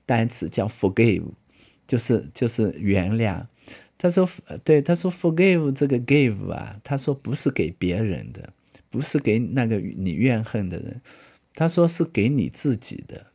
[0.05, 1.23] 单词叫 forgive，
[1.87, 3.47] 就是就是原谅。
[3.97, 4.29] 他说，
[4.65, 8.53] 对，他说 forgive 这个 give 啊，他说不是给别人的，
[8.91, 11.01] 不是给那个你怨恨的人，
[11.55, 13.27] 他说是给你自己的。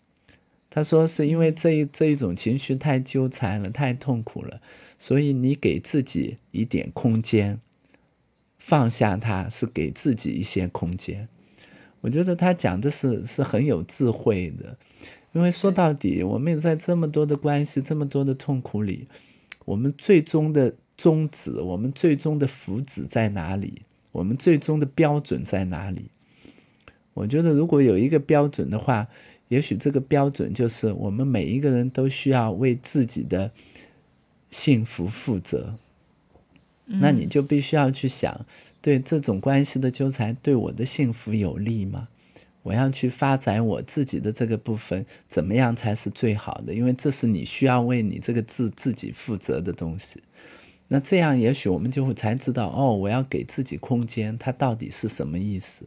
[0.69, 4.59] 他说是因为这一这一种情绪太纠缠了，太痛苦了，
[4.99, 7.57] 所以你给自己一点空间。
[8.67, 11.27] 放下它是给自己一些空间，
[12.01, 14.75] 我觉得他讲的是是很有智慧的，
[15.33, 19.07] 因为说到底，我们在这么多的关系、这么多的痛苦里，
[19.65, 23.83] 我们最终的宗旨，我们最终的福祉在哪里？
[24.11, 26.09] 我们最终的标准在哪里？
[27.13, 29.07] 我觉得如果有一个标准的话，
[29.49, 33.51] 也许这个标准就是我们每一个人都需要为自己的
[34.49, 35.75] 幸福负责。
[36.85, 38.45] 那你就必须要去想，
[38.81, 42.07] 对这种关系的纠缠对我的幸福有利吗？
[42.63, 46.73] 我要去发展我自己的这个部分，怎么样才是最好的？
[46.73, 50.19] 因为这是你需要为你这个自自己负责的东西。
[50.87, 55.85] 那这样也许我们就会才知道，哦，我要给自己空间，它到底是什么意思？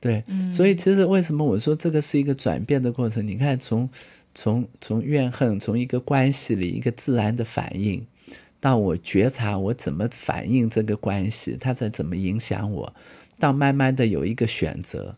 [0.00, 3.26] 对，所以其实为什么我说这个是一个转变的过程？
[3.26, 3.90] 你看，从
[4.34, 8.06] 从从怨恨，从一个关系里一个自然的反应。
[8.60, 12.94] 到我觉察我怎么反应这个关系，它在怎么影响我，
[13.38, 15.16] 到慢慢的有一个选择，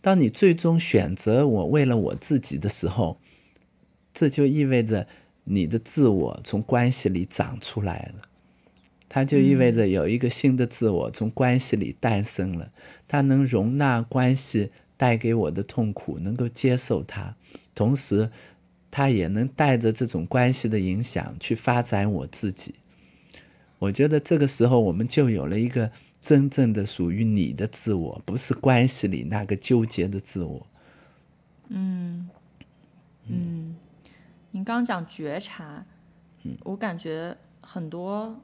[0.00, 3.18] 当你最终选择我为了我自己的时候，
[4.12, 5.06] 这就意味着
[5.44, 8.22] 你的自我从关系里长出来了，
[9.08, 12.72] 它就意味着有一个新的自我从关系里诞生了，
[13.06, 17.36] 它能容纳关系带给我的痛苦，能够接受它，
[17.74, 18.30] 同时。
[18.92, 22.74] 他也能带着这种关系的影响去发展我自己。
[23.78, 25.90] 我觉得这个时候我们就有了一个
[26.20, 30.64] 真正的属于你的自我，不是关系里那个纠结的自我。
[31.68, 32.28] 嗯
[33.26, 33.74] 嗯，
[34.50, 35.84] 您刚讲觉察，
[36.42, 38.38] 嗯我感觉很多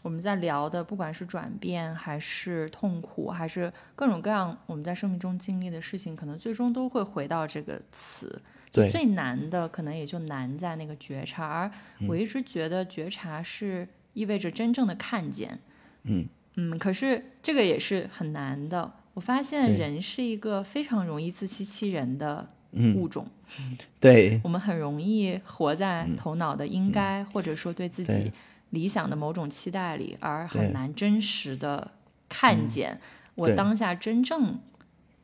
[0.00, 8.40] 我们在聊的，不管是转变还是痛苦，还是各种各样我们在生命中经历的事情，可能最终都会回到这个词。
[8.72, 11.70] 最难的可能也就难在那个觉察，而
[12.08, 15.58] 我一直觉得觉察是意味着真正的看见。
[16.04, 16.26] 嗯。
[16.54, 18.92] 嗯，可是这个也是很难的。
[19.14, 22.50] 我发现人是一个非常容易自欺欺人的
[22.94, 23.26] 物种。
[23.98, 28.30] 对，我们很容易活在头脑的应该，或者说对自己
[28.68, 31.92] 理想的某种期待里，而很难真实的
[32.28, 33.00] 看见。
[33.34, 34.58] 我当下真正。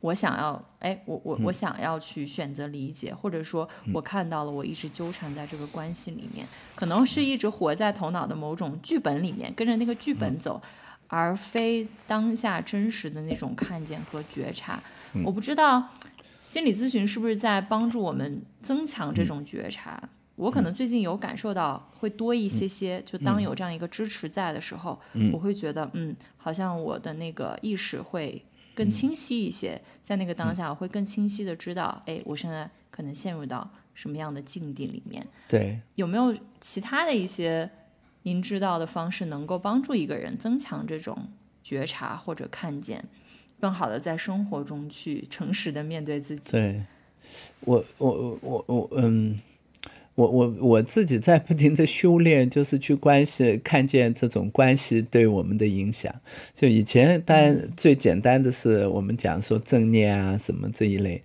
[0.01, 10.61] 我想要，哎，我我我想要去选择理解，或者说，我看到了我一直纠缠在这个关系里面，可能是一直活在头脑的某种剧本里面，跟着那个剧本走，
[11.07, 14.81] 而非当下真实的那种看见和觉察。
[15.25, 15.89] 我不知道
[16.39, 20.01] 心理咨询是不是在帮助我们增强这种觉察。
[20.37, 24.97] 我可能最近有感受到会多一些些，就当有这样一个支持在的时候，
[25.33, 28.41] 我会觉得，嗯，好像我的那个意识会。
[28.79, 35.27] 更清晰一些，在那个当下，我会更清晰的知道，哎，我现在可能陷入到什么样的境地里面。
[35.49, 37.69] 对，有没有其他的一些
[38.23, 41.27] 您知道的方式，能够帮助一个人增强这种
[41.61, 43.03] 觉察或者看见，
[43.59, 46.51] 更好的在生活中去诚实的面对自己？
[46.51, 46.81] 对，
[47.59, 49.41] 我我我我嗯。
[50.19, 56.13] 我我我自己在不停的修炼，就是去关系看见这种关系对我们的影响。
[56.53, 61.21] 就以前当然最简单的是我们讲说正念啊什么这一类，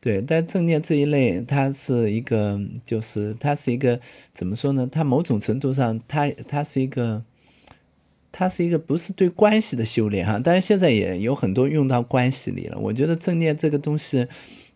[0.00, 3.98] 对，但正念这一类它是一个，就是它是一个
[4.32, 4.88] 怎么说呢？
[4.92, 7.24] 它某种程度上它它是一个，
[8.30, 10.40] 它是一个不是对关系的修炼哈。
[10.44, 12.78] 但是现在也有很多用到关系里了。
[12.78, 14.28] 我觉得正念这个东西。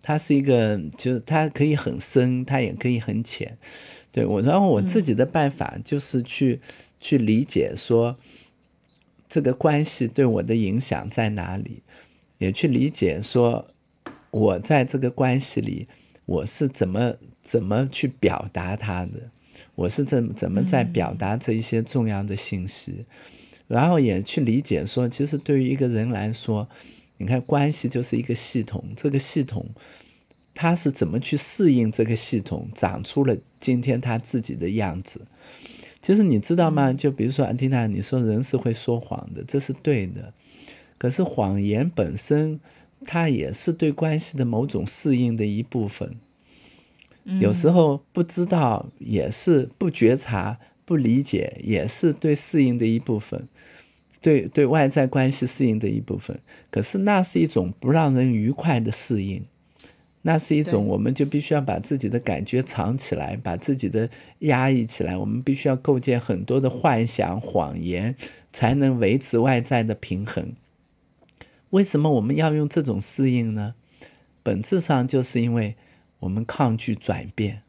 [0.03, 3.59] 它是一个，就是它可以很深，它也可以很浅。
[4.11, 6.61] 对我，然后我自己的办法就是去
[6.99, 8.17] 去理解说，
[9.29, 11.83] 这个关系对我的影响在哪里，
[12.39, 13.69] 也去理解说，
[14.31, 15.87] 我在这个关系里
[16.27, 19.31] 我是怎么怎么去表达它的，
[19.75, 23.05] 我是怎怎么在表达这一些重要的信息，
[23.69, 26.69] 然后也去理解说，其实对于一个人来说。
[27.21, 29.67] 你看，关系就是一个系统，这个系统，
[30.55, 35.21] 它是怎么去适应这个系统，长出了今天它自己的样子。
[36.01, 36.95] 其实你知道吗？
[36.95, 40.33] 就比如说安蒂娜，你说人是会说谎的，这是对的。
[40.97, 42.59] 可是谎言本身，
[43.05, 46.17] 它也是对关系的某种适应的一部分。
[47.39, 53.47] 有时候不知道，也是不觉察、不理解，也是对适应的一部分。
[54.21, 56.39] 对对外在关系适应的一部分，
[56.71, 59.43] 可是那是一种不让人愉快的适应，
[60.23, 64.11] 那是一种我们就必须要把自己的感觉藏起来，把自己的
[64.41, 68.15] 压抑起来，我们必须要构建很多的幻想、谎言，
[68.53, 70.53] 才能维持外在的平衡。
[71.71, 73.75] 为什么我们要用这种适应呢？
[74.43, 75.77] 本质上就是因为
[76.19, 77.63] 我们抗拒转变，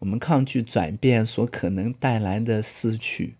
[0.00, 3.34] 我们抗拒转变所可能带来的失去。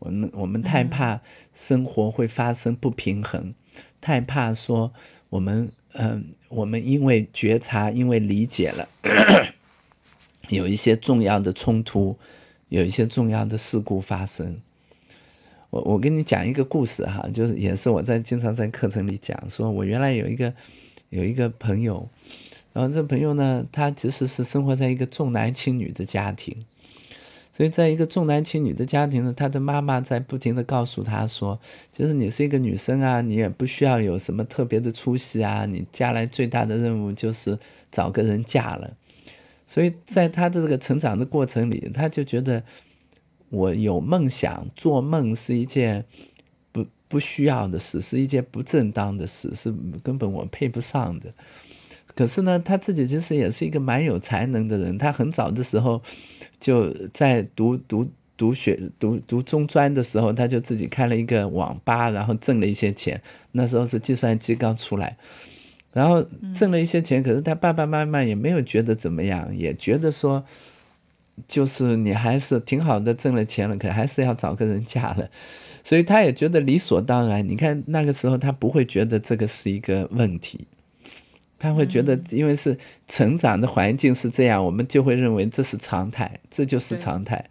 [0.00, 1.20] 我们我们太怕
[1.54, 3.54] 生活会发生不平衡，
[4.00, 4.92] 太怕说
[5.28, 8.88] 我们嗯，我们因为觉察，因为理解了，
[10.48, 12.16] 有一些重要的冲突，
[12.68, 14.56] 有一些重要的事故发生。
[15.70, 20.52] 我我跟你讲一个故事哈，就是也是我在经常在课程里讲，说我原来有一个
[21.10, 22.08] 有一个朋友，
[22.72, 26.64] 然后这朋友呢，他其实是生活在一个重男轻女的家庭。
[27.60, 31.60] 所以，在一个重男轻女的家庭呢，他的妈妈在不停的告诉他说
[31.92, 37.58] ：“其实你是一个女生啊，你也不需要有什么特别的出息啊，你将来最大的任务就是
[37.92, 38.96] 找个人嫁了。”
[39.68, 42.62] 所以在他的这个成长的过程里，他就觉得
[43.50, 46.02] 我有梦想，做梦是一件
[46.72, 49.70] 不不需要的事，是一件不正当的事，是
[50.02, 51.30] 根本我配不上的。
[52.14, 54.96] 可是呢，他自己其实也是一个蛮有才能的人。
[54.96, 56.02] 他很早的时候
[56.60, 58.06] 就在读读
[58.36, 63.20] 读学读读中专的时候，他就自己开了一个网吧，然后挣了一些钱。
[63.52, 65.16] 那时候是计算机刚出来，
[65.92, 66.24] 然后
[66.54, 67.22] 挣了一些钱。
[67.22, 70.44] 可是他爸爸妈妈也没有觉得怎么样，也觉得说，
[71.48, 75.28] 就是你还是挺好的，挣了钱了，可还是要找个人嫁了。
[75.82, 77.48] 所以他也觉得理所当然。
[77.48, 80.66] 你看那个时候，他不会觉得这个是一个问题。
[81.60, 82.76] 他会觉得，因为是
[83.06, 87.44] 成长的环境是这样，我们就会认为这是常态，这就是常态。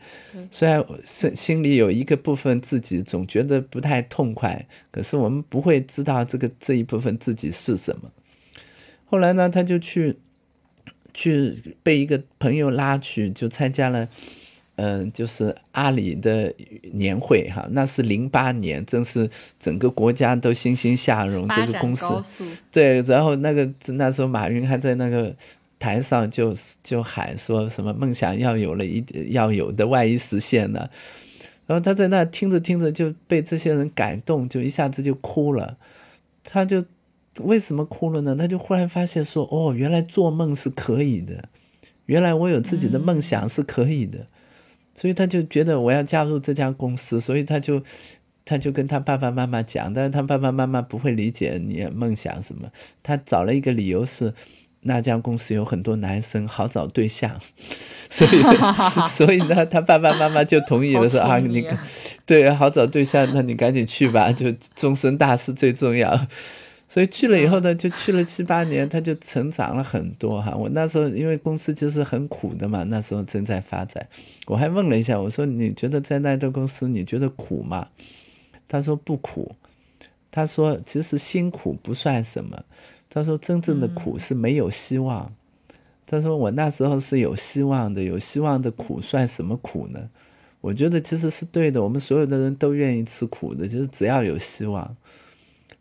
[0.50, 8.12] 虽然是心里有一个部分自己总觉得不太痛快，可是我们不会知道这个这一部分自己是什么。
[9.06, 10.18] 后来呢，他就去
[11.14, 14.10] 去被一个朋友拉去，就参加了。
[14.82, 16.54] 嗯，就是阿里的
[16.94, 19.30] 年会哈，那是零八年，正是
[19.60, 21.94] 整个国家都欣欣向荣，这个公
[22.24, 25.36] 司对，然后那个那时候马云还在那个
[25.80, 30.90] 台上就就喊说什么梦想要有了一要有的万一实现了，
[31.68, 35.76] 然后他在那听着听着就被这些人感动，就一下子就哭了，
[36.46, 36.86] 他就
[37.42, 38.34] 为什么哭了呢？
[38.34, 41.44] 他就忽然发现说，哦，原来做梦是可以的，
[42.06, 44.26] 原来我有自己的梦想是可以的。
[45.00, 47.82] 所以他就觉得我要加入这家公司，所以他就，
[48.44, 52.68] 他就跟他爸爸妈妈讲，但是他爸爸妈妈不会理解你梦想什么。
[53.02, 54.34] 他找了一个理由是，
[54.82, 57.40] 那家公司有很多男生，好找对象，
[58.10, 58.32] 所以
[59.16, 61.66] 所以呢，他爸爸妈妈就同意了，说啊，你
[62.26, 66.28] 对，好找对象，那你赶紧去吧，就终身大事最重要。
[66.90, 70.56] 所以去了以后呢，就去了七八年，他就成长了很多哈。
[70.56, 74.08] 我那时候因为公司就是很苦的嘛，那时候正在发展，
[74.48, 77.88] 我还问了一下，我说你觉得在那家公司你觉得苦吗？
[78.68, 79.56] 他说不苦。
[80.32, 82.64] 他说其实辛苦不算什么，
[83.10, 85.34] 他说真正的苦是没有希望。
[86.06, 90.10] 他说我那时候是有希望的，有希望的苦算什么苦呢？
[90.62, 94.96] 我觉得其实是对的，我们所有的人都愿意吃苦的，就是只要有希望。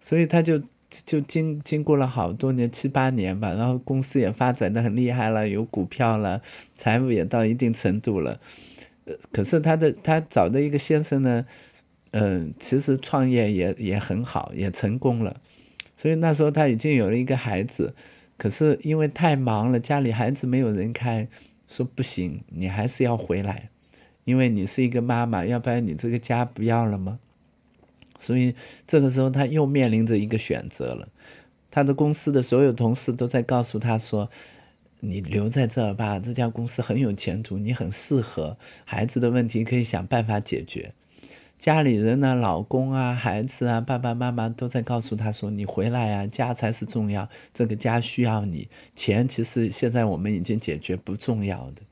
[0.00, 6.40] 所以他就就经经过了好多年七八年吧，然后公司也发展的很厉害了，有股票了，
[6.74, 8.40] 财务也到一定程度了。
[9.04, 11.46] 呃，可是他的他找的一个先生呢，
[12.12, 15.40] 嗯，其实创业也也很好，也成功了。
[15.96, 17.94] 所以那时候他已经有了一个孩子。
[18.36, 21.26] 可是因为太忙了，家里孩子没有人看，
[21.66, 23.68] 说不行，你还是要回来，
[24.24, 27.18] 因为你是一个妈妈，要不然你这个家不要了吗？
[28.18, 28.54] 所以
[28.86, 31.08] 这个时候他又面临着一个选择了。
[31.70, 34.30] 他的公司的所有同事都在告诉他说
[35.00, 40.92] ：“你留在这儿吧，这家公司很有前途，你很适合，孩子的问题可以想办法解决。”
[41.58, 48.68] 家里人呢，老公啊，孩子啊，爸爸妈妈都在告诉他说：“你回来啊，家才是重要，这个家需要你。
[48.94, 51.82] 钱其实现在我们已经解决不重要的。”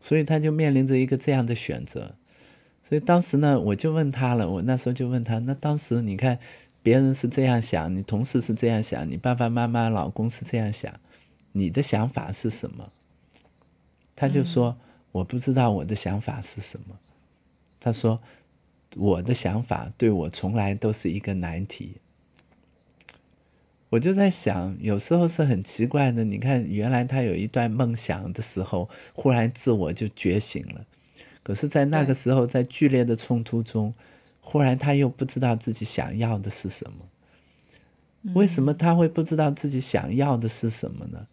[0.00, 2.16] 所以他就面临着一个这样的选择。
[2.88, 6.38] 所以当时呢，我就问他了，我那时候就问他：“那当时你看，
[6.82, 10.92] 别人是这样想，你同事是这样想，你爸爸妈妈、老公是这样想，
[11.52, 12.90] 你的想法是什么？”
[14.14, 14.76] 他就说
[15.12, 16.96] ：“我不知道我的想法是什么。”
[17.80, 18.20] 他说。
[18.98, 21.96] 我的想法对我从来都是一个难题。
[23.90, 26.24] 我就在想，有时候是很奇怪的。
[26.24, 30.86] 你看，原来他有一段梦想的时候，忽然自我就觉醒了。
[31.46, 33.94] 可是，在那个时候，在剧烈的冲突中，
[34.40, 38.32] 忽然他又不知道自己想要的是什么。
[38.34, 41.28] 为什么他会不知道自己想要的是什么呢？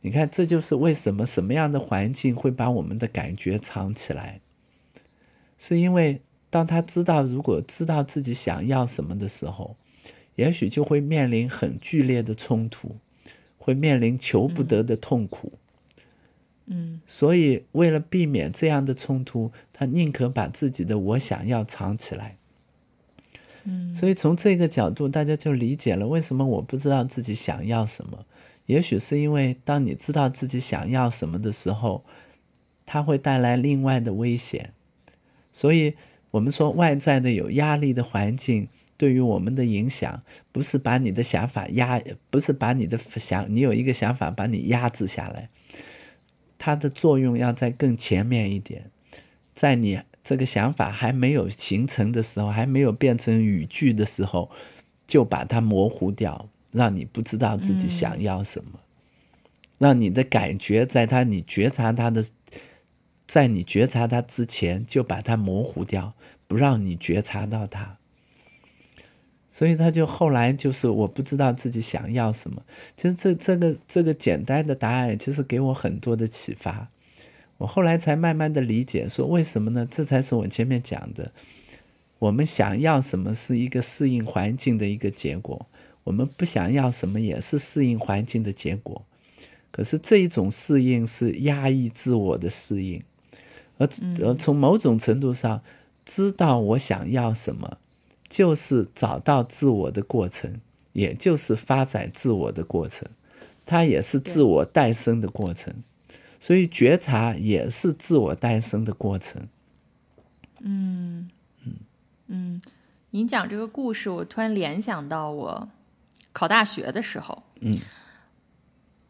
[0.00, 4.40] 你看，这就是为什么什么样的环境会把我们的感觉藏起来，
[5.56, 6.20] 是因为。
[6.50, 9.76] 当他知道，如果知道自己想要什么的时候，
[10.36, 12.96] 也许就会面临很剧烈的冲突，
[13.58, 15.54] 会面临求不得的痛苦。
[15.54, 15.63] 嗯，
[17.06, 22.36] 所以为了避免这样的冲突，他宁可把自己的我想要藏起来。
[23.64, 28.24] 嗯，所以从这个角度，大家就理解了为什么我不知道自己想要什么。
[28.66, 32.04] 也许是因为当你知道自己想要什么的时候，
[32.84, 34.72] 它会带来另外的危险。
[35.52, 35.94] 所以。
[36.34, 40.20] 我们说外在的有压力的环境对于我们的影响，
[40.50, 45.48] 不是把你的想法压，不是把你的想，你有一个想法把你压制下来，
[46.58, 48.90] 它的作用要在更前面一点，
[49.54, 54.50] 在你这个想法还没有形成的时候，还没有变成语句的时候，
[55.06, 58.80] 就把它模糊掉，让你不知道自己想要什么，
[59.78, 62.24] 让你的感觉在它你觉察它的。
[63.26, 66.12] 在你觉察它之前，就把它模糊掉，
[66.46, 67.96] 不让你觉察到它。
[69.56, 72.60] 所以他就后来就是我不知道自己想要什么。
[72.96, 76.88] 其实这这个这个简单的答案，其实给我很多的启发。
[77.58, 79.86] 我后来才慢慢的理解，说为什么呢？
[79.88, 81.30] 这才是我前面讲的，
[82.18, 85.64] 我们想要什么是一个适应环境的一个结果，
[86.02, 89.04] 我们不想要什么也是适应环境的结果。
[89.70, 93.00] 可是这一种适应是压抑自我的适应。
[93.78, 93.88] 而
[94.20, 95.62] 而从某种程度上，
[96.04, 97.78] 知道我想要什么，
[98.34, 100.60] 就是找到自我的过程，
[100.92, 103.08] 也就是发展自我的过程，
[103.64, 105.72] 它也是自我诞生的过程，
[106.40, 109.46] 所以觉察也是自我诞生的过程。
[110.62, 111.30] 嗯
[111.64, 111.74] 嗯
[112.26, 112.62] 嗯，
[113.10, 115.68] 你讲这个故事，我突然联想到我
[116.32, 117.78] 考大学的时候，嗯。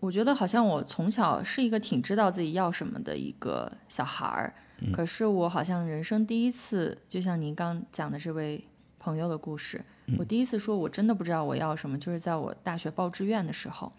[0.01, 4.53] 我觉得好像我从小是一个挺知道自己要什么的一个小孩儿，
[4.93, 8.63] 可是我好像人生第一次，就像您刚讲的这位
[9.05, 9.85] 朋友的故事，
[10.19, 13.93] 我第一次说我真的不知道我要什么，就是在我大学报志愿的时候。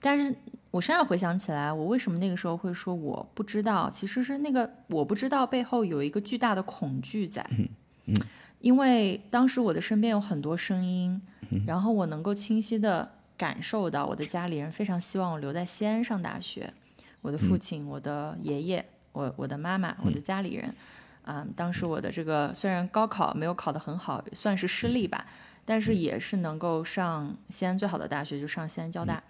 [0.00, 0.34] 但是
[0.72, 7.48] 我现在回想起来，我为什么那个时候会说我不知道，其实是那个我不知道背后有一个巨大的恐惧在。
[8.60, 11.22] 因为当时我的身边有很多声音，
[11.66, 13.12] 然后我能够清晰的。
[13.38, 16.72] 感受到我的家里人非常希望我留在西安上大学，
[17.20, 18.82] 我的父亲、我的爷爷、
[19.12, 20.74] 我我的妈妈、我的家里人，
[21.26, 25.26] 啊，当时我的这个虽然高考没有考得很好，算是失利吧，
[25.64, 29.22] 但是也是能够上西安最好的大学，就上西安交大，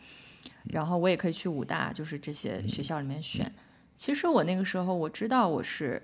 [0.65, 3.51] 然后我也可以去武大，就是这些学校里面选。
[3.97, 6.03] 其实我那个时候我知道我是，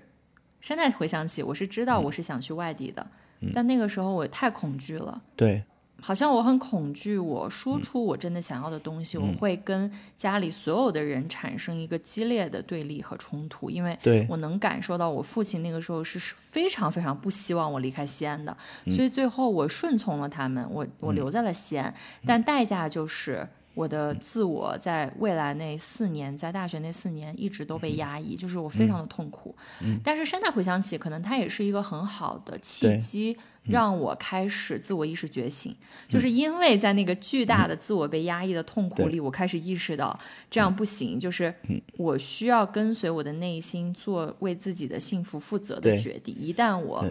[0.59, 3.05] 现在回想起我是知道我是想去外地的，
[3.53, 5.21] 但那个时候我太恐惧了。
[5.35, 5.63] 对。
[6.03, 13.97] 好像我很恐惧，我说出我真的想要的东西，我会跟家里所有的人产生一个激烈的对立和冲突，因为
[14.27, 16.19] 我能感受到我父亲那个时候是
[16.51, 18.55] 非常非常不希望我离开西安的，
[18.91, 21.93] 所以最后我顺从了他们，我我留在了西安，
[22.25, 23.47] 但代价就是。
[23.75, 29.55] 我的自我在未来那四年，在大学那四年一直都被压抑，就是我非常的痛苦。
[30.03, 35.75] 但是现在回想起，可能它也是一个很好的契机，让我开始自我意识觉醒。
[36.07, 40.19] 就是因为在那个巨大的自我被压抑的痛苦里，我开始意识到
[40.51, 41.53] 这样不行，就是
[41.97, 46.35] 我需要跟随我的内心做为自己的幸福负责的决定。
[46.39, 47.05] 一旦我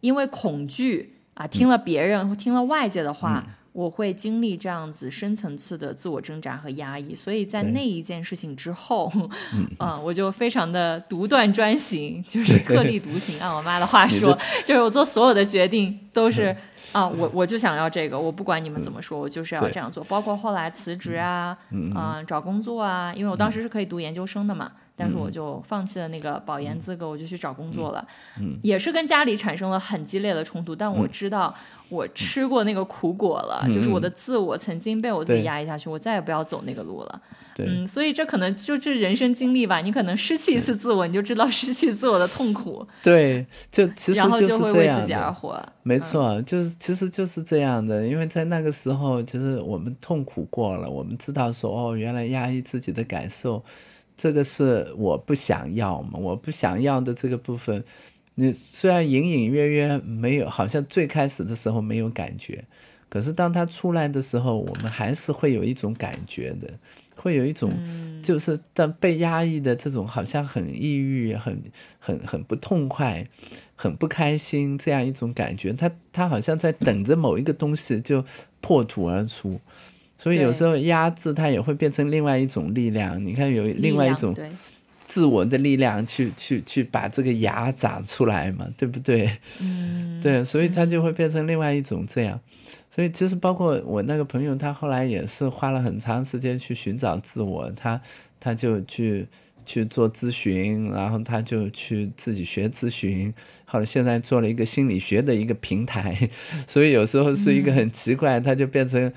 [0.00, 3.55] 因为恐惧啊，听了别人或听了外界的话。
[3.76, 9.12] 我会经历这样子深层次的自我挣扎和压抑，所以在那一件事情之后，
[9.78, 13.38] 嗯、我就非常的独断专行，就是特立独行。
[13.38, 16.56] 按我妈的话说，就是我做所有的决定都是
[16.92, 20.02] 啊，我我就想要这个，我不管你们怎么说，我就是要这样做。
[20.04, 28.04] 包括后来辞职啊，嗯、找工作啊，因为我当时是可以读研究生的嘛，但是我就放弃了那个保研资格，我就去找工作了，
[28.40, 31.54] 嗯也是跟家里产生了很激烈的冲突，但我知道。
[31.88, 37.22] 我吃过那个苦果了，就是我的自我曾经被我自己压抑下去，我再也不要走那个路了。
[37.54, 39.80] 对嗯，所以这可能就是人生经历吧。
[39.80, 45.32] 你可能失去一次自我，你就知道失去自我的痛苦， 对，就其实然后就会为自己而。
[45.32, 45.64] 活。
[45.84, 53.62] 没错，就是其实就是这样的，因为在那个时候，其实我们痛苦过了，我们知道说，哦，原来压抑自己的感受，
[54.16, 57.84] 这个是我不想要嘛，我不想要的这个部分，
[58.34, 62.64] 你虽然隐隐约约没有，好像最开始的时候没有感觉，
[63.08, 66.70] 可是当它出来的时候，我们还是会有一种感觉的，
[67.14, 67.70] 会有一种，
[68.22, 71.62] 就是但被压抑的这种，好像很抑郁、很
[71.98, 73.26] 很很不痛快、
[73.74, 75.72] 很不开心这样一种感觉。
[75.72, 78.24] 它它好像在等着某一个东西就
[78.60, 79.60] 破土而出，
[80.26, 83.24] 所以有时候压制它也会变成另外一种力量。
[83.24, 84.36] 你看有另外一种，
[85.06, 89.30] 自我的力量去去去把这个牙长出来嘛，对不对？
[89.62, 92.40] 嗯，对，所以它就会变成另外一种这样。
[92.92, 98.00] 所以其实包括我那个朋友，他后来也是花了很长时间去寻找自我，他
[98.40, 99.24] 他就去
[99.64, 103.32] 去做咨询，然后他就去自己学咨询，
[103.64, 106.28] 后来现在做了一个心理学的一个平台，
[106.66, 109.12] 所以有时候是一个很奇怪，他就变成。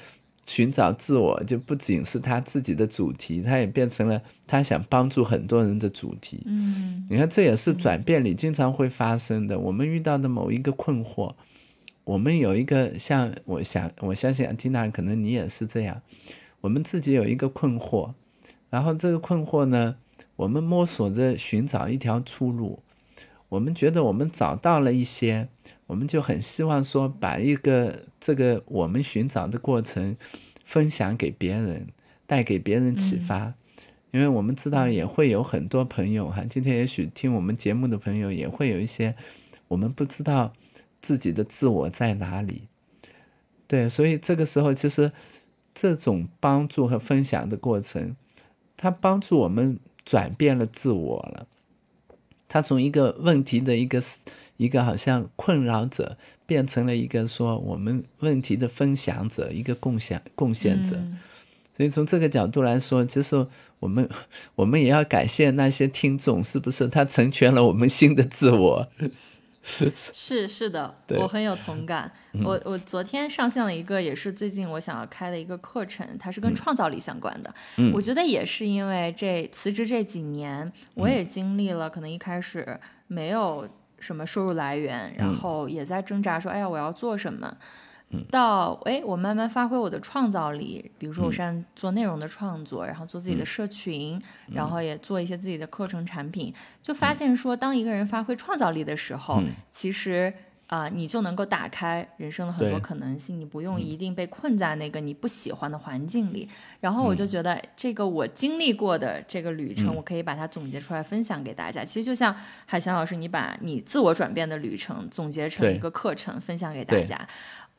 [0.49, 6.41] 寻找自我就不仅是他自己的主题，他也变成了他想帮助很多人的主题。
[6.47, 9.59] 嗯，你看，这也是转变里经常会发生的。
[9.59, 11.31] 我们遇到的某一个困惑，
[12.03, 16.01] 我们有一个像我想，我相信阿缇娜可能你也是这样，
[16.61, 18.11] 我们自己有一个困惑，
[18.71, 19.97] 然后这个困惑呢，
[20.35, 22.79] 我们摸索着寻找一条出路，
[23.49, 25.49] 我们觉得我们找到了一些，
[25.87, 30.15] 我们就很希望说把一个这个我们寻找的过程
[30.63, 31.87] 分享给别人，
[32.25, 33.55] 带给别人启发。
[34.11, 39.15] 因为我们知道也会有很多朋友哈，今天也许听我们节目的朋友也会有一些，
[39.67, 40.51] 我们不知道
[40.99, 42.63] 自己的自我在哪里，
[43.67, 45.11] 对，所以这个时候其实
[45.75, 48.15] 这种帮助和分享的过程，
[48.75, 51.47] 它帮助我们转变了自我了，
[52.49, 54.03] 它从一个问题的一个
[54.57, 60.97] 一个好像困扰者，变成了一个说我们问题的分享者，一个共享贡献者。
[60.97, 61.17] 嗯
[61.77, 63.47] 所以从这个角度来说，其实
[63.79, 64.09] 我们
[64.55, 66.89] 我们也要感谢那些听众，是不是？
[66.89, 68.85] 他成全了我们新的自我。
[70.13, 72.11] 是是的，我很有同感。
[72.43, 77.53] 我我昨天上线了一个，也是最近我想要开的一个课程，它嗯是跟创造力相关的。
[77.93, 83.67] 我觉得也是因为这辞职这几年，我嗯也经历了，可能一开始没有
[83.99, 87.57] 什么收入来源，嗯然后也在挣扎说，哎呀，我要做什么。
[88.31, 94.21] 到哎，我慢慢发挥我的创造力，比如说我擅做内容的创作，然后做自己的社群，
[94.51, 100.33] 然后也做一些自己的课程产品，就发现说，当一个人发挥创造力的时候，其实
[100.67, 106.47] 啊、你就能够打开人生的很多可能性，你不用一定被困在那个你不喜欢的环境里。
[106.79, 111.83] 然后我就觉得，这个我经历过的这个旅程，我可以把它总结出来分享给大家。
[111.83, 112.35] 其实就像
[112.67, 117.03] 海翔老师，你把你自我转变的旅程总结成一个课程分享给大对。
[117.03, 117.27] 家。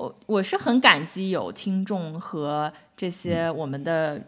[0.01, 4.19] 我我是很感激有听众和这些我们的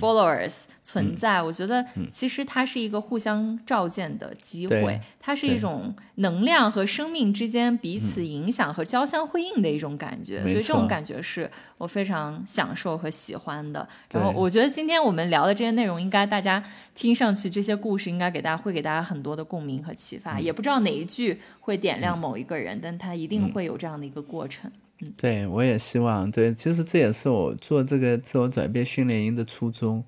[0.00, 1.42] followers 存在。
[1.42, 10.40] 我觉得其实它是一个互相照见的机会对，它是一种能量和生命之间彼此影响和交相辉映的一种感觉。
[10.46, 13.88] 所以这种感觉是我非常享受和喜欢的。
[14.12, 16.62] 然后我觉得今天我们聊的这些内容，应该大家
[16.94, 20.40] 听上去这些故事，应该给大家会给大家很多的共鸣和启发。
[20.40, 24.70] 也不知道哪一句会点亮某一个人，但它一定会有这样的一个过程。
[25.16, 30.04] 对我也希望，对，其实这也是我做这个自我转变训练营的初衷，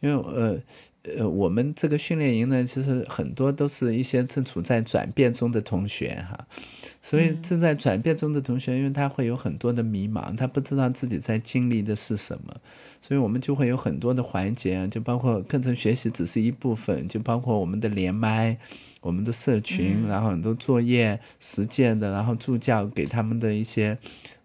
[0.00, 0.58] 因为呃
[1.02, 6.46] 呃，我们这个训练营呢，其实很多都是一些正处在转变中的同学哈，
[7.00, 12.54] 所以正在转变中的同学，因为他会有很多的迷茫，他不知道自己在经历的是什么，
[13.00, 18.58] 所以我们就会有很多的环节啊，就包括课程学习只是一部分，就包括我们的连麦。
[19.00, 23.96] 我们的社群，然后很多作业实践的，然后助教给他们的一些，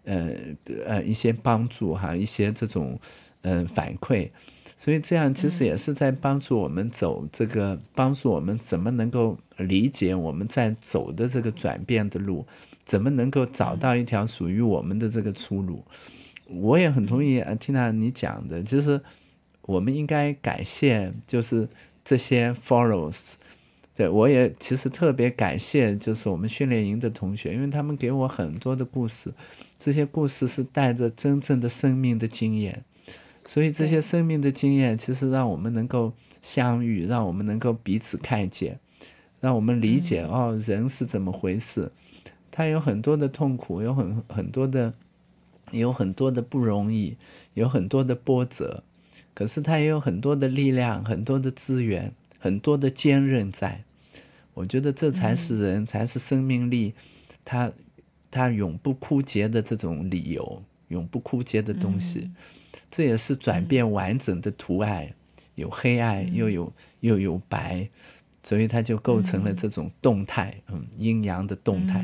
[0.04, 0.32] 呃
[0.86, 2.98] 呃一些帮助哈，一些这种
[3.42, 4.30] 嗯反馈，
[4.76, 12.46] 所以这样其实也是在帮助我们走这个，帮助我们怎么能够理解我们在走的这个转变的路，
[12.86, 15.84] 怎么能够找到一条属于我们的这个出路。
[16.48, 19.00] 我也很同意啊，听到你讲的，其实
[19.62, 21.68] 我们应该感谢，就是
[22.04, 23.34] 这些 follows。
[23.96, 29.32] 对，我也其实特别感谢，就是我们训练营的同学，因为他们给我很多的故事，
[29.78, 32.84] 这些故事是带着真正的生命的经验，
[33.46, 38.80] 所以这些生命的经验其实让我们能够相遇，让我们能够彼此看见，
[39.40, 41.92] 让我们理解哦，人是怎么回事，
[42.52, 44.94] 他有很多的痛苦，有很很多的，
[45.72, 47.18] 有很多的不容易，
[47.54, 48.84] 有很多的波折，
[49.34, 52.14] 可是他也有很多的力量，很多的资源。
[52.40, 53.86] 很多的坚韧在，
[54.54, 56.94] 我觉得这才是人，才是生命力，
[57.46, 57.72] 他
[58.30, 62.30] 他永不枯竭的这种理由，永不枯竭的东西，
[62.96, 65.10] 这也是转变完整的图案，
[65.56, 67.90] 有黑暗，又有又有白，
[68.44, 72.02] 所以它就构成了这种动态，嗯，阴阳的动态，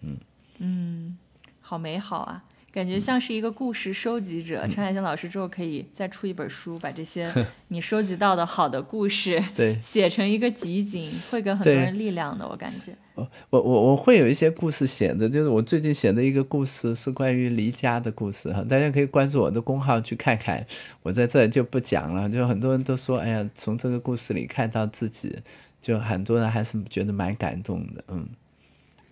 [0.00, 0.16] 嗯。
[0.62, 1.18] 嗯，
[1.60, 2.42] 好美好啊。
[2.72, 7.32] 感觉像是一个故事收集者，陈海贤老师之后可以再出一本书，把这些
[7.68, 12.46] 你收集到的好的故事，对，写成一个集锦，会给很多人力量的。
[12.48, 13.28] 我感觉，我
[13.60, 20.64] 我我会有一些故事写的，就是我最近写的一个故事是关于离家的故事哈，大家可以关注我的公号去看看，
[21.02, 22.30] 我在这就不讲了。
[22.30, 25.36] 就很多人都说，哎呀，从这个故事里看到自己，
[25.82, 28.28] 就很多人还是觉得蛮感动的，嗯。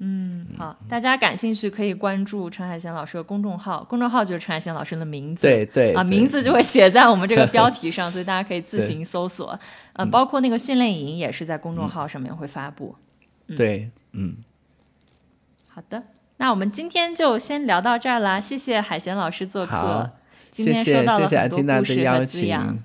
[0.01, 9.59] 嗯，好，大家感兴趣可以关注陈海贤老师的公众号，公众号就是陈海贤老师的名字，对对啊，名字就会写在我们这个标题上，所以大家可以自行搜索。
[9.95, 12.95] 呃，包括那个训练营也是在公众号上面会发布。
[13.57, 14.37] 对，嗯，
[15.69, 16.05] 好的，
[16.37, 20.13] 那我们今天就先聊到这儿啦，谢谢海贤老师做客，
[20.53, 22.79] 今天收到了很多故事和滋养。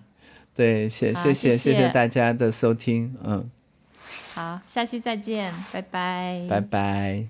[0.56, 1.90] 对，谢谢谢谢谢。
[1.90, 3.50] 大家的收听，嗯。
[4.34, 7.28] 好，下期再见，拜拜，拜拜。